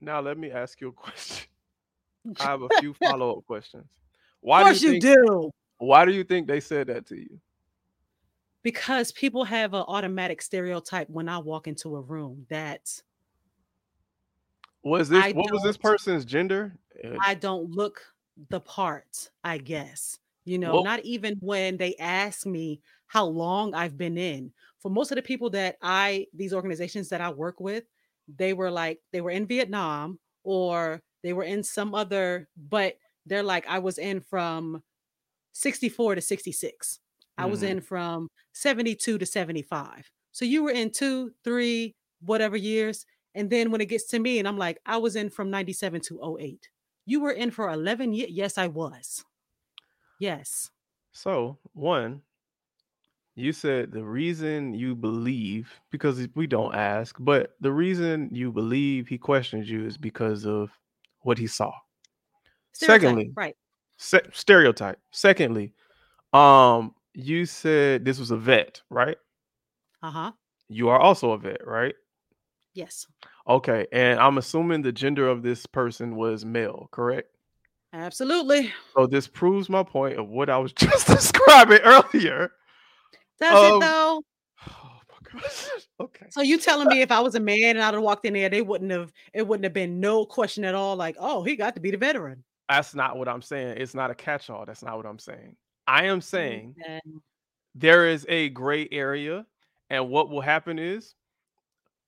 Now 0.00 0.20
let 0.20 0.38
me 0.38 0.50
ask 0.50 0.80
you 0.80 0.88
a 0.88 0.92
question. 0.92 1.48
I 2.40 2.44
have 2.44 2.62
a 2.62 2.68
few 2.80 2.94
follow 3.02 3.38
up 3.38 3.46
questions. 3.46 3.86
Why 4.40 4.60
of 4.60 4.66
course 4.66 4.80
do 4.80 4.88
you, 4.88 4.92
you 4.94 5.00
do. 5.00 5.50
Why 5.78 6.04
do 6.04 6.12
you 6.12 6.24
think 6.24 6.46
they 6.46 6.60
said 6.60 6.88
that 6.88 7.06
to 7.06 7.16
you? 7.16 7.40
Because 8.62 9.12
people 9.12 9.44
have 9.44 9.72
an 9.72 9.84
automatic 9.86 10.42
stereotype 10.42 11.08
when 11.08 11.28
I 11.28 11.38
walk 11.38 11.66
into 11.66 11.96
a 11.96 12.00
room 12.00 12.44
that 12.50 12.90
was 14.82 15.08
this 15.08 15.26
I 15.26 15.32
what 15.32 15.50
was 15.50 15.62
this 15.62 15.76
person's 15.76 16.24
gender? 16.24 16.78
Uh, 17.04 17.18
I 17.18 17.34
don't 17.34 17.70
look 17.70 18.14
the 18.50 18.60
part, 18.60 19.30
I 19.44 19.58
guess. 19.58 20.18
You 20.44 20.58
know, 20.58 20.76
Well, 20.76 20.78
not 20.78 21.00
even 21.00 21.36
when 21.40 21.76
they 21.76 21.94
ask 21.96 22.46
me 22.46 22.80
how 23.06 23.26
long 23.26 23.74
I've 23.74 23.98
been 23.98 24.16
in. 24.16 24.52
For 24.78 24.90
most 24.90 25.10
of 25.10 25.16
the 25.16 25.22
people 25.22 25.50
that 25.50 25.76
I 25.82 26.26
these 26.32 26.54
organizations 26.54 27.08
that 27.10 27.20
I 27.20 27.30
work 27.30 27.60
with, 27.60 27.84
they 28.28 28.52
were 28.54 28.70
like 28.70 29.00
they 29.12 29.20
were 29.20 29.30
in 29.30 29.46
Vietnam 29.46 30.20
or 30.44 31.02
they 31.22 31.32
were 31.32 31.42
in 31.44 31.62
some 31.62 31.94
other, 31.94 32.48
but 32.56 32.96
they're 33.26 33.42
like 33.42 33.66
I 33.66 33.78
was 33.80 33.98
in 33.98 34.20
from 34.20 34.82
64 35.52 36.14
to 36.16 36.20
66. 36.20 37.00
I 37.36 37.46
was 37.46 37.62
Mhm. 37.62 37.64
in 37.64 37.80
from 37.80 38.28
72 38.52 39.18
to 39.18 39.26
75. 39.26 40.10
So 40.32 40.44
you 40.44 40.62
were 40.62 40.70
in 40.70 40.90
two, 40.90 41.32
three, 41.44 41.96
whatever 42.20 42.56
years. 42.56 43.06
And 43.34 43.50
then 43.50 43.70
when 43.70 43.80
it 43.80 43.86
gets 43.86 44.06
to 44.08 44.18
me, 44.18 44.38
and 44.38 44.48
I'm 44.48 44.58
like, 44.58 44.78
I 44.86 44.96
was 44.96 45.16
in 45.16 45.30
from 45.30 45.50
97 45.50 46.00
to 46.02 46.38
08. 46.40 46.68
You 47.06 47.20
were 47.20 47.32
in 47.32 47.50
for 47.50 47.70
11 47.70 48.12
years. 48.12 48.30
Yes, 48.30 48.58
I 48.58 48.66
was. 48.68 49.24
Yes. 50.20 50.70
So, 51.12 51.58
one, 51.72 52.22
you 53.34 53.52
said 53.52 53.92
the 53.92 54.04
reason 54.04 54.74
you 54.74 54.94
believe, 54.94 55.72
because 55.90 56.26
we 56.34 56.46
don't 56.46 56.74
ask, 56.74 57.16
but 57.20 57.54
the 57.60 57.72
reason 57.72 58.28
you 58.32 58.50
believe 58.50 59.06
he 59.06 59.16
questions 59.16 59.70
you 59.70 59.86
is 59.86 59.96
because 59.96 60.44
of 60.44 60.70
what 61.20 61.38
he 61.38 61.46
saw. 61.46 61.72
Stereotype, 62.72 63.00
Secondly, 63.00 63.32
right. 63.36 63.56
se- 63.96 64.30
stereotype. 64.32 64.98
Secondly, 65.12 65.72
um, 66.32 66.94
you 67.14 67.46
said 67.46 68.04
this 68.04 68.18
was 68.18 68.30
a 68.30 68.36
vet, 68.36 68.82
right? 68.90 69.16
Uh-huh. 70.02 70.32
You 70.68 70.88
are 70.88 70.98
also 71.00 71.32
a 71.32 71.38
vet, 71.38 71.66
right? 71.66 71.94
Yes. 72.78 73.06
Okay, 73.48 73.88
and 73.90 74.20
I'm 74.20 74.38
assuming 74.38 74.82
the 74.82 74.92
gender 74.92 75.26
of 75.26 75.42
this 75.42 75.66
person 75.66 76.14
was 76.14 76.44
male, 76.44 76.88
correct? 76.92 77.28
Absolutely. 77.92 78.72
So 78.94 79.08
this 79.08 79.26
proves 79.26 79.68
my 79.68 79.82
point 79.82 80.16
of 80.16 80.28
what 80.28 80.48
I 80.48 80.58
was 80.58 80.72
just 80.78 81.08
describing 81.08 81.80
earlier. 81.82 82.52
Does 83.40 83.72
Um, 83.72 83.82
it 83.82 83.86
though? 83.86 84.22
Oh 84.70 85.00
my 85.34 85.40
gosh. 85.40 85.66
Okay. 86.00 86.26
So 86.30 86.42
you 86.42 86.58
telling 86.58 86.86
me 86.86 87.00
if 87.02 87.10
I 87.10 87.18
was 87.18 87.34
a 87.34 87.40
man 87.40 87.70
and 87.70 87.80
I'd 87.80 87.94
have 87.94 88.02
walked 88.04 88.24
in 88.24 88.34
there, 88.34 88.48
they 88.48 88.62
wouldn't 88.62 88.92
have 88.92 89.12
it 89.34 89.44
wouldn't 89.44 89.64
have 89.64 89.72
been 89.72 89.98
no 89.98 90.24
question 90.24 90.64
at 90.64 90.76
all, 90.76 90.94
like, 90.94 91.16
oh, 91.18 91.42
he 91.42 91.56
got 91.56 91.74
to 91.74 91.80
be 91.80 91.90
the 91.90 91.96
veteran. 91.96 92.44
That's 92.68 92.94
not 92.94 93.16
what 93.16 93.26
I'm 93.28 93.42
saying. 93.42 93.78
It's 93.78 93.94
not 93.94 94.12
a 94.12 94.14
catch-all. 94.14 94.66
That's 94.66 94.84
not 94.84 94.96
what 94.96 95.06
I'm 95.06 95.18
saying. 95.18 95.56
I 95.88 96.04
am 96.04 96.20
saying 96.20 96.76
there 97.74 98.06
is 98.06 98.24
a 98.28 98.50
gray 98.50 98.86
area, 98.92 99.44
and 99.90 100.08
what 100.08 100.30
will 100.30 100.40
happen 100.42 100.78
is 100.78 101.14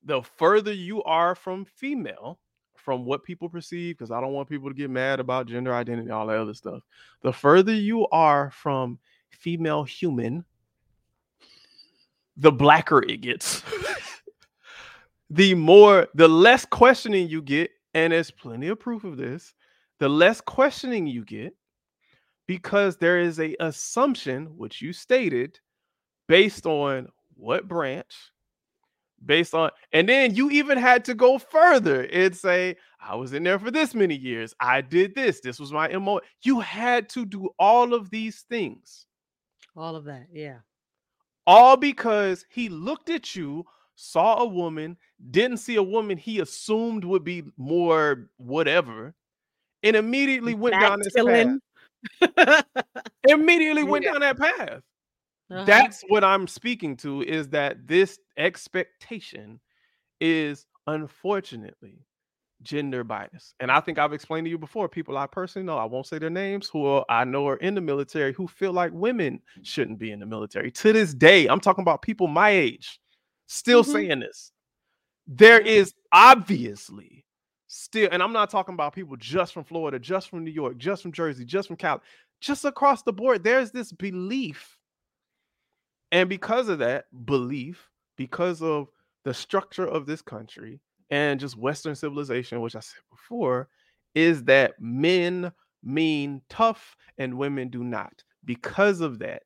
the 0.05 0.23
further 0.23 0.73
you 0.73 1.03
are 1.03 1.35
from 1.35 1.65
female, 1.65 2.39
from 2.77 3.05
what 3.05 3.25
people 3.25 3.49
perceive, 3.49 3.97
because 3.97 4.11
I 4.11 4.21
don't 4.21 4.33
want 4.33 4.49
people 4.49 4.69
to 4.69 4.75
get 4.75 4.91
mad 4.91 5.21
about 5.21 5.47
gender 5.47 5.75
identity, 5.75 6.11
all 6.11 6.27
that 6.27 6.39
other 6.39 6.55
stuff. 6.55 6.83
The 7.23 7.33
further 7.33 7.75
you 7.75 8.07
are 8.09 8.51
from 8.51 8.99
female 9.31 9.85
human, 9.85 10.45
the 12.37 12.53
blacker 12.53 13.03
it 13.03 13.21
gets. 13.21 13.63
the 15.31 15.55
more, 15.55 16.09
the 16.15 16.29
less 16.29 16.65
questioning 16.65 17.29
you 17.29 17.43
get, 17.43 17.71
and 17.93 18.13
there's 18.13 18.31
plenty 18.31 18.69
of 18.69 18.81
proof 18.81 19.05
of 19.05 19.17
this. 19.17 19.55
The 19.99 20.09
less 20.09 20.41
questioning 20.41 21.07
you 21.07 21.25
get, 21.25 21.55
because 22.47 22.97
there 22.97 23.21
is 23.21 23.39
a 23.39 23.55
assumption, 23.61 24.47
which 24.57 24.81
you 24.81 24.93
stated, 24.93 25.61
based 26.27 26.65
on 26.65 27.09
what 27.37 27.69
branch, 27.69 28.15
based 29.25 29.55
on, 29.55 29.71
and 29.93 30.09
then 30.09 30.35
you 30.35 30.51
even 30.51 30.79
had 30.79 31.05
to 31.07 31.15
go 31.15 31.39
further 31.39 32.03
and 32.13 32.35
say, 32.37 32.77
I 33.01 33.15
was 33.17 33.33
in 33.33 33.43
there 33.43 33.59
for 33.59 33.71
this 33.71 33.95
many 33.95 34.15
years. 34.17 34.55
I 34.61 34.81
did 34.81 35.15
this. 35.15 35.41
This 35.41 35.59
was 35.59 35.73
my 35.73 35.89
MO. 35.97 36.21
You 36.43 36.61
had 36.61 37.09
to 37.11 37.25
do 37.25 37.49
all 37.59 37.95
of 37.95 38.11
these 38.11 38.43
things, 38.49 39.07
All 39.77 39.97
of 39.97 40.05
that. 40.05 40.27
Yeah. 40.33 40.59
all 41.47 41.77
because 41.77 42.45
he 42.51 42.69
looked 42.69 43.09
at 43.11 43.35
you, 43.35 43.65
saw 43.97 44.39
a 44.39 44.47
woman, 44.47 44.97
didn't 45.31 45.59
see 45.59 45.77
a 45.77 45.83
woman 45.83 46.17
he 46.19 46.41
assumed 46.41 47.05
would 47.05 47.25
be 47.25 47.43
more 47.57 48.29
whatever, 48.37 49.15
and 49.83 49.97
immediately 49.97 50.55
went 50.55 50.79
down 50.79 51.01
this 51.03 51.13
path. 51.15 52.65
Immediately 53.29 53.83
went 53.85 54.05
Yeah. 54.05 54.13
down 54.13 54.21
that 54.21 54.39
path. 54.39 54.83
Uh-huh. 55.51 55.65
That's 55.65 56.03
what 56.09 56.23
I'm 56.23 56.47
speaking 56.47 56.97
to 56.99 57.23
is 57.23 57.49
that 57.49 57.87
this 57.87 58.19
expectation 58.41 59.61
is 60.21 60.67
unfortunately 60.87 62.05
gender 62.63 63.05
bias. 63.05 63.55
And 63.61 63.71
I 63.71 63.81
think 63.81 63.99
I've 63.99 64.13
explained 64.13 64.45
to 64.47 64.51
you 64.51 64.59
before 64.59 64.89
people 64.89 65.17
I 65.17 65.27
personally 65.27 65.65
know, 65.65 65.79
I 65.79 65.85
won't 65.85 66.07
say 66.07 66.19
their 66.19 66.31
names, 66.31 66.69
who 66.69 66.85
are, 66.85 67.05
I 67.09 67.25
know 67.25 67.47
are 67.49 67.57
in 67.57 67.75
the 67.75 67.81
military 67.81 68.33
who 68.33 68.49
feel 68.49 68.73
like 68.73 68.93
women 68.93 69.41
shouldn't 69.63 69.99
be 69.99 70.11
in 70.11 70.21
the 70.21 70.27
military. 70.27 70.71
To 70.73 70.93
this 70.93 71.15
day, 71.15 71.47
I'm 71.47 71.61
talking 71.61 71.83
about 71.83 72.03
people 72.03 72.27
my 72.27 72.51
age 72.51 73.01
still 73.47 73.83
Mhm. 73.83 73.93
saying 73.93 74.21
this. 74.21 74.53
There 75.27 75.61
is 75.61 75.95
obviously 76.13 77.25
still, 77.69 78.09
and 78.13 78.23
I'm 78.23 78.33
not 78.33 78.51
talking 78.51 78.75
about 78.75 78.95
people 78.95 79.17
just 79.17 79.55
from 79.55 79.65
Florida, 79.65 79.99
just 79.99 80.29
from 80.29 80.45
New 80.45 80.51
York, 80.51 80.77
just 80.77 81.03
from 81.03 81.13
Jersey, 81.13 81.45
just 81.45 81.69
from 81.69 81.77
Cal, 81.77 82.03
just 82.41 82.65
across 82.65 83.03
the 83.03 83.13
board. 83.13 83.45
There's 83.45 83.71
this 83.71 83.93
belief 83.93 84.77
and 86.13 86.29
because 86.29 86.69
of 86.69 86.81
that 86.81 87.07
belief, 87.25 87.90
because 88.21 88.61
of 88.61 88.89
the 89.25 89.33
structure 89.33 89.87
of 89.87 90.05
this 90.05 90.21
country 90.21 90.79
and 91.09 91.41
just 91.41 91.57
Western 91.57 91.95
civilization, 91.95 92.61
which 92.61 92.77
I 92.77 92.81
said 92.81 93.01
before, 93.11 93.71
is 94.15 94.45
that 94.45 94.75
men 94.79 95.51
mean 95.83 96.43
tough 96.51 96.99
and 97.17 97.39
women 97.39 97.71
do 97.71 97.83
not. 97.83 98.23
Because 98.45 99.01
of 99.01 99.21
that, 99.21 99.45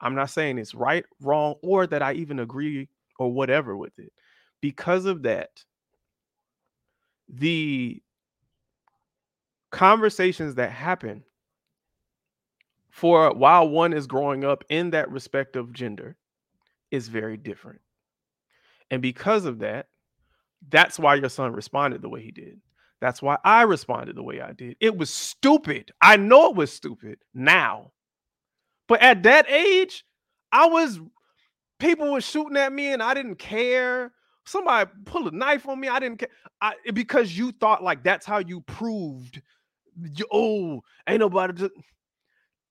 I'm 0.00 0.14
not 0.14 0.30
saying 0.30 0.58
it's 0.58 0.76
right, 0.76 1.04
wrong, 1.20 1.56
or 1.60 1.88
that 1.88 2.02
I 2.02 2.12
even 2.12 2.38
agree 2.38 2.88
or 3.18 3.32
whatever 3.32 3.76
with 3.76 3.98
it. 3.98 4.12
Because 4.60 5.06
of 5.06 5.24
that, 5.24 5.50
the 7.28 8.00
conversations 9.72 10.54
that 10.54 10.70
happen 10.70 11.24
for 12.90 13.34
while 13.34 13.68
one 13.68 13.92
is 13.92 14.06
growing 14.06 14.44
up 14.44 14.62
in 14.68 14.90
that 14.90 15.10
respective 15.10 15.72
gender 15.72 16.14
is 16.92 17.08
very 17.08 17.36
different. 17.36 17.80
And 18.90 19.02
because 19.02 19.44
of 19.44 19.60
that, 19.60 19.86
that's 20.68 20.98
why 20.98 21.14
your 21.16 21.28
son 21.28 21.52
responded 21.52 22.02
the 22.02 22.08
way 22.08 22.22
he 22.22 22.30
did. 22.30 22.60
That's 23.00 23.20
why 23.20 23.36
I 23.44 23.62
responded 23.62 24.16
the 24.16 24.22
way 24.22 24.40
I 24.40 24.52
did. 24.52 24.76
It 24.80 24.96
was 24.96 25.10
stupid. 25.10 25.92
I 26.00 26.16
know 26.16 26.50
it 26.50 26.56
was 26.56 26.72
stupid 26.72 27.18
now. 27.34 27.92
But 28.88 29.02
at 29.02 29.22
that 29.24 29.48
age, 29.50 30.04
I 30.52 30.66
was 30.66 31.00
people 31.78 32.12
were 32.12 32.20
shooting 32.20 32.56
at 32.56 32.72
me 32.72 32.92
and 32.92 33.02
I 33.02 33.14
didn't 33.14 33.36
care. 33.36 34.12
Somebody 34.46 34.90
pulled 35.04 35.32
a 35.32 35.36
knife 35.36 35.68
on 35.68 35.80
me. 35.80 35.88
I 35.88 35.98
didn't 35.98 36.18
care. 36.18 36.28
I, 36.60 36.74
because 36.92 37.36
you 37.36 37.52
thought 37.52 37.82
like 37.82 38.02
that's 38.02 38.26
how 38.26 38.38
you 38.38 38.60
proved. 38.62 39.42
You, 40.16 40.26
oh, 40.32 40.82
ain't 41.08 41.20
nobody. 41.20 41.52
Just, 41.54 41.72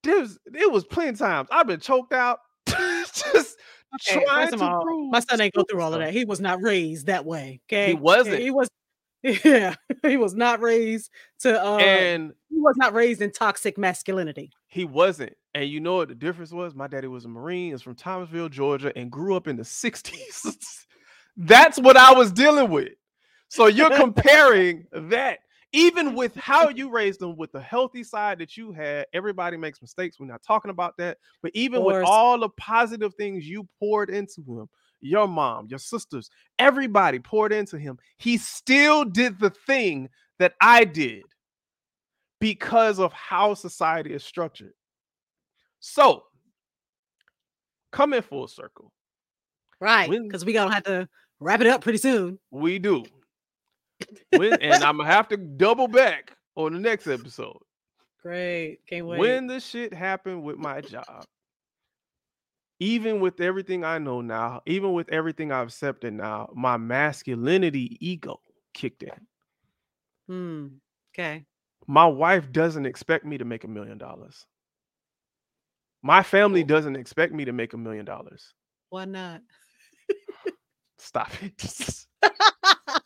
there's 0.04 0.38
it 0.54 0.72
was 0.72 0.84
plenty 0.84 1.18
times 1.18 1.48
I've 1.52 1.68
been 1.68 1.80
choked 1.80 2.14
out. 2.14 2.40
just 2.68 3.58
Okay, 3.96 4.26
first 4.28 4.54
of 4.54 4.60
to 4.60 4.66
all, 4.66 4.82
prove 4.82 5.12
my 5.12 5.20
son 5.20 5.42
ain't 5.42 5.54
go 5.54 5.64
through 5.64 5.82
all 5.82 5.94
of 5.94 6.00
that. 6.00 6.14
He 6.14 6.26
was 6.26 6.40
not 6.40 6.62
raised 6.62 7.08
that 7.08 7.26
way. 7.26 7.62
Okay. 7.70 7.88
He 7.88 7.94
wasn't. 7.94 8.40
He 8.40 8.52
was 8.52 8.68
yeah, 9.46 9.76
he 10.06 10.18
was 10.18 10.34
not 10.36 10.60
raised 10.62 11.10
to 11.40 11.64
uh 11.64 11.78
and 11.78 12.34
he 12.50 12.60
was 12.60 12.76
not 12.76 12.94
raised 12.94 13.22
in 13.22 13.32
toxic 13.32 13.78
masculinity. 13.78 14.52
he 14.68 14.84
wasn't. 14.84 15.34
And 15.56 15.70
you 15.70 15.80
know 15.80 15.96
what 15.98 16.10
the 16.10 16.16
difference 16.16 16.52
was? 16.52 16.76
My 16.76 16.88
daddy 16.88 17.08
was 17.08 17.26
a 17.26 17.30
Marine, 17.30 17.74
is 17.74 17.82
from 17.82 17.96
Thomasville, 17.96 18.50
Georgia, 18.50 18.92
and 18.98 19.12
grew 19.12 19.36
up 19.36 19.48
in 19.48 19.56
the 19.56 19.64
60s. 19.64 20.86
That's 21.38 21.80
what 21.80 21.96
I 21.96 22.14
was 22.14 22.32
dealing 22.32 22.70
with. 22.70 22.90
So 23.50 23.68
you're 23.68 23.90
comparing 23.96 24.88
that, 24.92 25.40
even 25.74 26.14
with 26.14 26.36
how 26.36 26.70
you 26.70 26.90
raised 26.90 27.20
them, 27.20 27.36
with 27.36 27.52
the 27.52 27.60
healthy 27.60 28.04
side 28.04 28.38
that 28.40 28.56
you 28.56 28.72
had. 28.72 29.08
Everybody 29.14 29.58
makes 29.58 29.82
mistakes. 29.82 30.20
We're 30.20 30.28
not 30.28 30.44
talking 30.44 30.72
about 30.72 30.96
that. 30.98 31.18
But 31.42 31.52
even 31.56 31.84
with 31.84 32.04
all 32.06 32.40
the 32.40 32.50
positive 32.50 33.14
things 33.16 33.46
you 33.48 33.68
poured 33.80 34.12
into 34.12 34.42
him, 34.42 34.70
your 35.02 35.28
mom, 35.28 35.68
your 35.68 35.80
sisters, 35.80 36.30
everybody 36.60 37.20
poured 37.20 37.52
into 37.52 37.78
him, 37.78 37.98
he 38.18 38.38
still 38.38 39.04
did 39.04 39.40
the 39.40 39.50
thing 39.50 40.10
that 40.38 40.54
I 40.62 40.86
did 40.86 41.24
because 42.40 43.00
of 43.00 43.12
how 43.12 43.56
society 43.56 44.14
is 44.14 44.24
structured. 44.24 44.74
So, 45.80 46.24
come 47.92 48.14
in 48.14 48.22
full 48.22 48.48
circle, 48.48 48.92
Right. 49.80 50.10
Because 50.10 50.46
we 50.46 50.54
gonna 50.54 50.74
have 50.74 50.84
to 50.84 51.10
wrap 51.42 51.60
it 51.60 51.68
up 51.68 51.82
pretty 51.82 51.98
soon. 51.98 52.40
we 52.52 52.80
do. 52.80 53.04
When, 54.32 54.62
and 54.62 54.84
I'm 54.84 54.98
gonna 54.98 55.10
have 55.10 55.28
to 55.30 55.38
double 55.38 55.88
back 55.88 56.36
on 56.56 56.74
the 56.74 56.80
next 56.80 57.08
episode. 57.08 57.60
Great. 58.22 58.80
Can't 58.88 59.06
wait. 59.06 59.20
When 59.20 59.48
the 59.48 59.60
shit 59.60 59.94
happened 59.94 60.44
with 60.44 60.58
my 60.58 60.82
job, 60.82 61.26
even 62.80 63.20
with 63.20 63.42
everything 63.42 63.84
I 63.84 63.98
know 63.98 64.22
now, 64.22 64.62
even 64.66 64.94
with 64.94 65.10
everything 65.10 65.52
I've 65.52 65.68
accepted 65.68 66.14
now, 66.14 66.50
my 66.54 66.78
masculinity 66.78 67.98
ego 68.00 68.40
kicked 68.74 69.04
in. 69.04 69.28
Hmm. 70.28 70.68
Okay. 71.14 71.46
My 71.86 72.06
wife 72.06 72.52
doesn't 72.52 72.86
expect 72.86 73.26
me 73.26 73.38
to 73.38 73.46
make 73.46 73.64
a 73.64 73.68
million 73.68 73.98
dollars. 73.98 74.46
My 76.02 76.24
family 76.24 76.64
doesn't 76.64 76.96
expect 76.96 77.34
me 77.34 77.46
to 77.46 77.54
make 77.54 77.74
a 77.74 77.78
million 77.78 78.06
dollars. 78.06 78.54
Why 78.90 79.06
not? 79.06 79.42
Stop 80.98 81.32
it. 81.42 82.06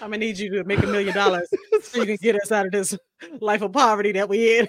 I'm 0.00 0.10
gonna 0.10 0.18
need 0.18 0.38
you 0.38 0.50
to 0.50 0.64
make 0.64 0.82
a 0.82 0.86
million 0.86 1.14
dollars 1.14 1.48
so 1.82 2.00
you 2.00 2.06
can 2.06 2.16
get 2.16 2.36
us 2.36 2.52
out 2.52 2.66
of 2.66 2.72
this 2.72 2.96
life 3.40 3.62
of 3.62 3.72
poverty 3.72 4.12
that 4.12 4.28
we 4.28 4.58
in. 4.58 4.68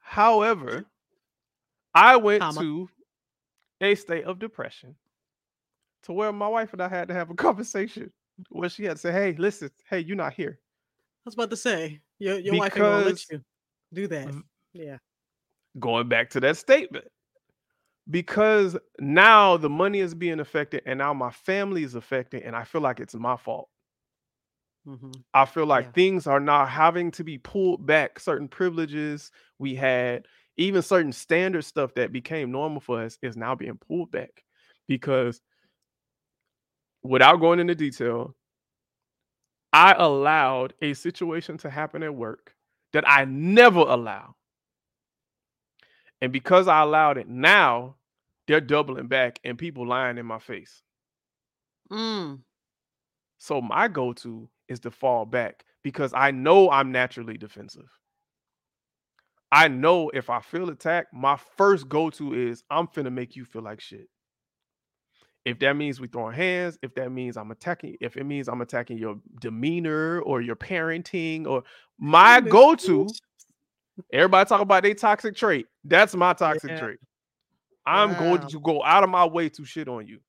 However, 0.00 0.84
I 1.94 2.16
went 2.16 2.42
Comma. 2.42 2.60
to 2.60 2.88
a 3.80 3.94
state 3.94 4.24
of 4.24 4.38
depression 4.38 4.94
to 6.04 6.12
where 6.12 6.32
my 6.32 6.48
wife 6.48 6.72
and 6.72 6.82
I 6.82 6.88
had 6.88 7.08
to 7.08 7.14
have 7.14 7.30
a 7.30 7.34
conversation 7.46 8.12
where 8.50 8.68
she 8.68 8.84
had 8.84 8.96
to 8.96 8.98
say, 8.98 9.12
Hey, 9.12 9.34
listen, 9.36 9.70
hey, 9.88 10.00
you're 10.00 10.16
not 10.16 10.34
here. 10.34 10.58
I 10.60 11.22
was 11.24 11.34
about 11.34 11.50
to 11.50 11.56
say 11.56 12.00
your 12.18 12.38
your 12.38 12.54
wife 12.56 12.72
ain't 12.72 12.82
gonna 12.82 13.04
let 13.06 13.30
you 13.30 13.40
do 13.92 14.06
that. 14.08 14.28
Yeah. 14.72 14.98
Going 15.80 16.08
back 16.08 16.30
to 16.30 16.40
that 16.40 16.56
statement. 16.56 17.06
Because 18.10 18.76
now 19.00 19.56
the 19.56 19.70
money 19.70 20.00
is 20.00 20.14
being 20.14 20.40
affected 20.40 20.82
and 20.84 20.98
now 20.98 21.14
my 21.14 21.30
family 21.30 21.82
is 21.84 21.94
affected, 21.94 22.42
and 22.42 22.54
I 22.54 22.64
feel 22.64 22.82
like 22.82 23.00
it's 23.00 23.14
my 23.14 23.36
fault. 23.36 23.68
hmm 24.84 25.24
I 25.32 25.46
feel 25.46 25.66
like 25.66 25.86
Yeah. 25.86 25.92
things 25.94 26.26
are 26.26 26.40
now 26.40 26.64
having 26.66 27.10
to 27.12 27.24
be 27.24 27.38
pulled 27.38 27.84
back. 27.86 28.20
Certain 28.20 28.48
privileges 28.48 29.30
we 29.58 29.74
had, 29.74 30.26
even 30.56 30.82
certain 30.82 31.12
standard 31.12 31.64
stuff 31.64 31.94
that 31.94 32.12
became 32.12 32.52
normal 32.52 32.80
for 32.80 33.02
us, 33.02 33.18
is 33.22 33.36
now 33.36 33.54
being 33.54 33.76
pulled 33.78 34.10
back 34.12 34.44
because, 34.86 35.40
without 37.02 37.36
going 37.36 37.60
into 37.60 37.74
detail, 37.74 38.34
I 39.72 39.92
allowed 39.98 40.74
a 40.80 40.94
situation 40.94 41.58
to 41.58 41.70
happen 41.70 42.02
at 42.02 42.14
work 42.14 42.54
that 42.92 43.04
I 43.08 43.24
never 43.24 43.80
allow. 43.80 44.33
And 46.20 46.32
because 46.32 46.68
I 46.68 46.80
allowed 46.80 47.18
it 47.18 47.28
now, 47.28 47.96
they're 48.46 48.60
doubling 48.60 49.08
back 49.08 49.40
and 49.44 49.58
people 49.58 49.86
lying 49.86 50.18
in 50.18 50.26
my 50.26 50.38
face. 50.38 50.82
Mm. 51.90 52.40
So 53.38 53.60
my 53.60 53.88
go-to 53.88 54.48
is 54.68 54.80
to 54.80 54.90
fall 54.90 55.26
back 55.26 55.64
because 55.82 56.12
I 56.14 56.30
know 56.30 56.70
I'm 56.70 56.92
naturally 56.92 57.36
defensive. 57.36 57.88
I 59.52 59.68
know 59.68 60.10
if 60.10 60.30
I 60.30 60.40
feel 60.40 60.70
attacked, 60.70 61.12
my 61.12 61.36
first 61.56 61.88
go-to 61.88 62.34
is 62.34 62.64
I'm 62.70 62.88
finna 62.88 63.12
make 63.12 63.36
you 63.36 63.44
feel 63.44 63.62
like 63.62 63.80
shit. 63.80 64.08
If 65.44 65.58
that 65.58 65.76
means 65.76 66.00
we 66.00 66.08
throwing 66.08 66.34
hands, 66.34 66.78
if 66.82 66.94
that 66.94 67.12
means 67.12 67.36
I'm 67.36 67.50
attacking, 67.50 67.96
if 68.00 68.16
it 68.16 68.24
means 68.24 68.48
I'm 68.48 68.62
attacking 68.62 68.96
your 68.98 69.16
demeanor 69.40 70.20
or 70.20 70.40
your 70.40 70.56
parenting, 70.56 71.46
or 71.46 71.62
my 71.98 72.40
go-to, 72.40 73.04
gracious. 73.04 73.20
Everybody 74.12 74.48
talk 74.48 74.60
about 74.60 74.82
their 74.82 74.94
toxic 74.94 75.36
trait. 75.36 75.66
That's 75.84 76.14
my 76.14 76.32
toxic 76.32 76.70
Yeah. 76.72 76.78
trait. 76.78 76.98
I'm 77.86 78.14
going 78.14 78.46
to 78.48 78.60
go 78.60 78.82
out 78.82 79.04
of 79.04 79.10
my 79.10 79.26
way 79.26 79.48
to 79.50 79.64
shit 79.64 79.88
on 79.88 80.06
you. 80.06 80.20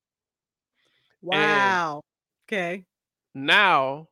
Wow. 1.21 2.01
Okay. 2.47 2.85
now 3.33 4.07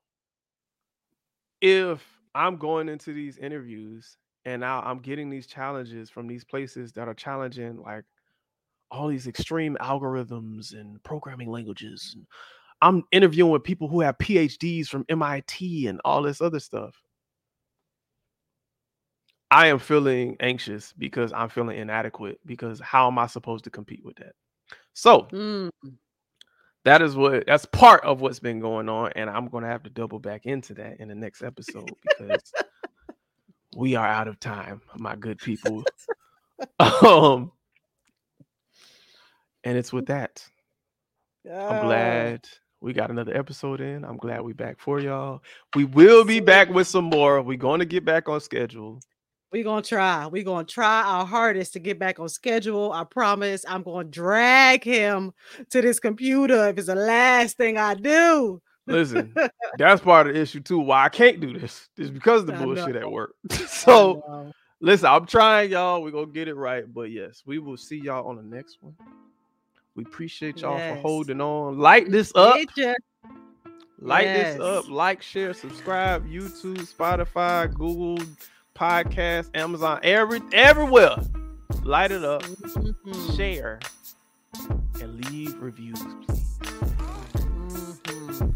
if 1.61 2.03
i'm 2.35 2.57
going 2.57 2.89
into 2.89 3.13
these 3.13 3.37
interviews 3.37 4.17
and 4.45 4.59
now 4.61 4.81
i'm 4.81 4.99
getting 4.99 5.29
these 5.29 5.47
challenges 5.47 6.09
from 6.09 6.27
these 6.27 6.43
places 6.43 6.91
that 6.91 7.07
are 7.07 7.13
challenging 7.13 7.77
like 7.81 8.03
all 8.91 9.07
these 9.07 9.27
extreme 9.27 9.77
algorithms 9.79 10.73
and 10.73 11.01
programming 11.03 11.49
languages 11.49 12.13
and 12.15 12.25
i'm 12.81 13.03
interviewing 13.11 13.51
with 13.51 13.63
people 13.63 13.87
who 13.87 14.01
have 14.01 14.17
phds 14.17 14.87
from 14.87 15.05
mit 15.09 15.61
and 15.87 16.01
all 16.03 16.21
this 16.21 16.41
other 16.41 16.59
stuff 16.59 16.95
i 19.53 19.67
am 19.67 19.77
feeling 19.77 20.35
anxious 20.39 20.93
because 20.97 21.31
i'm 21.33 21.47
feeling 21.47 21.77
inadequate 21.77 22.39
because 22.45 22.79
how 22.79 23.07
am 23.07 23.19
i 23.19 23.27
supposed 23.27 23.63
to 23.63 23.69
compete 23.69 24.03
with 24.03 24.15
that? 24.17 24.33
So 24.93 25.27
Mm. 25.31 25.69
that 26.85 27.01
is 27.01 27.15
what 27.15 27.45
that's 27.45 27.65
part 27.65 28.03
of 28.03 28.19
what's 28.21 28.39
been 28.39 28.59
going 28.59 28.89
on 28.89 29.11
and 29.15 29.29
i'm 29.29 29.47
going 29.47 29.63
to 29.63 29.69
have 29.69 29.83
to 29.83 29.89
double 29.89 30.19
back 30.19 30.45
into 30.45 30.73
that 30.73 30.99
in 30.99 31.07
the 31.07 31.15
next 31.15 31.43
episode 31.43 31.95
because 32.01 32.41
we 33.75 33.95
are 33.95 34.07
out 34.07 34.27
of 34.27 34.39
time 34.39 34.81
my 34.97 35.15
good 35.15 35.37
people. 35.39 35.83
Um 36.79 37.51
and 39.63 39.77
it's 39.77 39.93
with 39.93 40.07
that. 40.07 40.43
I'm 41.69 41.77
Oh, 41.77 41.79
glad 41.79 42.45
we 42.81 42.91
got 42.93 43.11
another 43.11 43.35
episode 43.37 43.79
in. 43.81 44.03
I'm 44.03 44.17
glad 44.17 44.41
we 44.41 44.53
back 44.53 44.79
for 44.79 44.99
y'all. 44.99 45.41
We 45.75 45.85
will 45.85 46.25
be 46.25 46.39
back 46.39 46.69
with 46.69 46.87
some 46.87 47.05
more. 47.05 47.41
We're 47.41 47.57
going 47.57 47.79
to 47.79 47.85
get 47.85 48.03
back 48.03 48.27
on 48.27 48.41
schedule 48.41 48.99
We're 49.53 49.63
gonna 49.63 49.83
try. 49.83 50.25
We're 50.25 50.43
gonna 50.43 50.65
try 50.65 51.03
our 51.03 51.27
hardest 51.27 51.73
to 51.73 51.79
get 51.79 51.99
back 51.99 52.19
on 52.19 52.27
schedule. 52.27 52.91
I 52.91 53.03
promise. 53.03 53.63
I'm 53.67 53.83
gonna 53.83 54.03
drag 54.03 54.83
him 54.83 55.31
to 55.69 55.79
this 55.79 55.99
computer 55.99 56.69
if 56.69 56.77
it's 56.79 56.87
the 56.87 56.95
last 56.95 57.55
thing 57.55 57.77
I 57.77 57.93
do. 57.93 58.59
listen 58.87 59.33
that's 59.77 60.01
part 60.01 60.27
of 60.27 60.33
the 60.33 60.41
issue 60.41 60.59
too 60.59 60.77
why 60.77 61.05
i 61.05 61.07
can't 61.07 61.39
do 61.39 61.57
this 61.57 61.87
is 61.95 62.11
because 62.11 62.41
of 62.41 62.47
the 62.47 62.53
I 62.53 62.61
bullshit 62.61 62.97
at 62.97 63.09
work 63.09 63.33
so. 63.67 64.51
Listen, 64.81 65.07
I'm 65.07 65.25
trying, 65.25 65.71
y'all. 65.71 66.03
We're 66.03 66.11
gonna 66.11 66.25
get 66.25 66.49
it 66.49 66.55
right. 66.55 66.83
But 66.93 67.09
yes, 67.09 67.41
we 67.45 67.57
will 67.57 67.77
see 67.77 67.95
y'all 67.95 68.27
on 68.27 68.35
the 68.35 68.43
next 68.43 68.79
one. 68.81 68.93
We 69.95 70.03
appreciate 70.03 70.57
y'all 70.57 70.77
for 70.77 70.99
holding 70.99 71.39
on. 71.39 71.79
Light 71.79 72.11
this 72.11 72.33
up. 72.35 72.57
Ya. 72.75 72.93
Light 74.01 74.25
this 74.25 74.59
up. 74.59 74.89
Like, 74.89 75.21
share, 75.21 75.53
subscribe. 75.53 76.27
YouTube, 76.29 76.79
Spotify, 76.93 77.73
Google, 77.73 78.17
Podcast, 78.75 79.49
Amazon, 79.55 79.99
every 80.03 80.41
everywhere. 80.51 81.15
Light 81.83 82.11
it 82.11 82.23
up. 82.23 82.43
Mhm, 82.43 83.35
Share 83.35 83.79
and 85.01 85.25
leave 85.25 85.55
reviews, 85.59 85.99
please. 86.01 86.57
mhm. 87.41 88.53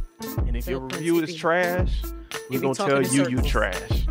And 0.48 0.56
if 0.58 0.68
your 0.68 0.80
review 0.82 1.20
is 1.24 1.36
trash, 1.36 2.02
we're 2.50 2.60
gonna 2.60 2.74
tell 2.74 3.02
you 3.02 3.28
you 3.30 3.38
circles. 3.38 3.48
trash. 3.52 4.08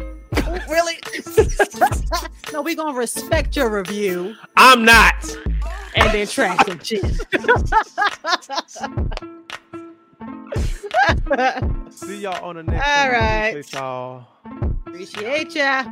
Oh, 0.48 0.59
really? 0.70 0.94
no, 2.52 2.62
we're 2.62 2.76
gonna 2.76 2.96
respect 2.96 3.57
your 3.57 3.68
review 3.70 4.34
I'm 4.57 4.84
not. 4.84 5.14
and 5.96 6.11
then 6.12 6.26
trash 6.26 6.59
shit. 6.84 7.04
See 11.92 12.20
y'all 12.20 12.44
on 12.44 12.57
the 12.57 12.62
next 12.62 12.86
All 12.86 13.04
one. 13.04 13.12
right. 13.12 13.72
Y'all. 13.72 14.26
Appreciate 14.97 15.55
ya. 15.55 15.84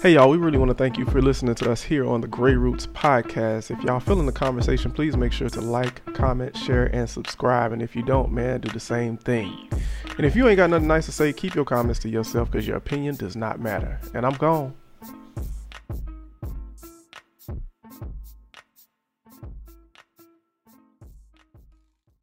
Hey 0.00 0.14
y'all, 0.14 0.30
we 0.30 0.36
really 0.36 0.56
want 0.56 0.68
to 0.68 0.74
thank 0.74 0.96
you 0.96 1.04
for 1.04 1.20
listening 1.20 1.56
to 1.56 1.72
us 1.72 1.82
here 1.82 2.06
on 2.06 2.20
the 2.20 2.28
Grey 2.28 2.54
Roots 2.54 2.86
podcast. 2.86 3.72
If 3.72 3.82
y'all 3.82 3.98
feeling 3.98 4.26
the 4.26 4.30
conversation, 4.30 4.92
please 4.92 5.16
make 5.16 5.32
sure 5.32 5.48
to 5.48 5.60
like, 5.60 6.04
comment, 6.14 6.56
share, 6.56 6.86
and 6.94 7.10
subscribe. 7.10 7.72
And 7.72 7.82
if 7.82 7.96
you 7.96 8.02
don't, 8.02 8.30
man, 8.30 8.60
do 8.60 8.68
the 8.68 8.78
same 8.78 9.16
thing. 9.16 9.68
And 10.16 10.26
if 10.26 10.36
you 10.36 10.46
ain't 10.46 10.58
got 10.58 10.70
nothing 10.70 10.86
nice 10.86 11.06
to 11.06 11.12
say, 11.12 11.32
keep 11.32 11.56
your 11.56 11.64
comments 11.64 11.98
to 12.02 12.08
yourself 12.08 12.52
because 12.52 12.68
your 12.68 12.76
opinion 12.76 13.16
does 13.16 13.34
not 13.34 13.58
matter. 13.58 13.98
And 14.14 14.24
I'm 14.24 14.34
gone. 14.34 14.72